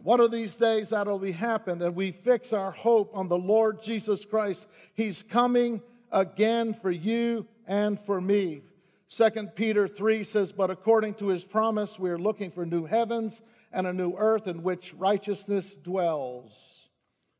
One 0.03 0.19
of 0.19 0.31
these 0.31 0.55
days 0.55 0.89
that'll 0.89 1.19
be 1.19 1.31
happened, 1.31 1.81
and 1.81 1.95
we 1.95 2.11
fix 2.11 2.53
our 2.53 2.71
hope 2.71 3.11
on 3.13 3.27
the 3.27 3.37
Lord 3.37 3.81
Jesus 3.81 4.23
Christ. 4.25 4.67
He's 4.93 5.23
coming 5.23 5.81
again 6.11 6.73
for 6.73 6.91
you 6.91 7.47
and 7.67 7.99
for 7.99 8.21
me. 8.21 8.61
2 9.09 9.29
Peter 9.55 9.87
3 9.87 10.23
says, 10.23 10.51
But 10.51 10.69
according 10.69 11.15
to 11.15 11.27
his 11.27 11.43
promise, 11.43 11.97
we 11.97 12.09
are 12.09 12.17
looking 12.17 12.51
for 12.51 12.65
new 12.65 12.85
heavens 12.85 13.41
and 13.71 13.87
a 13.87 13.93
new 13.93 14.15
earth 14.17 14.47
in 14.47 14.63
which 14.63 14.93
righteousness 14.93 15.75
dwells. 15.75 16.89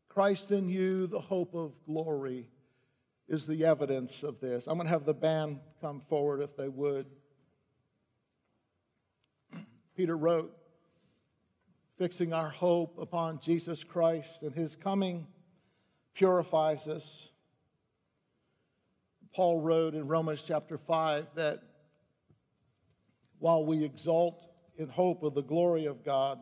Christ 0.09 0.51
in 0.51 0.69
you, 0.69 1.07
the 1.07 1.19
hope 1.19 1.53
of 1.53 1.73
glory 1.85 2.49
is 3.27 3.47
the 3.47 3.65
evidence 3.65 4.23
of 4.23 4.39
this. 4.39 4.67
I'm 4.67 4.75
going 4.75 4.87
to 4.87 4.93
have 4.93 5.05
the 5.05 5.13
band 5.13 5.59
come 5.81 6.01
forward 6.07 6.41
if 6.41 6.55
they 6.55 6.69
would. 6.69 7.07
Peter 9.95 10.15
wrote, 10.15 10.55
fixing 11.97 12.33
our 12.33 12.49
hope 12.49 12.97
upon 12.99 13.39
Jesus 13.39 13.83
Christ 13.83 14.41
and 14.41 14.53
his 14.53 14.75
coming 14.75 15.27
purifies 16.13 16.87
us. 16.87 17.29
Paul 19.33 19.61
wrote 19.61 19.95
in 19.95 20.07
Romans 20.07 20.43
chapter 20.45 20.77
5 20.77 21.27
that 21.35 21.61
while 23.39 23.65
we 23.65 23.83
exult 23.83 24.45
in 24.77 24.87
hope 24.87 25.23
of 25.23 25.33
the 25.33 25.43
glory 25.43 25.85
of 25.85 26.03
God, 26.03 26.39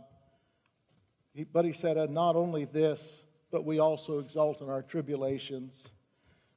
but 1.51 1.65
he 1.65 1.73
said, 1.73 1.97
and 1.97 2.13
not 2.13 2.35
only 2.35 2.65
this, 2.65 3.23
but 3.51 3.65
we 3.65 3.79
also 3.79 4.19
exult 4.19 4.61
in 4.61 4.69
our 4.69 4.83
tribulations 4.83 5.89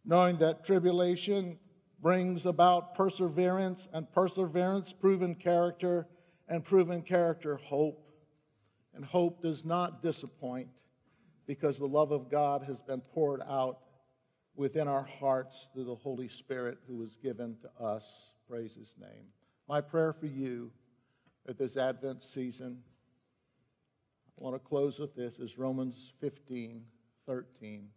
knowing 0.07 0.39
that 0.39 0.65
tribulation 0.65 1.59
brings 2.01 2.47
about 2.47 2.95
perseverance, 2.95 3.89
and 3.93 4.11
perseverance, 4.13 4.93
proven 4.93 5.35
character, 5.35 6.07
and 6.49 6.65
proven 6.65 7.03
character, 7.03 7.57
hope. 7.57 8.06
And 8.97 9.05
hope 9.05 9.43
does 9.43 9.65
not 9.65 10.03
disappoint 10.03 10.69
because 11.47 11.79
the 11.79 11.87
love 11.87 12.11
of 12.11 12.31
God 12.31 12.63
has 12.63 12.81
been 12.81 13.03
poured 13.03 13.43
out 13.47 13.79
within 14.57 14.89
our 14.89 15.05
hearts 15.05 15.69
through 15.73 15.85
the 15.85 15.95
Holy 15.95 16.29
Spirit 16.29 16.79
who 16.89 16.97
was 16.97 17.17
given 17.17 17.57
to 17.61 17.85
us. 17.85 18.33
Praise 18.49 18.75
his 18.75 18.97
name. 18.99 19.27
My 19.69 19.83
prayer 19.83 20.15
for 20.15 20.27
you 20.27 20.73
at 21.47 21.59
this 21.59 21.77
Advent 21.77 22.23
season, 22.23 22.79
I 24.39 24.43
want 24.43 24.57
to 24.57 24.69
close 24.69 24.99
with 24.99 25.15
this, 25.15 25.39
is 25.39 25.59
Romans 25.59 26.13
15 26.21 26.83
13. 27.27 27.89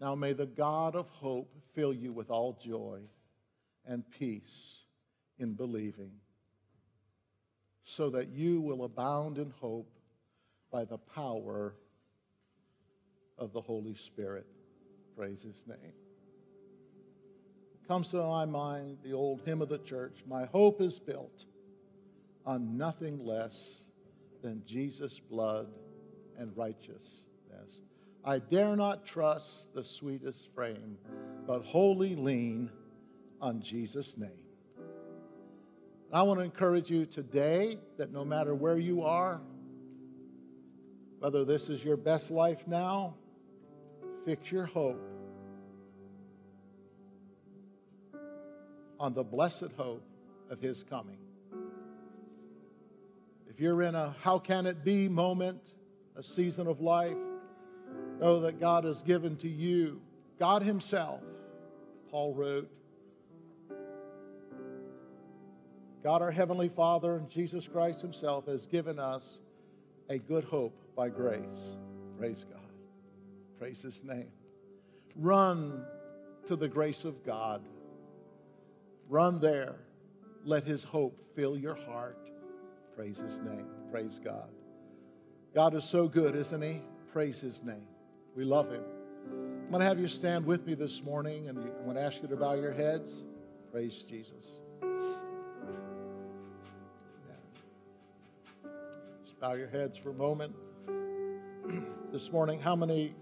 Now 0.00 0.14
may 0.14 0.32
the 0.32 0.46
God 0.46 0.96
of 0.96 1.08
hope 1.10 1.54
fill 1.74 1.92
you 1.92 2.12
with 2.12 2.30
all 2.30 2.58
joy 2.60 3.02
and 3.86 4.02
peace 4.10 4.84
in 5.38 5.54
believing, 5.54 6.12
so 7.84 8.10
that 8.10 8.28
you 8.28 8.60
will 8.60 8.84
abound 8.84 9.38
in 9.38 9.52
hope 9.60 9.90
by 10.70 10.84
the 10.84 10.98
power 10.98 11.74
of 13.38 13.52
the 13.52 13.60
Holy 13.60 13.94
Spirit. 13.94 14.46
Praise 15.16 15.42
his 15.42 15.66
name. 15.66 15.92
It 17.74 17.88
comes 17.88 18.10
to 18.10 18.18
my 18.18 18.44
mind 18.46 18.98
the 19.02 19.12
old 19.12 19.42
hymn 19.44 19.60
of 19.62 19.68
the 19.68 19.78
church 19.78 20.22
My 20.26 20.46
hope 20.46 20.80
is 20.80 20.98
built 20.98 21.44
on 22.46 22.76
nothing 22.76 23.24
less 23.24 23.84
than 24.42 24.62
Jesus' 24.66 25.18
blood 25.18 25.68
and 26.38 26.56
righteousness. 26.56 27.82
I 28.24 28.38
dare 28.38 28.76
not 28.76 29.04
trust 29.04 29.74
the 29.74 29.82
sweetest 29.82 30.52
frame, 30.54 30.96
but 31.46 31.64
wholly 31.64 32.14
lean 32.14 32.70
on 33.40 33.60
Jesus' 33.60 34.16
name. 34.16 34.41
I 36.14 36.22
want 36.24 36.40
to 36.40 36.44
encourage 36.44 36.90
you 36.90 37.06
today 37.06 37.78
that 37.96 38.12
no 38.12 38.22
matter 38.22 38.54
where 38.54 38.76
you 38.76 39.02
are, 39.02 39.40
whether 41.20 41.46
this 41.46 41.70
is 41.70 41.82
your 41.82 41.96
best 41.96 42.30
life 42.30 42.66
now, 42.66 43.14
fix 44.26 44.52
your 44.52 44.66
hope 44.66 45.00
on 49.00 49.14
the 49.14 49.22
blessed 49.24 49.72
hope 49.78 50.04
of 50.50 50.60
His 50.60 50.84
coming. 50.84 51.16
If 53.48 53.58
you're 53.58 53.80
in 53.80 53.94
a 53.94 54.14
how 54.20 54.38
can 54.38 54.66
it 54.66 54.84
be 54.84 55.08
moment, 55.08 55.72
a 56.14 56.22
season 56.22 56.66
of 56.66 56.82
life, 56.82 57.16
know 58.20 58.40
that 58.40 58.60
God 58.60 58.84
has 58.84 59.00
given 59.00 59.36
to 59.36 59.48
you, 59.48 60.02
God 60.38 60.62
Himself, 60.62 61.22
Paul 62.10 62.34
wrote. 62.34 62.70
God, 66.02 66.22
our 66.22 66.30
Heavenly 66.30 66.68
Father, 66.68 67.16
and 67.16 67.28
Jesus 67.28 67.68
Christ 67.68 68.02
Himself 68.02 68.46
has 68.46 68.66
given 68.66 68.98
us 68.98 69.40
a 70.08 70.18
good 70.18 70.44
hope 70.44 70.76
by 70.96 71.08
grace. 71.08 71.76
Praise 72.18 72.44
God. 72.48 72.60
Praise 73.58 73.82
His 73.82 74.02
name. 74.02 74.30
Run 75.16 75.84
to 76.46 76.56
the 76.56 76.68
grace 76.68 77.04
of 77.04 77.24
God. 77.24 77.62
Run 79.08 79.40
there 79.40 79.76
let 80.44 80.64
his 80.64 80.82
hope 80.82 81.18
fill 81.34 81.56
your 81.56 81.74
heart. 81.74 82.18
Praise 82.96 83.20
his 83.20 83.38
name. 83.40 83.66
Praise 83.90 84.20
God. 84.22 84.48
God 85.54 85.74
is 85.74 85.84
so 85.84 86.08
good, 86.08 86.34
isn't 86.34 86.62
he? 86.62 86.82
Praise 87.12 87.40
his 87.40 87.62
name. 87.62 87.86
We 88.34 88.44
love 88.44 88.70
him. 88.70 88.82
I'm 89.30 89.70
going 89.70 89.80
to 89.80 89.86
have 89.86 90.00
you 90.00 90.08
stand 90.08 90.44
with 90.44 90.66
me 90.66 90.74
this 90.74 91.02
morning, 91.02 91.48
and 91.48 91.58
I'm 91.58 91.84
going 91.84 91.96
to 91.96 92.02
ask 92.02 92.22
you 92.22 92.28
to 92.28 92.36
bow 92.36 92.54
your 92.54 92.72
heads. 92.72 93.24
Praise 93.70 94.02
Jesus. 94.02 94.61
Bow 99.42 99.54
your 99.54 99.66
heads 99.66 99.98
for 99.98 100.10
a 100.10 100.14
moment. 100.14 100.54
this 102.12 102.30
morning, 102.30 102.60
how 102.60 102.76
many 102.76 103.12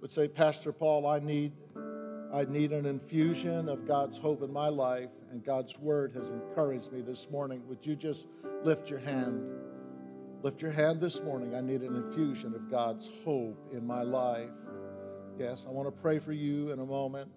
would 0.00 0.12
say, 0.12 0.28
Pastor 0.28 0.70
Paul, 0.70 1.04
I 1.04 1.18
need, 1.18 1.50
I 2.32 2.44
need 2.44 2.70
an 2.70 2.86
infusion 2.86 3.68
of 3.68 3.88
God's 3.88 4.18
hope 4.18 4.44
in 4.44 4.52
my 4.52 4.68
life, 4.68 5.10
and 5.32 5.44
God's 5.44 5.76
word 5.80 6.12
has 6.12 6.30
encouraged 6.30 6.92
me 6.92 7.00
this 7.00 7.28
morning. 7.28 7.60
Would 7.66 7.84
you 7.84 7.96
just 7.96 8.28
lift 8.62 8.88
your 8.88 9.00
hand? 9.00 9.42
Lift 10.44 10.62
your 10.62 10.70
hand 10.70 11.00
this 11.00 11.20
morning. 11.20 11.56
I 11.56 11.60
need 11.60 11.80
an 11.80 11.96
infusion 11.96 12.54
of 12.54 12.70
God's 12.70 13.10
hope 13.24 13.58
in 13.72 13.84
my 13.84 14.02
life. 14.02 14.50
Yes, 15.40 15.66
I 15.66 15.72
want 15.72 15.88
to 15.88 16.02
pray 16.02 16.20
for 16.20 16.34
you 16.34 16.70
in 16.70 16.78
a 16.78 16.86
moment. 16.86 17.32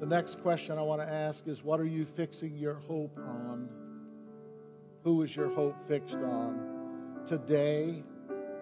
The 0.00 0.06
next 0.06 0.42
question 0.42 0.76
I 0.76 0.82
want 0.82 1.00
to 1.00 1.10
ask 1.10 1.48
is 1.48 1.64
what 1.64 1.80
are 1.80 1.86
you 1.86 2.04
fixing 2.04 2.58
your 2.58 2.74
hope 2.74 3.16
on? 3.16 3.79
Who 5.10 5.22
is 5.22 5.34
your 5.34 5.50
hope 5.50 5.76
fixed 5.88 6.18
on? 6.18 7.20
Today, 7.26 8.04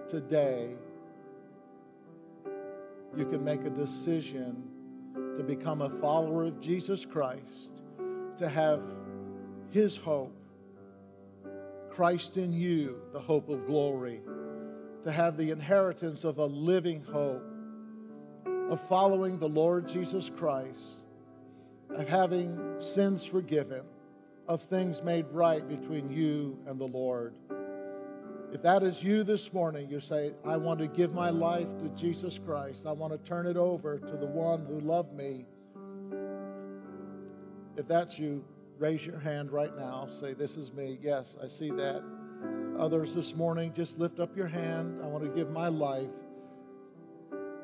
today, 0.08 0.70
you 3.14 3.26
can 3.26 3.44
make 3.44 3.66
a 3.66 3.70
decision 3.70 4.62
to 5.36 5.42
become 5.42 5.82
a 5.82 5.90
follower 6.00 6.44
of 6.44 6.58
Jesus 6.58 7.04
Christ, 7.04 7.82
to 8.38 8.48
have 8.48 8.80
His 9.72 9.94
hope, 9.94 10.34
Christ 11.90 12.38
in 12.38 12.54
you, 12.54 13.02
the 13.12 13.20
hope 13.20 13.50
of 13.50 13.66
glory, 13.66 14.22
to 15.04 15.12
have 15.12 15.36
the 15.36 15.50
inheritance 15.50 16.24
of 16.24 16.38
a 16.38 16.46
living 16.46 17.04
hope, 17.04 17.44
of 18.70 18.80
following 18.88 19.38
the 19.38 19.50
Lord 19.50 19.86
Jesus 19.86 20.30
Christ, 20.34 21.04
of 21.90 22.08
having 22.08 22.58
sins 22.78 23.22
forgiven, 23.22 23.82
of 24.48 24.62
things 24.62 25.02
made 25.02 25.26
right 25.30 25.68
between 25.68 26.10
you 26.10 26.58
and 26.66 26.80
the 26.80 26.86
Lord. 26.86 27.34
If 28.50 28.62
that 28.62 28.82
is 28.82 29.04
you 29.04 29.24
this 29.24 29.52
morning, 29.52 29.90
you 29.90 30.00
say, 30.00 30.32
I 30.42 30.56
want 30.56 30.80
to 30.80 30.86
give 30.86 31.12
my 31.12 31.28
life 31.28 31.68
to 31.80 31.88
Jesus 31.90 32.38
Christ. 32.38 32.86
I 32.86 32.92
want 32.92 33.12
to 33.12 33.28
turn 33.28 33.46
it 33.46 33.58
over 33.58 33.98
to 33.98 34.16
the 34.16 34.26
one 34.26 34.64
who 34.64 34.80
loved 34.80 35.12
me. 35.12 35.44
If 37.76 37.86
that's 37.86 38.18
you, 38.18 38.42
raise 38.78 39.04
your 39.04 39.18
hand 39.18 39.52
right 39.52 39.76
now. 39.76 40.08
Say, 40.08 40.32
This 40.32 40.56
is 40.56 40.72
me. 40.72 40.98
Yes, 41.02 41.36
I 41.42 41.46
see 41.46 41.70
that. 41.72 42.02
Others 42.78 43.14
this 43.14 43.34
morning, 43.34 43.74
just 43.74 43.98
lift 43.98 44.18
up 44.18 44.34
your 44.34 44.46
hand. 44.46 45.00
I 45.02 45.06
want 45.08 45.24
to 45.24 45.30
give 45.30 45.50
my 45.50 45.68
life 45.68 46.08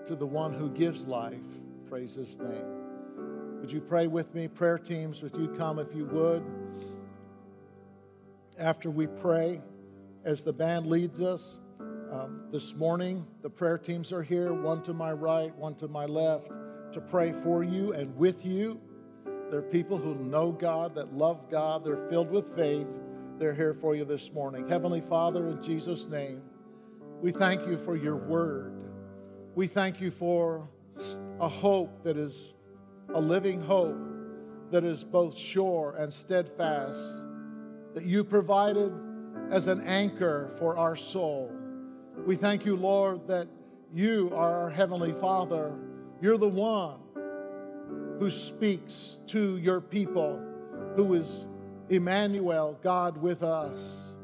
to 0.07 0.15
the 0.15 0.27
one 0.27 0.53
who 0.53 0.69
gives 0.69 1.07
life. 1.07 1.41
Praise 1.89 2.15
his 2.15 2.37
name. 2.37 3.61
Would 3.61 3.73
you 3.73 3.81
pray 3.81 4.07
with 4.07 4.35
me? 4.35 4.49
Prayer 4.49 4.77
teams, 4.77 5.23
would 5.23 5.35
you 5.35 5.49
come 5.57 5.79
if 5.79 5.95
you 5.95 6.05
would? 6.05 6.45
After 8.59 8.91
we 8.91 9.07
pray, 9.07 9.61
as 10.25 10.43
the 10.43 10.53
band 10.53 10.87
leads 10.87 11.21
us 11.21 11.61
um, 12.15 12.43
this 12.53 12.75
morning. 12.75 13.27
The 13.43 13.51
prayer 13.51 13.77
teams 13.77 14.13
are 14.13 14.23
here, 14.23 14.53
one 14.53 14.83
to 14.85 14.95
my 14.95 15.13
right, 15.13 15.55
one 15.57 15.75
to 15.77 15.89
my 15.89 16.07
left, 16.07 16.49
to 16.93 17.01
pray 17.01 17.33
for 17.33 17.65
you 17.65 17.93
and 17.93 18.17
with 18.17 18.45
you. 18.47 18.81
There 19.51 19.59
are 19.59 19.63
people 19.71 19.99
who 19.99 20.15
know 20.15 20.53
God, 20.53 20.95
that 20.95 21.13
love 21.13 21.51
God, 21.51 21.85
they're 21.85 22.09
filled 22.09 22.31
with 22.31 22.55
faith. 22.55 22.87
They're 23.39 23.55
here 23.55 23.75
for 23.75 23.97
you 23.97 24.05
this 24.05 24.33
morning. 24.33 24.69
Heavenly 24.69 25.01
Father, 25.01 25.49
in 25.49 25.61
Jesus' 25.61 26.07
name, 26.07 26.41
we 27.21 27.33
thank 27.33 27.67
you 27.67 27.77
for 27.77 27.97
your 27.97 28.17
word. 28.17 28.73
We 29.57 29.67
thank 29.67 30.01
you 30.01 30.11
for 30.11 30.69
a 31.41 31.49
hope 31.49 32.05
that 32.05 32.17
is 32.17 32.55
a 33.13 33.21
living 33.21 33.61
hope 33.61 33.99
that 34.71 34.85
is 34.85 35.03
both 35.05 35.37
sure 35.37 35.97
and 35.99 36.13
steadfast, 36.13 37.01
that 37.95 38.05
you 38.05 38.25
provided 38.25 38.93
as 39.51 39.67
an 39.69 39.81
anchor 39.83 40.51
for 40.59 40.77
our 40.77 40.97
soul. 40.97 41.53
We 42.27 42.37
thank 42.37 42.65
you, 42.65 42.77
Lord, 42.77 43.27
that 43.29 43.49
you 43.93 44.31
are 44.35 44.63
our 44.63 44.71
Heavenly 44.71 45.13
Father. 45.13 45.73
You're 46.21 46.39
the 46.39 46.49
one 46.49 46.99
who 48.19 48.31
speaks 48.31 49.19
to 49.29 49.57
your 49.59 49.81
people, 49.81 50.41
who 50.97 51.15
is 51.15 51.47
Emmanuel, 51.89 52.79
God 52.83 53.17
with 53.17 53.43
us. 53.43 54.17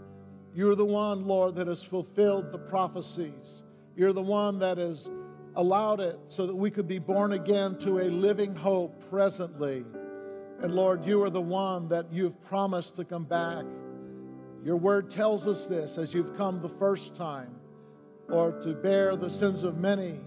You're 0.55 0.75
the 0.75 0.85
one, 0.85 1.27
Lord, 1.27 1.55
that 1.57 1.69
has 1.69 1.83
fulfilled 1.83 2.51
the 2.51 2.59
prophecies. 2.59 3.63
You're 3.97 4.13
the 4.13 4.23
one 4.23 4.59
that 4.61 4.79
has 4.79 5.11
allowed 5.57 6.01
it 6.01 6.19
so 6.29 6.47
that 6.47 6.55
we 6.55 6.71
could 6.71 6.89
be 6.89 6.99
born 6.99 7.33
again 7.33 7.77
to 7.79 8.01
a 8.01 8.09
living 8.09 8.55
hope 8.57 9.09
presently. 9.11 9.85
And 10.63 10.75
Lord, 10.75 11.07
you 11.07 11.23
are 11.23 11.31
the 11.31 11.41
one 11.41 11.89
that 11.89 12.13
you've 12.13 12.43
promised 12.45 12.97
to 12.97 13.05
come 13.05 13.25
back 13.25 13.65
your 14.63 14.77
word 14.77 15.09
tells 15.11 15.47
us 15.47 15.65
this 15.65 15.97
as 15.97 16.13
you've 16.13 16.37
come 16.37 16.61
the 16.61 16.69
first 16.69 17.15
time, 17.15 17.55
Lord, 18.29 18.61
to 18.63 18.75
bear 18.75 19.17
the 19.17 19.31
sins 19.31 19.63
of 19.63 19.79
many. 19.79 20.21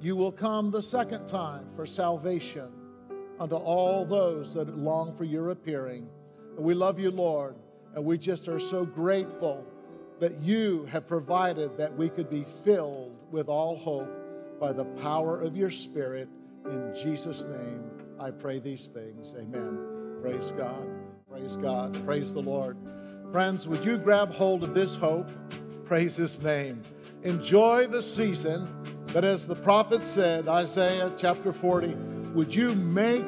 You 0.00 0.16
will 0.16 0.32
come 0.32 0.70
the 0.70 0.82
second 0.82 1.26
time 1.26 1.66
for 1.74 1.84
salvation 1.84 2.68
unto 3.38 3.54
all 3.54 4.06
those 4.06 4.54
that 4.54 4.78
long 4.78 5.14
for 5.14 5.24
your 5.24 5.50
appearing. 5.50 6.08
And 6.56 6.64
we 6.64 6.72
love 6.72 6.98
you, 6.98 7.10
Lord, 7.10 7.56
and 7.94 8.02
we 8.02 8.16
just 8.16 8.48
are 8.48 8.58
so 8.58 8.86
grateful 8.86 9.62
that 10.20 10.40
you 10.40 10.86
have 10.86 11.06
provided 11.06 11.76
that 11.76 11.94
we 11.94 12.08
could 12.08 12.30
be 12.30 12.46
filled 12.64 13.14
with 13.30 13.48
all 13.48 13.76
hope 13.76 14.58
by 14.58 14.72
the 14.72 14.84
power 14.84 15.38
of 15.38 15.54
your 15.54 15.70
Spirit. 15.70 16.30
In 16.64 16.94
Jesus' 16.94 17.44
name, 17.44 17.90
I 18.18 18.30
pray 18.30 18.58
these 18.58 18.86
things. 18.86 19.34
Amen. 19.38 19.78
Praise 20.22 20.52
God. 20.58 20.86
Praise 21.30 21.56
God. 21.56 22.04
Praise 22.04 22.32
the 22.32 22.40
Lord. 22.40 22.78
Friends, 23.30 23.68
would 23.68 23.84
you 23.84 23.98
grab 23.98 24.32
hold 24.32 24.62
of 24.64 24.72
this 24.74 24.96
hope? 24.96 25.28
Praise 25.84 26.16
his 26.16 26.40
name. 26.40 26.82
Enjoy 27.24 27.86
the 27.86 28.02
season, 28.02 28.68
but 29.12 29.24
as 29.24 29.46
the 29.46 29.54
prophet 29.54 30.06
said, 30.06 30.48
Isaiah 30.48 31.12
chapter 31.16 31.52
40, 31.52 31.94
would 32.34 32.54
you 32.54 32.74
make 32.74 33.24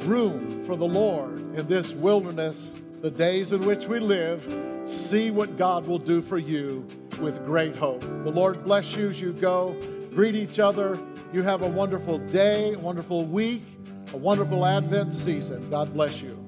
room 0.00 0.64
for 0.64 0.76
the 0.76 0.86
Lord 0.86 1.38
in 1.56 1.68
this 1.68 1.92
wilderness, 1.92 2.74
the 3.02 3.10
days 3.10 3.52
in 3.52 3.64
which 3.64 3.86
we 3.86 4.00
live? 4.00 4.42
See 4.84 5.30
what 5.30 5.56
God 5.56 5.86
will 5.86 5.98
do 5.98 6.22
for 6.22 6.38
you 6.38 6.86
with 7.20 7.44
great 7.44 7.76
hope. 7.76 8.00
The 8.00 8.30
Lord 8.30 8.64
bless 8.64 8.96
you 8.96 9.10
as 9.10 9.20
you 9.20 9.32
go. 9.32 9.76
Greet 10.12 10.34
each 10.34 10.58
other. 10.58 10.98
You 11.32 11.42
have 11.42 11.62
a 11.62 11.68
wonderful 11.68 12.18
day, 12.18 12.74
wonderful 12.74 13.24
week, 13.24 13.62
a 14.12 14.16
wonderful 14.16 14.66
Advent 14.66 15.14
season. 15.14 15.70
God 15.70 15.92
bless 15.94 16.20
you. 16.20 16.39